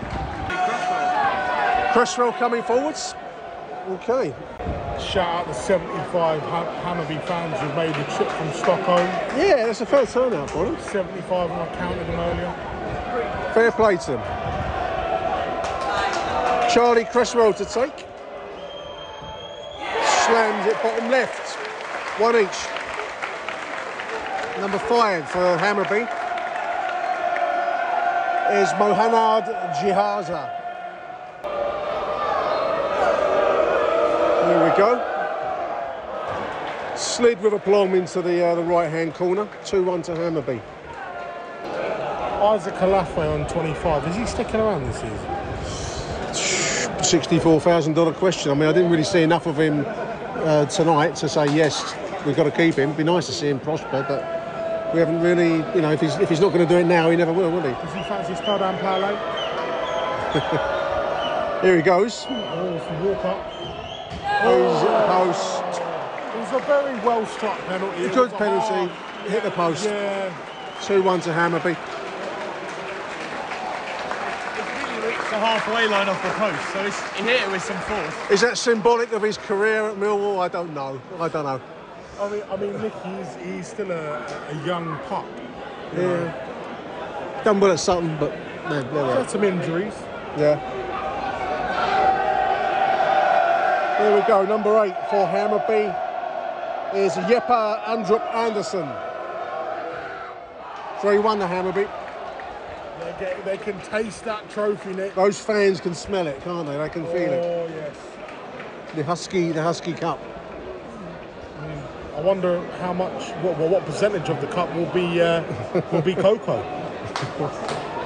Cresswell 1.92 2.32
coming 2.32 2.64
forwards. 2.64 3.16
Okay. 3.90 4.34
Shout 5.00 5.48
out 5.48 5.48
to 5.48 5.54
75 5.54 6.42
Hammarby 6.42 7.24
fans 7.28 7.60
who've 7.60 7.76
made 7.76 7.94
the 7.94 8.04
trip 8.16 8.30
from 8.30 8.52
Stockholm. 8.52 9.06
Yeah, 9.38 9.68
that's 9.68 9.82
a 9.82 9.86
fair 9.86 10.08
turnout 10.08 10.50
for 10.50 10.66
them. 10.66 10.78
75 10.80 11.50
when 11.52 11.60
I 11.60 11.76
counted 11.76 12.08
them 12.08 12.20
earlier. 12.20 13.52
Fair 13.54 13.72
play 13.72 13.98
to 13.98 14.12
them. 14.12 14.24
Charlie 16.74 17.06
Cresswell 17.06 17.54
to 17.54 17.66
take. 17.66 18.06
Slams 20.26 20.66
it 20.66 20.82
bottom 20.82 21.10
left. 21.12 21.56
One 22.20 22.36
each. 22.36 22.68
Number 24.60 24.80
five 24.80 25.30
for 25.30 25.58
Hammarby 25.58 26.02
is 28.62 28.70
Mohanad 28.74 29.46
Jeahze. 29.76 30.57
Go. 34.78 35.02
Slid 36.96 37.42
with 37.42 37.54
aplomb 37.54 37.96
into 37.96 38.22
the 38.22 38.46
uh, 38.46 38.54
the 38.54 38.62
right 38.62 38.90
hand 38.92 39.16
corner. 39.16 39.50
2 39.66 39.84
1 39.84 40.02
to 40.04 40.12
Hammarby. 40.12 40.62
Isaac 42.44 42.76
Olaofe 42.76 43.18
on 43.18 43.48
25. 43.48 44.08
Is 44.08 44.16
he 44.16 44.26
sticking 44.28 44.60
around 44.60 44.86
this 44.86 44.98
season? 44.98 45.18
$64,000 47.00 48.14
question. 48.16 48.52
I 48.52 48.54
mean, 48.54 48.70
I 48.70 48.72
didn't 48.72 48.92
really 48.92 49.04
see 49.04 49.24
enough 49.24 49.48
of 49.48 49.60
him 49.60 49.84
uh, 49.88 50.66
tonight 50.66 51.16
to 51.18 51.30
say, 51.30 51.46
yes, 51.56 51.96
we've 52.26 52.36
got 52.36 52.44
to 52.44 52.52
keep 52.52 52.76
him. 52.76 52.90
It'd 52.90 52.98
be 52.98 53.04
nice 53.04 53.26
to 53.26 53.32
see 53.34 53.48
him 53.48 53.60
prosper, 53.60 54.06
but 54.08 54.94
we 54.94 55.00
haven't 55.00 55.22
really, 55.22 55.58
you 55.76 55.82
know, 55.82 55.92
if 55.92 56.02
he's, 56.02 56.16
if 56.18 56.30
he's 56.30 56.40
not 56.40 56.54
going 56.54 56.68
to 56.68 56.72
do 56.72 56.80
it 56.80 56.86
now, 56.86 57.10
he 57.10 57.18
never 57.18 57.34
will, 57.34 57.50
will 57.50 57.62
he? 57.62 57.72
Does 57.72 57.94
he 57.94 58.04
fancy 58.04 58.36
spell 58.36 58.60
down 58.60 58.78
parlay? 58.80 59.16
Here 61.62 61.76
he 61.76 61.82
goes. 61.82 62.28
Oh, 62.30 62.80
from 62.80 63.04
Walker. 63.06 63.87
He's 64.44 64.84
at 64.84 65.02
the 65.02 65.08
post. 65.14 65.82
It 66.36 66.40
was 66.40 66.54
a 66.62 66.66
very 66.66 66.96
well 67.06 67.26
struck 67.26 67.58
penalty. 67.68 68.04
It 68.04 68.14
Good 68.14 68.32
was 68.32 68.34
a 68.34 68.38
penalty. 68.38 68.74
hard- 68.88 68.92
Hit 69.32 69.44
the 69.44 69.52
post. 69.52 69.86
Yeah. 69.86 70.32
2 70.84 71.02
1 71.04 71.20
to 71.22 71.30
Hammarby. 71.32 71.76
It's 75.10 75.30
the 75.30 75.40
halfway 75.40 75.88
line 75.88 76.08
off 76.08 76.22
the 76.24 76.30
post, 76.30 76.74
so 76.74 76.86
it's, 76.86 77.02
he 77.18 77.24
hit 77.24 77.42
it 77.42 77.52
with 77.52 77.64
some 77.64 77.78
force. 77.82 78.14
Is 78.32 78.42
that 78.42 78.58
symbolic 78.58 79.12
of 79.12 79.22
his 79.22 79.38
career 79.38 79.90
at 79.90 79.96
Millwall? 79.98 80.40
I 80.40 80.48
don't 80.48 80.74
know. 80.74 81.02
I 81.20 81.28
don't 81.28 81.46
know. 81.46 81.60
I 82.22 82.30
mean, 82.30 82.44
I 82.52 82.56
mean, 82.58 82.82
Nick, 82.82 82.94
he's, 83.04 83.36
he's 83.46 83.68
still 83.68 83.92
a, 83.92 84.20
a 84.50 84.66
young 84.66 84.98
pup. 85.10 85.26
you 85.94 86.02
know. 86.02 86.24
Yeah. 86.26 87.42
Done 87.44 87.60
well 87.60 87.72
at 87.72 87.80
Sutton, 87.80 88.18
but 88.20 88.32
no, 88.70 88.82
there 88.82 89.04
we 89.04 89.10
He's 89.10 89.18
had 89.18 89.30
some 89.30 89.44
injuries. 89.44 89.94
Yeah. 90.38 90.60
There 93.98 94.16
we 94.16 94.28
go. 94.28 94.46
Number 94.46 94.84
eight 94.84 94.96
for 95.10 95.26
Hammarby 95.26 95.88
is 96.94 97.14
Jeppe 97.14 97.84
Andrup 97.86 98.22
Anderson. 98.36 98.88
3 101.02 101.18
1 101.18 101.40
to 101.40 101.46
Hammarby. 101.46 101.90
They, 103.00 103.16
get, 103.20 103.46
they 103.46 103.58
can 103.58 103.80
taste 103.82 104.24
that 104.26 104.48
trophy, 104.52 104.94
Nick. 104.94 105.16
Those 105.16 105.40
fans 105.40 105.82
can 105.82 105.96
smell 105.96 106.28
it, 106.28 106.40
can't 106.44 106.68
they? 106.68 106.78
They 106.78 106.90
can 106.90 107.06
feel 107.06 107.34
it. 107.34 107.44
Oh, 107.44 107.68
yes. 107.74 107.96
The 108.96 109.04
Husky, 109.04 109.52
the 109.52 109.64
Husky 109.64 109.94
Cup. 109.94 110.20
I 112.16 112.22
wonder 112.22 112.64
how 112.80 112.94
much, 112.94 113.32
what, 113.42 113.58
what, 113.58 113.70
what 113.72 113.86
percentage 113.86 114.30
of 114.30 114.40
the 114.42 114.48
cup 114.48 114.74
will 114.76 114.92
be 114.94 115.22
uh, 115.22 115.44
will 115.92 116.02
be 116.04 116.14
cocoa. 116.14 116.64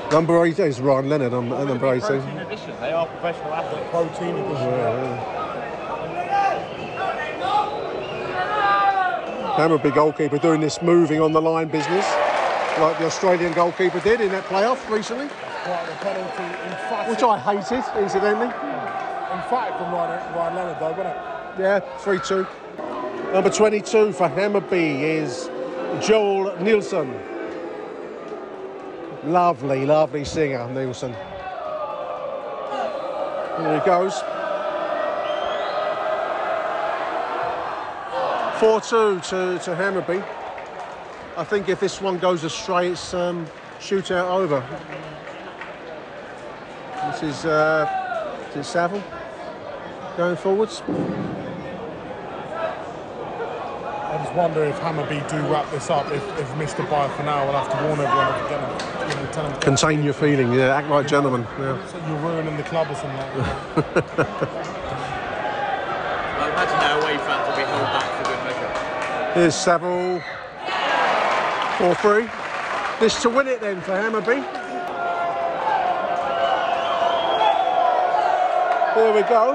Number 0.12 0.46
eight 0.46 0.60
is 0.60 0.82
Ryan 0.82 1.10
Leonard 1.10 1.34
on 1.34 1.52
at 1.54 1.68
number 1.68 1.94
18. 1.94 2.02
Protein 2.02 2.38
addition, 2.40 2.76
they 2.82 2.92
are 2.92 3.08
professional 3.08 3.54
athletes. 3.54 3.90
Protein 3.90 4.36
addition. 4.36 5.41
Hammarby 9.62 9.94
goalkeeper 9.94 10.40
doing 10.40 10.60
this 10.60 10.82
moving 10.82 11.22
on 11.22 11.34
the 11.34 11.40
line 11.40 11.68
business, 11.68 12.04
like 12.80 12.98
the 12.98 13.06
Australian 13.06 13.54
goalkeeper 13.54 14.00
did 14.00 14.20
in 14.20 14.32
that 14.32 14.44
playoff 14.46 14.90
recently, 14.90 15.28
penalty, 16.00 17.12
which 17.12 17.22
I 17.22 17.38
hated, 17.38 17.84
incidentally. 18.02 18.48
emphatic 18.48 19.78
from 19.78 19.92
Ryan, 19.94 20.34
Ryan 20.34 20.56
Leonard, 20.56 20.80
though, 20.80 20.90
wasn't 20.90 21.10
it? 21.10 21.16
Yeah, 21.60 21.80
3 22.00 22.20
2. 22.26 22.48
Number 23.34 23.52
22 23.52 24.14
for 24.14 24.28
Hammarby 24.30 25.04
is 25.04 25.48
Joel 26.04 26.58
Nilsson. 26.60 27.14
Lovely, 29.26 29.86
lovely 29.86 30.26
singer, 30.26 30.68
Nilsson. 30.72 31.12
There 33.60 33.80
he 33.80 33.86
goes. 33.86 34.24
4 38.62 38.80
2 38.80 38.88
to, 39.22 39.58
to 39.58 39.74
Hammarby. 39.74 40.24
I 41.36 41.44
think 41.44 41.68
if 41.68 41.80
this 41.80 42.00
one 42.00 42.20
goes 42.20 42.44
astray, 42.44 42.90
it's 42.90 43.12
um, 43.12 43.48
shootout 43.80 44.30
over. 44.30 44.64
This 47.08 47.24
is, 47.24 47.46
uh, 47.46 47.88
is 48.52 48.58
it 48.58 48.64
Saville 48.64 49.04
going 50.16 50.36
forwards? 50.38 50.84
I 54.06 54.22
just 54.24 54.36
wonder 54.36 54.64
if 54.66 54.78
Hammarby 54.78 55.28
do 55.28 55.38
wrap 55.52 55.68
this 55.72 55.90
up. 55.90 56.12
If, 56.12 56.22
if 56.38 56.48
Mr. 56.50 56.88
By 56.88 57.10
for 57.18 57.24
now, 57.24 57.44
we'll 57.46 57.58
have 57.58 57.72
to 57.72 57.78
warn 57.88 58.00
everyone 58.00 58.32
him, 58.46 58.60
you 59.10 59.50
know, 59.50 59.58
Contain 59.60 60.04
your 60.04 60.14
feeling, 60.14 60.54
yeah, 60.54 60.76
act 60.78 60.88
like 60.88 61.08
gentlemen. 61.08 61.48
Yeah. 61.58 61.84
so 61.88 61.98
you're 62.08 62.20
ruining 62.20 62.58
the 62.58 62.64
club 62.64 62.92
or 62.92 62.94
something 62.94 63.18
like 63.76 64.16
that. 64.16 64.72
I 66.42 66.50
imagine 66.50 66.80
their 66.80 66.98
away 66.98 67.18
fans 67.22 67.48
will 67.48 67.56
be 67.56 67.62
held 67.62 67.86
back 67.94 68.10
for 68.18 68.24
good 68.26 68.42
measure. 68.44 68.72
Here's 69.34 69.56
Saville. 69.56 70.22
4 71.78 71.96
3. 71.96 72.30
This 73.00 73.22
to 73.22 73.30
win 73.30 73.48
it 73.48 73.62
then 73.62 73.80
for 73.80 73.94
Hammarby. 73.94 74.44
There 78.94 79.14
we 79.16 79.22
go. 79.22 79.54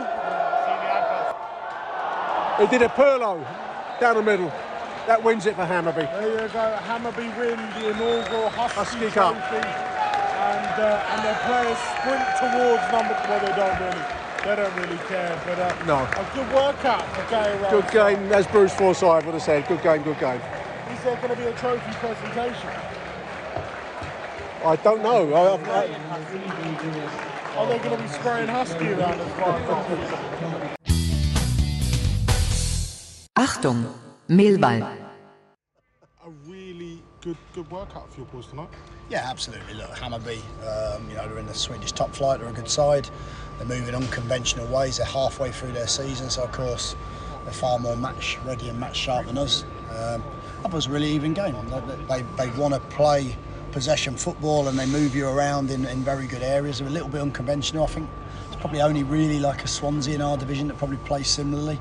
He 2.59 2.67
did 2.69 2.81
a 2.81 2.89
Pirlo 2.89 3.47
down 4.01 4.17
the 4.17 4.23
middle. 4.23 4.49
That 5.07 5.23
wins 5.23 5.45
it 5.45 5.57
for 5.57 5.67
Hammarby. 5.67 6.11
There 6.11 6.43
you 6.43 6.49
go. 6.49 6.79
Hammarby 6.89 7.37
win 7.37 7.59
the 7.77 7.91
inaugural 7.91 8.49
Husky, 8.49 8.99
Husky 8.99 9.11
Cup. 9.11 9.37
And, 9.37 10.81
uh, 10.81 11.13
and 11.13 11.23
their 11.23 11.39
players 11.45 11.79
sprint 12.01 12.25
towards 12.41 12.83
number. 12.91 13.13
Well, 13.29 13.41
they 13.45 13.53
don't 13.55 13.79
really. 13.79 14.26
They 14.47 14.55
don't 14.55 14.77
really 14.77 14.97
care. 15.09 15.43
But 15.45 15.59
uh, 15.59 15.85
No. 15.87 15.97
a 16.05 16.31
good 16.33 16.55
workout 16.55 17.05
for 17.17 17.29
Gary 17.29 17.59
Rose. 17.61 17.73
Good 17.73 17.91
game, 17.91 18.33
as 18.33 18.47
Bruce 18.47 18.73
Forsyth 18.73 19.25
would 19.25 19.35
have 19.35 19.43
said. 19.43 19.67
Good 19.67 19.83
game, 19.83 20.05
good 20.05 20.21
game. 20.21 20.41
Is 20.93 21.03
there 21.03 21.17
going 21.17 21.31
to 21.31 21.37
be 21.37 21.47
a 21.49 21.53
trophy 21.55 21.93
presentation? 21.95 22.71
I 24.65 24.77
don't 24.85 25.03
know. 25.03 25.35
I, 25.35 25.41
I, 25.41 25.89
Are 27.57 27.67
they 27.67 27.79
going 27.79 27.97
to 27.97 28.03
be 28.05 28.09
spraying 28.09 28.47
Husky 28.47 28.93
around 28.93 29.19
as 29.19 29.33
far 29.33 29.59
as 29.59 30.79
Achtung, 33.37 33.93
Millwall. 34.29 34.83
A 36.25 36.31
really 36.47 37.03
good 37.21 37.37
good 37.53 37.69
workout 37.69 38.13
for 38.13 38.21
your 38.21 38.29
boys 38.29 38.47
tonight. 38.47 38.69
Yeah, 39.09 39.29
absolutely. 39.29 39.75
Look, 39.75 39.91
Hammarby, 39.91 40.39
um, 40.67 41.09
you 41.09 41.17
know, 41.17 41.29
they're 41.29 41.39
in 41.39 41.47
the 41.47 41.55
Swedish 41.55 41.93
top 41.93 42.15
flight. 42.15 42.41
They're 42.41 42.49
a 42.49 42.53
good 42.53 42.69
side. 42.69 43.09
They're 43.59 43.67
moving 43.67 43.95
unconventional 43.95 44.67
ways. 44.67 44.99
They're 44.99 45.07
halfway 45.07 45.51
through 45.51 45.73
their 45.73 45.87
season, 45.87 46.31
so 46.31 46.45
of 46.45 46.53
course 46.53 46.97
they're 47.45 47.53
far 47.53 47.79
more 47.79 47.97
match 47.97 48.39
ready 48.45 48.69
and 48.69 48.79
match 48.79 48.97
sharp 48.97 49.27
than 49.27 49.39
us. 49.39 49.65
Um, 49.91 50.23
that 50.63 50.73
was 50.73 50.87
a 50.87 50.91
really 50.91 51.11
even 51.11 51.33
game. 51.33 51.55
They, 51.69 52.23
they, 52.23 52.23
they 52.37 52.51
want 52.59 52.75
to 52.75 52.81
play 52.81 53.37
possession 53.73 54.17
football 54.17 54.69
and 54.69 54.79
they 54.79 54.87
move 54.87 55.15
you 55.15 55.29
around 55.29 55.71
in, 55.71 55.85
in 55.85 56.03
very 56.03 56.27
good 56.27 56.43
areas. 56.43 56.79
They're 56.79 56.89
a 56.89 56.91
little 56.91 57.09
bit 57.09 57.21
unconventional. 57.21 57.85
I 57.85 57.89
think 57.89 58.09
it's 58.47 58.57
probably 58.57 58.81
only 58.81 59.05
really 59.05 59.39
like 59.39 59.65
a 59.65 59.69
Swansea 59.69 60.15
in 60.15 60.23
our 60.23 60.37
division 60.37 60.69
that 60.69 60.79
probably 60.79 60.97
plays 60.99 61.29
similarly. 61.29 61.79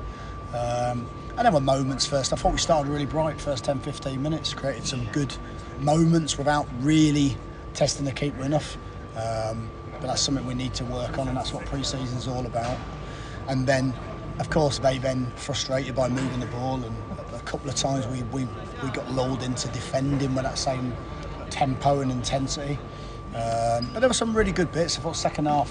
Um, 0.54 1.06
and 1.36 1.44
there 1.44 1.52
were 1.52 1.60
moments 1.60 2.06
first. 2.06 2.32
I 2.32 2.36
thought 2.36 2.52
we 2.52 2.58
started 2.58 2.90
really 2.90 3.06
bright 3.06 3.40
first 3.40 3.64
10, 3.64 3.80
15 3.80 4.22
minutes, 4.22 4.54
created 4.54 4.86
some 4.86 5.04
good 5.06 5.34
moments 5.80 6.38
without 6.38 6.66
really 6.80 7.36
testing 7.74 8.04
the 8.04 8.12
keeper 8.12 8.42
enough. 8.42 8.76
Um, 9.16 9.70
but 10.00 10.08
that's 10.08 10.22
something 10.22 10.46
we 10.46 10.54
need 10.54 10.74
to 10.74 10.84
work 10.84 11.18
on, 11.18 11.28
and 11.28 11.36
that's 11.36 11.52
what 11.52 11.64
pre-season 11.66 12.18
is 12.18 12.28
all 12.28 12.46
about. 12.46 12.76
And 13.48 13.66
then, 13.66 13.94
of 14.38 14.50
course, 14.50 14.78
they 14.78 14.98
then 14.98 15.32
frustrated 15.36 15.94
by 15.94 16.08
moving 16.08 16.40
the 16.40 16.46
ball, 16.46 16.82
and 16.82 16.96
a 17.34 17.40
couple 17.40 17.68
of 17.68 17.76
times 17.76 18.06
we 18.06 18.22
we, 18.24 18.48
we 18.82 18.90
got 18.90 19.10
lulled 19.10 19.42
into 19.42 19.68
defending 19.68 20.34
with 20.34 20.44
that 20.44 20.58
same 20.58 20.94
tempo 21.50 22.00
and 22.00 22.10
intensity. 22.10 22.78
Um, 23.34 23.90
but 23.92 24.00
there 24.00 24.08
were 24.08 24.14
some 24.14 24.34
really 24.34 24.52
good 24.52 24.72
bits. 24.72 24.98
I 24.98 25.02
thought 25.02 25.16
second 25.16 25.46
half, 25.46 25.70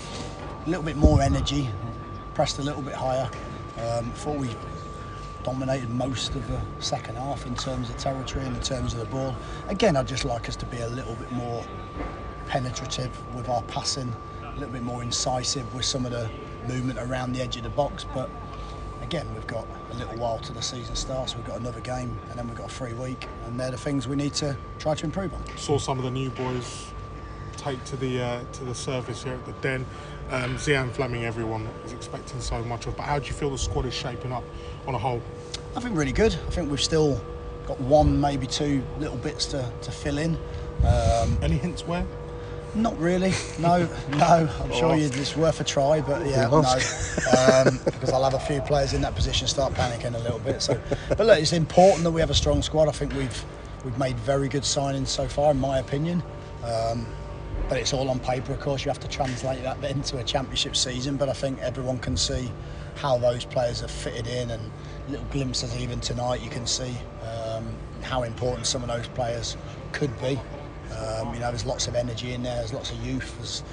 a 0.66 0.70
little 0.70 0.84
bit 0.84 0.98
more 0.98 1.22
energy, 1.22 1.70
pressed 2.34 2.60
a 2.60 2.62
little 2.62 2.82
bit 2.82 2.94
higher. 2.94 3.30
Um, 3.78 4.12
thought 4.12 4.38
we 4.38 4.50
dominated 5.44 5.90
most 5.90 6.34
of 6.36 6.48
the 6.48 6.60
second 6.80 7.16
half 7.18 7.46
in 7.46 7.56
terms 7.56 7.90
of 7.90 7.98
territory 7.98 8.46
and 8.46 8.56
in 8.56 8.62
terms 8.62 8.94
of 8.94 9.00
the 9.00 9.06
ball. 9.06 9.36
Again, 9.68 9.96
I'd 9.96 10.08
just 10.08 10.26
like 10.26 10.50
us 10.50 10.56
to 10.58 10.66
be 10.66 10.80
a 10.80 10.90
little 10.90 11.16
bit 11.16 11.32
more 11.32 11.64
penetrative 12.48 13.12
with 13.36 13.50
our 13.50 13.62
passing, 13.64 14.14
a 14.44 14.54
little 14.54 14.74
bit 14.74 14.84
more 14.84 15.04
incisive 15.04 15.74
with 15.74 15.86
some 15.86 16.06
of 16.06 16.12
the 16.12 16.30
movement 16.68 17.00
around 17.00 17.34
the 17.34 17.42
edge 17.42 17.58
of 17.58 17.64
the 17.64 17.70
box. 17.70 18.06
But 18.14 18.30
again, 19.02 19.28
we've 19.34 19.48
got 19.48 19.68
a 19.92 19.96
little 19.96 20.18
while 20.18 20.40
to 20.40 20.54
the 20.54 20.62
season 20.62 20.96
starts. 20.96 21.36
We've 21.36 21.46
got 21.46 21.60
another 21.60 21.82
game, 21.82 22.18
and 22.30 22.40
then 22.40 22.48
we've 22.48 22.58
got 22.58 22.68
a 22.68 22.74
free 22.74 22.94
week, 22.94 23.28
and 23.46 23.60
they're 23.60 23.72
the 23.72 23.78
things 23.78 24.08
we 24.08 24.16
need 24.16 24.34
to 24.36 24.56
try 24.80 24.96
to 24.96 25.06
improve 25.06 25.34
on. 25.34 25.58
Saw 25.58 25.78
some 25.78 25.98
of 25.98 26.04
the 26.04 26.12
new 26.12 26.30
boys 26.32 26.88
take 27.58 27.84
to 27.86 27.96
the 27.98 28.22
uh, 28.22 28.44
to 28.54 28.64
the 28.66 28.76
surface 28.76 29.24
here 29.24 29.34
at 29.34 29.46
the 29.46 29.54
Den. 29.54 29.86
Um, 30.32 30.56
Zian 30.56 30.92
Flemming, 30.92 31.24
everyone 31.24 31.68
is 31.86 31.94
expecting 31.94 32.42
so 32.42 32.64
much 32.64 32.88
of. 32.88 32.98
But 32.98 33.04
how 33.04 33.20
do 33.20 33.28
you 33.28 33.34
feel 33.34 33.52
the 33.52 33.58
squad 33.58 33.86
is 33.86 33.94
shaping 33.94 34.32
up 34.32 34.44
on 34.88 34.96
a 34.96 34.98
whole? 34.98 35.22
I 35.76 35.80
think 35.80 35.96
really 35.96 36.12
good. 36.12 36.34
I 36.34 36.50
think 36.50 36.70
we've 36.72 36.82
still 36.82 37.22
got 37.68 37.80
one, 37.82 38.20
maybe 38.20 38.48
two 38.48 38.84
little 39.00 39.18
bits 39.18 39.46
to, 39.48 39.72
to 39.82 39.92
fill 39.92 40.18
in. 40.18 40.38
Um, 40.86 41.38
Any 41.42 41.58
hints 41.58 41.86
where? 41.86 42.06
Not 42.76 42.98
really. 43.00 43.34
No, 43.60 43.88
no. 44.18 44.50
I'm 44.62 44.72
sure 44.74 44.92
Oh. 44.92 44.94
you, 44.94 45.06
it's 45.06 45.36
worth 45.36 45.62
a 45.62 45.64
try, 45.64 46.02
but 46.02 46.26
yeah, 46.26 46.48
no. 46.48 46.58
Um, 46.60 47.80
because 47.86 48.12
I'll 48.12 48.24
have 48.24 48.34
a 48.34 48.40
few 48.40 48.62
players 48.62 48.94
in 48.94 49.02
that 49.02 49.16
position 49.16 49.48
start 49.48 49.74
panicking 49.74 50.14
a 50.14 50.20
little 50.20 50.40
bit. 50.40 50.62
So, 50.62 50.80
but 51.10 51.20
look, 51.26 51.40
it's 51.40 51.54
important 51.54 52.04
that 52.04 52.12
we 52.12 52.20
have 52.22 52.30
a 52.30 52.34
strong 52.36 52.62
squad. 52.62 52.88
I 52.90 52.92
think 52.92 53.14
we've 53.14 53.46
we've 53.86 53.98
made 53.98 54.18
very 54.20 54.50
good 54.50 54.64
signings 54.64 55.08
so 55.08 55.28
far, 55.28 55.52
in 55.52 55.60
my 55.60 55.80
opinion. 55.80 56.22
Um, 56.64 57.06
but 57.70 57.78
it's 57.80 57.94
all 57.94 58.10
on 58.10 58.20
paper, 58.20 58.52
of 58.54 58.60
course. 58.60 58.84
You 58.84 58.90
have 58.90 59.00
to 59.00 59.08
translate 59.08 59.64
that 59.64 59.84
into 59.86 60.18
a 60.18 60.24
championship 60.24 60.76
season. 60.76 61.16
But 61.16 61.30
I 61.30 61.34
think 61.34 61.60
everyone 61.62 61.98
can 62.00 62.18
see 62.18 62.52
how 62.96 63.18
those 63.18 63.46
players 63.46 63.82
have 63.82 63.92
fitted 63.92 64.28
in, 64.28 64.52
and 64.52 64.72
little 65.08 65.26
glimpses 65.32 65.76
even 65.78 66.00
tonight. 66.02 66.42
You 66.42 66.50
can 66.50 66.68
see 66.68 66.94
um, 67.24 67.66
how 68.02 68.24
important 68.24 68.68
some 68.68 68.82
of 68.84 68.90
those 68.90 69.08
players 69.10 69.56
could 69.94 70.12
be. 70.22 70.40
Um, 70.94 71.34
you 71.34 71.40
know, 71.40 71.50
there's 71.50 71.66
lots 71.66 71.88
of 71.88 71.96
energy 71.96 72.34
in 72.34 72.44
there. 72.44 72.56
There's 72.56 72.74
lots 72.74 72.92
of 72.92 72.98
youth. 73.06 73.36
There's, 73.38 73.64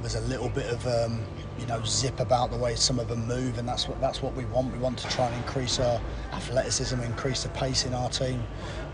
there's 0.00 0.14
a 0.16 0.20
little 0.22 0.48
bit 0.48 0.66
of 0.66 0.84
um, 0.86 1.24
you 1.58 1.66
know 1.66 1.80
zip 1.84 2.18
about 2.18 2.50
the 2.50 2.56
way 2.56 2.74
some 2.74 2.98
of 2.98 3.08
them 3.08 3.26
move, 3.26 3.58
and 3.58 3.68
that's 3.68 3.88
what 3.88 4.00
that's 4.00 4.22
what 4.22 4.34
we 4.34 4.44
want. 4.46 4.72
We 4.72 4.78
want 4.78 4.98
to 4.98 5.08
try 5.08 5.26
and 5.26 5.36
increase 5.36 5.78
our 5.78 6.00
athleticism, 6.32 7.00
increase 7.00 7.42
the 7.44 7.50
pace 7.50 7.86
in 7.86 7.94
our 7.94 8.08
team. 8.10 8.42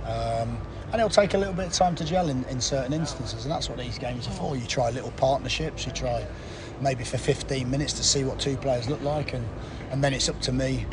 Um, 0.05 0.59
and 0.91 0.95
it'll 0.95 1.11
take 1.11 1.35
a 1.35 1.39
little 1.39 1.55
bit 1.55 1.67
of 1.67 1.73
time 1.73 1.95
to 1.97 2.05
gel 2.05 2.31
in, 2.31 2.45
in 2.45 2.61
certain 2.61 2.93
instances, 2.93 3.45
and 3.45 3.53
that's 3.53 3.69
what 3.69 3.79
these 3.79 3.99
games 3.99 4.27
are 4.27 4.33
for. 4.33 4.57
You 4.57 4.67
try 4.67 4.91
little 4.91 5.11
partnerships. 5.13 5.87
You 5.87 5.93
try 5.93 6.27
maybe 6.81 7.05
for 7.05 7.19
15 7.19 7.71
minutes 7.71 7.93
to 7.95 8.03
see 8.03 8.25
what 8.25 8.39
two 8.39 8.57
players 8.57 8.89
look 8.89 9.03
like, 9.03 9.35
and, 9.35 9.47
and 9.91 10.03
then 10.03 10.15
it's 10.15 10.29
up 10.29 10.41
to 10.43 10.53
me 10.53 10.87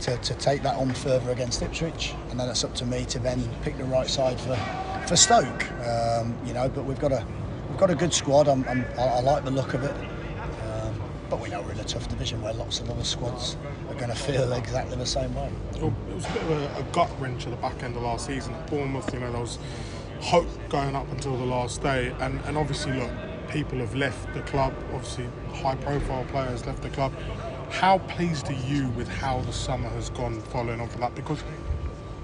to, 0.00 0.16
to 0.18 0.34
take 0.34 0.62
that 0.62 0.76
on 0.76 0.92
further 0.92 1.30
against 1.30 1.62
Ipswich, 1.62 2.14
and 2.30 2.40
then 2.40 2.48
it's 2.48 2.64
up 2.64 2.74
to 2.76 2.86
me 2.86 3.04
to 3.06 3.18
then 3.18 3.48
pick 3.62 3.76
the 3.78 3.84
right 3.84 4.08
side 4.08 4.38
for 4.40 4.58
for 5.10 5.16
Stoke. 5.16 5.72
Um, 5.82 6.36
you 6.46 6.54
know, 6.54 6.68
but 6.68 6.84
we've 6.84 7.00
got 7.00 7.10
a 7.10 7.26
we've 7.68 7.78
got 7.78 7.90
a 7.90 7.96
good 7.96 8.14
squad. 8.14 8.46
I'm, 8.46 8.64
I'm, 8.68 8.84
I, 8.96 9.02
I 9.02 9.20
like 9.20 9.44
the 9.44 9.50
look 9.50 9.74
of 9.74 9.82
it, 9.82 9.90
um, 9.90 11.02
but 11.28 11.40
we 11.40 11.48
know 11.48 11.60
we're 11.62 11.72
in 11.72 11.80
a 11.80 11.84
tough 11.84 12.06
division 12.06 12.40
where 12.40 12.52
lots 12.52 12.78
of 12.78 12.88
other 12.88 13.02
squads 13.02 13.56
are 13.88 13.94
going 13.94 14.10
to 14.10 14.14
feel 14.14 14.52
exactly 14.52 14.96
the 14.96 15.04
same 15.04 15.34
way. 15.34 15.50
Well, 15.80 15.92
it 16.08 16.14
was 16.14 16.26
a 16.26 16.32
bit 16.32 16.42
of 16.42 16.50
a, 16.52 16.78
a 16.78 16.82
gut 16.92 17.10
wrench 17.18 17.44
at 17.44 17.50
the 17.50 17.56
back 17.56 17.82
end 17.82 17.96
of 17.96 18.02
last 18.02 18.26
season 18.26 18.54
at 18.54 18.70
Bournemouth. 18.70 19.12
You 19.12 19.18
know, 19.18 19.32
there 19.32 19.40
was 19.40 19.58
hope 20.20 20.46
going 20.68 20.94
up 20.94 21.10
until 21.10 21.36
the 21.36 21.44
last 21.44 21.82
day, 21.82 22.14
and, 22.20 22.40
and 22.42 22.56
obviously, 22.56 22.92
look, 22.92 23.10
people 23.50 23.78
have 23.78 23.96
left 23.96 24.32
the 24.32 24.42
club. 24.42 24.72
Obviously, 24.94 25.28
high-profile 25.54 26.24
players 26.26 26.64
left 26.66 26.82
the 26.82 26.90
club. 26.90 27.12
How 27.68 27.98
pleased 27.98 28.48
are 28.48 28.52
you 28.52 28.88
with 28.90 29.08
how 29.08 29.40
the 29.40 29.52
summer 29.52 29.88
has 29.88 30.08
gone 30.10 30.40
following 30.40 30.80
on 30.80 30.88
from 30.88 31.00
that? 31.00 31.16
Because 31.16 31.42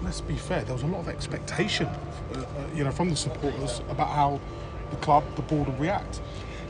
let's 0.02 0.20
be 0.20 0.36
fair, 0.36 0.62
there 0.64 0.74
was 0.74 0.82
a 0.82 0.86
lot 0.86 1.00
of 1.00 1.08
expectation, 1.08 1.86
uh, 1.86 2.38
uh, 2.38 2.44
you 2.74 2.84
know, 2.84 2.90
from 2.90 3.10
the 3.10 3.16
supporters 3.16 3.80
about 3.88 4.10
how 4.10 4.40
the 4.90 4.96
club, 4.96 5.24
the 5.36 5.42
board 5.42 5.68
would 5.68 5.80
react. 5.80 6.20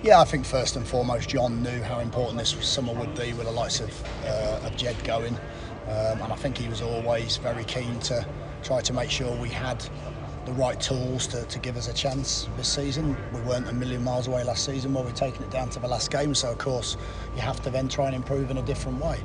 Yeah, 0.03 0.20
I 0.20 0.24
think 0.24 0.45
first 0.45 0.77
and 0.77 0.87
foremost, 0.87 1.29
John 1.29 1.62
knew 1.62 1.83
how 1.83 2.01
important 2.01 2.39
this 2.39 2.51
summer 2.66 2.93
would 2.93 3.14
be 3.14 3.33
with 3.33 3.47
the 3.47 3.53
likes 3.53 3.81
of, 3.81 3.91
uh, 4.24 4.61
of 4.64 4.77
Jed 4.77 5.03
going, 5.05 5.35
um, 5.35 6.20
and 6.22 6.33
I 6.33 6.37
think 6.37 6.59
he 6.59 6.68
was 6.68 6.83
always 6.83 7.39
very 7.39 7.64
keen 7.64 7.99
to 8.01 8.27
try 8.62 8.81
to 8.81 8.93
make 8.93 9.11
sure 9.11 9.35
we 9.37 9.49
had 9.49 9.85
the 10.45 10.53
right 10.53 10.81
tools 10.81 11.27
to, 11.27 11.45
to 11.45 11.59
give 11.59 11.77
us 11.77 11.89
a 11.89 11.93
chance 11.93 12.49
this 12.57 12.68
season. 12.68 13.16
We 13.33 13.41
weren't 13.41 13.68
a 13.68 13.72
million 13.72 14.05
miles 14.05 14.29
away 14.29 14.45
last 14.45 14.64
season 14.64 14.95
where 14.95 15.03
we're 15.03 15.11
taking 15.11 15.43
it 15.43 15.51
down 15.51 15.70
to 15.70 15.81
the 15.81 15.89
last 15.89 16.11
game, 16.11 16.35
so 16.35 16.53
of 16.53 16.59
course 16.59 16.97
you 17.35 17.41
have 17.41 17.61
to 17.62 17.70
then 17.70 17.89
try 17.89 18.07
and 18.07 18.14
improve 18.14 18.51
in 18.51 18.59
a 18.59 18.62
different 18.62 19.03
way. 19.03 19.18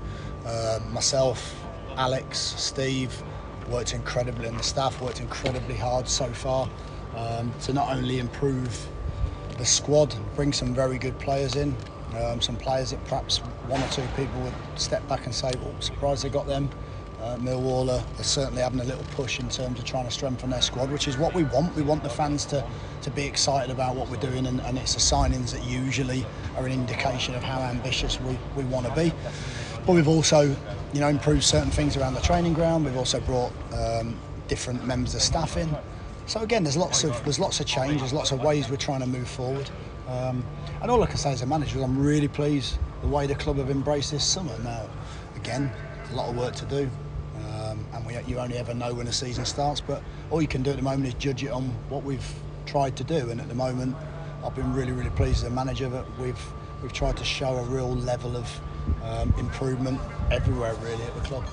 Um, 0.45 0.91
myself, 0.91 1.55
Alex, 1.95 2.39
Steve 2.39 3.23
worked 3.71 3.93
incredibly, 3.93 4.47
and 4.47 4.59
the 4.59 4.63
staff 4.63 5.01
worked 5.01 5.21
incredibly 5.21 5.75
hard 5.75 6.07
so 6.07 6.31
far 6.33 6.69
um, 7.15 7.51
to 7.61 7.73
not 7.73 7.95
only 7.95 8.19
improve 8.19 8.87
the 9.57 9.65
squad, 9.65 10.15
bring 10.35 10.53
some 10.53 10.73
very 10.73 10.97
good 10.97 11.17
players 11.19 11.55
in, 11.55 11.75
um, 12.17 12.41
some 12.41 12.55
players 12.55 12.91
that 12.91 13.03
perhaps 13.05 13.37
one 13.67 13.81
or 13.81 13.87
two 13.87 14.05
people 14.15 14.39
would 14.41 14.53
step 14.75 15.07
back 15.07 15.25
and 15.25 15.33
say, 15.33 15.51
well, 15.61 15.73
surprised 15.79 16.23
they 16.23 16.29
got 16.29 16.47
them. 16.47 16.69
Uh, 17.21 17.37
Millwall 17.37 17.87
are, 17.89 18.03
are 18.19 18.23
certainly 18.23 18.63
having 18.63 18.79
a 18.79 18.83
little 18.83 19.03
push 19.11 19.39
in 19.39 19.47
terms 19.47 19.77
of 19.77 19.85
trying 19.85 20.05
to 20.05 20.11
strengthen 20.11 20.49
their 20.49 20.61
squad, 20.61 20.89
which 20.91 21.07
is 21.07 21.17
what 21.17 21.35
we 21.35 21.43
want. 21.43 21.75
We 21.75 21.83
want 21.83 22.01
the 22.01 22.09
fans 22.09 22.45
to, 22.45 22.65
to 23.03 23.11
be 23.11 23.23
excited 23.23 23.69
about 23.69 23.95
what 23.95 24.09
we're 24.09 24.17
doing, 24.17 24.47
and, 24.47 24.59
and 24.61 24.77
it's 24.77 24.95
the 24.95 24.99
signings 24.99 25.51
that 25.51 25.63
usually 25.63 26.25
are 26.57 26.65
an 26.65 26.71
indication 26.71 27.35
of 27.35 27.43
how 27.43 27.59
ambitious 27.61 28.19
we, 28.21 28.37
we 28.55 28.63
want 28.63 28.87
to 28.87 28.95
be. 28.95 29.13
But 29.85 29.93
we've 29.93 30.07
also, 30.07 30.55
you 30.93 30.99
know, 30.99 31.07
improved 31.07 31.43
certain 31.43 31.71
things 31.71 31.95
around 31.97 32.13
the 32.13 32.21
training 32.21 32.53
ground. 32.53 32.85
We've 32.85 32.97
also 32.97 33.19
brought 33.21 33.51
um, 33.73 34.17
different 34.47 34.85
members 34.85 35.15
of 35.15 35.21
staff 35.21 35.57
in. 35.57 35.69
So 36.25 36.41
again, 36.41 36.63
there's 36.63 36.77
lots 36.77 37.03
of 37.03 37.21
there's 37.23 37.39
lots 37.39 37.59
of 37.59 37.65
change. 37.65 37.99
There's 37.99 38.13
lots 38.13 38.31
of 38.31 38.41
ways 38.41 38.69
we're 38.69 38.77
trying 38.77 39.01
to 39.01 39.07
move 39.07 39.27
forward. 39.27 39.69
Um, 40.07 40.45
and 40.81 40.91
all 40.91 41.01
I 41.03 41.07
can 41.07 41.17
say 41.17 41.31
as 41.31 41.41
a 41.41 41.45
manager 41.45 41.77
is 41.77 41.83
I'm 41.83 41.97
really 41.97 42.27
pleased 42.27 42.77
the 43.01 43.07
way 43.07 43.27
the 43.27 43.35
club 43.35 43.57
have 43.57 43.69
embraced 43.69 44.11
this 44.11 44.25
summer. 44.25 44.57
Now, 44.59 44.89
again, 45.35 45.71
a 46.11 46.15
lot 46.15 46.29
of 46.29 46.35
work 46.35 46.55
to 46.55 46.65
do, 46.65 46.89
um, 47.37 47.85
and 47.93 48.05
we, 48.05 48.17
you 48.27 48.39
only 48.39 48.57
ever 48.57 48.73
know 48.73 48.93
when 48.93 49.07
a 49.07 49.13
season 49.13 49.45
starts. 49.45 49.79
But 49.79 50.03
all 50.29 50.41
you 50.41 50.47
can 50.47 50.63
do 50.63 50.71
at 50.71 50.77
the 50.77 50.83
moment 50.83 51.07
is 51.07 51.13
judge 51.15 51.43
it 51.43 51.51
on 51.51 51.69
what 51.89 52.03
we've 52.03 52.33
tried 52.65 52.95
to 52.97 53.03
do. 53.03 53.29
And 53.29 53.39
at 53.39 53.47
the 53.47 53.55
moment, 53.55 53.95
I've 54.43 54.55
been 54.55 54.73
really 54.73 54.91
really 54.91 55.11
pleased 55.11 55.37
as 55.37 55.51
a 55.51 55.55
manager 55.55 55.87
that 55.89 56.05
we've 56.19 56.41
we've 56.81 56.93
tried 56.93 57.17
to 57.17 57.23
show 57.23 57.55
a 57.55 57.63
real 57.63 57.95
level 57.95 58.35
of 58.35 58.47
um, 59.03 59.33
improvement 59.37 59.99
everywhere 60.31 60.73
really 60.75 61.03
at 61.03 61.13
the 61.15 61.21
club. 61.21 61.43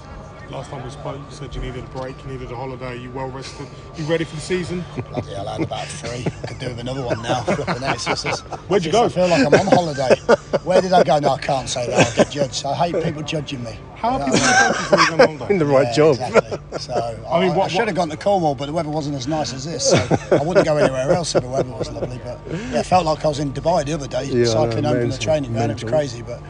Last 0.50 0.70
time 0.70 0.82
we 0.82 0.88
spoke, 0.88 1.16
you 1.18 1.24
said 1.28 1.54
you 1.54 1.60
needed 1.60 1.84
a 1.84 1.88
break, 1.88 2.16
you 2.24 2.30
needed 2.30 2.50
a 2.50 2.56
holiday, 2.56 2.96
you 2.96 3.10
well 3.10 3.28
rested, 3.28 3.68
you 3.96 4.04
ready 4.06 4.24
for 4.24 4.34
the 4.36 4.40
season? 4.40 4.82
Bloody 5.10 5.34
hell, 5.34 5.46
I 5.46 5.52
had 5.52 5.60
about 5.64 5.86
three. 5.86 6.24
Could 6.46 6.58
do 6.58 6.68
with 6.68 6.78
another 6.78 7.04
one 7.04 7.20
now. 7.22 7.42
Flipping 7.42 7.84
out. 7.84 7.96
It's 7.96 8.06
just- 8.06 8.44
Where'd 8.66 8.82
you 8.82 8.88
it's- 8.88 8.92
go? 8.92 9.04
I 9.04 9.08
feel 9.10 9.28
like 9.28 9.46
I'm 9.46 9.52
on 9.52 9.66
holiday. 9.74 10.16
Where 10.64 10.80
did 10.80 10.94
I 10.94 11.04
go? 11.04 11.18
No, 11.18 11.32
I 11.34 11.38
can't 11.38 11.68
say 11.68 11.86
that. 11.88 12.06
I'll 12.06 12.16
get 12.16 12.30
judged. 12.32 12.64
I 12.64 12.74
hate 12.74 13.04
people 13.04 13.20
judging 13.20 13.62
me. 13.62 13.78
How 13.96 14.18
are 14.18 14.20
You 14.20 14.32
people 14.32 14.38
know 14.38 14.46
what 14.46 14.62
I 14.62 14.72
mean? 14.72 14.88
judging 14.88 14.98
you 14.98 15.12
on 15.12 15.18
holiday? 15.36 15.46
In 15.52 15.58
the 15.58 15.66
right 15.66 15.86
Yeah, 15.88 15.92
job. 15.92 16.10
Exactly. 16.12 16.58
So 16.78 16.94
I, 17.28 17.36
I 17.36 17.40
mean, 17.46 17.54
what- 17.54 17.64
I 17.66 17.68
should 17.68 17.86
have 17.88 17.96
gone 17.96 18.08
to 18.08 18.16
Cornwall, 18.16 18.54
but 18.54 18.66
the 18.66 18.72
weather 18.72 18.88
wasn't 18.88 19.16
as 19.16 19.28
nice 19.28 19.52
as 19.52 19.66
this. 19.66 19.90
So 19.90 19.96
I 20.34 20.42
wouldn't 20.42 20.64
go 20.64 20.78
anywhere 20.78 21.12
else 21.12 21.34
if 21.34 21.42
the 21.42 21.48
weather 21.50 21.68
was 21.72 21.90
lovely. 21.90 22.22
But 22.24 22.40
yeah, 22.48 22.80
it 22.80 22.86
felt 22.86 23.04
like 23.04 23.22
I 23.22 23.28
was 23.28 23.38
in 23.38 23.52
Dubai 23.52 23.84
the 23.84 23.92
other 23.92 24.08
day, 24.08 24.24
Yeah, 24.24 24.46
cycling 24.46 24.84
know, 24.84 24.88
home 24.94 25.00
from 25.02 25.10
the 25.10 25.18
training 25.18 25.52
ground. 25.52 25.72
It 25.72 25.74
was 25.74 25.84
crazy, 25.84 26.22
but 26.22 26.40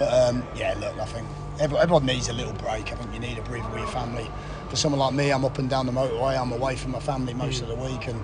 but 0.00 0.12
um, 0.12 0.42
yeah, 0.56 0.74
look, 0.80 0.98
I 0.98 1.04
think 1.04 1.28
every- 1.60 1.78
everyone 1.78 2.06
needs 2.06 2.28
a 2.28 2.32
little 2.32 2.54
break. 2.54 2.90
I 2.92 2.96
think 2.96 3.12
you 3.14 3.20
need 3.20 3.38
a 3.38 3.42
breather 3.42 3.68
with 3.68 3.78
your 3.78 3.86
family. 3.88 4.28
For 4.70 4.76
someone 4.76 4.98
like 5.00 5.14
me, 5.14 5.30
I'm 5.30 5.44
up 5.44 5.58
and 5.58 5.68
down 5.70 5.86
the 5.86 5.92
motorway. 5.92 6.40
I'm 6.40 6.50
away 6.52 6.74
from 6.74 6.90
my 6.92 7.00
family 7.00 7.34
most 7.34 7.60
of 7.62 7.68
the 7.68 7.74
week, 7.76 8.08
and 8.08 8.18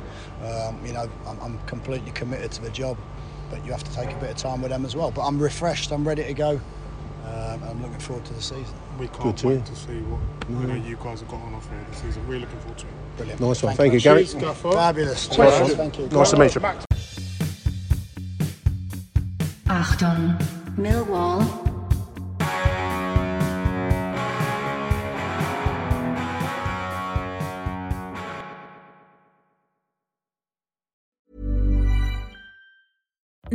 um, 0.45 0.85
you 0.85 0.93
know 0.93 1.09
I'm, 1.27 1.39
I'm 1.41 1.59
completely 1.67 2.11
committed 2.13 2.51
to 2.53 2.63
the 2.63 2.71
job. 2.71 2.97
But 3.51 3.65
you 3.65 3.71
have 3.71 3.85
to 3.85 3.95
take 3.95 4.11
a 4.11 4.17
bit 4.17 4.31
of 4.31 4.37
time 4.37 4.61
with 4.63 4.71
them 4.73 4.85
as 4.85 4.97
well. 4.97 5.13
But 5.13 5.23
I'm 5.27 5.39
refreshed. 5.39 5.93
I'm 5.93 6.07
ready 6.07 6.25
to 6.25 6.35
go. 6.35 6.61
Um, 7.27 7.63
I'm 7.69 7.83
looking 7.83 7.99
forward 8.01 8.25
to 8.25 8.33
the 8.35 8.43
season. 8.43 8.75
We 8.99 9.09
can't 9.09 9.37
Good 9.37 9.43
wait 9.45 9.55
hear. 9.57 9.65
to 9.67 9.77
see 9.77 10.01
what 10.03 10.21
you, 10.49 10.67
know, 10.67 10.75
you 10.75 10.97
guys 10.97 11.21
have 11.21 11.29
got 11.29 11.41
on 11.43 11.55
offer 11.55 11.75
this 11.91 12.01
season. 12.01 12.27
We're 12.29 12.39
looking 12.39 12.59
forward 12.61 12.79
to 12.79 12.87
it. 12.87 12.93
Brilliant. 13.17 13.41
Nice 13.41 13.63
one. 13.63 13.77
Thank 13.77 13.93
you, 13.95 14.01
Gary. 14.01 14.25
Gary. 14.25 14.41
Cheers, 14.41 14.57
Fabulous. 14.59 15.29
Cheers. 15.29 15.75
Thank 15.75 15.99
you. 15.99 16.07
Nice 16.09 16.31
to 16.31 16.39
meet 16.39 16.55
you. 16.55 16.61
Achtung, 19.69 20.39
Millwall. 20.77 21.66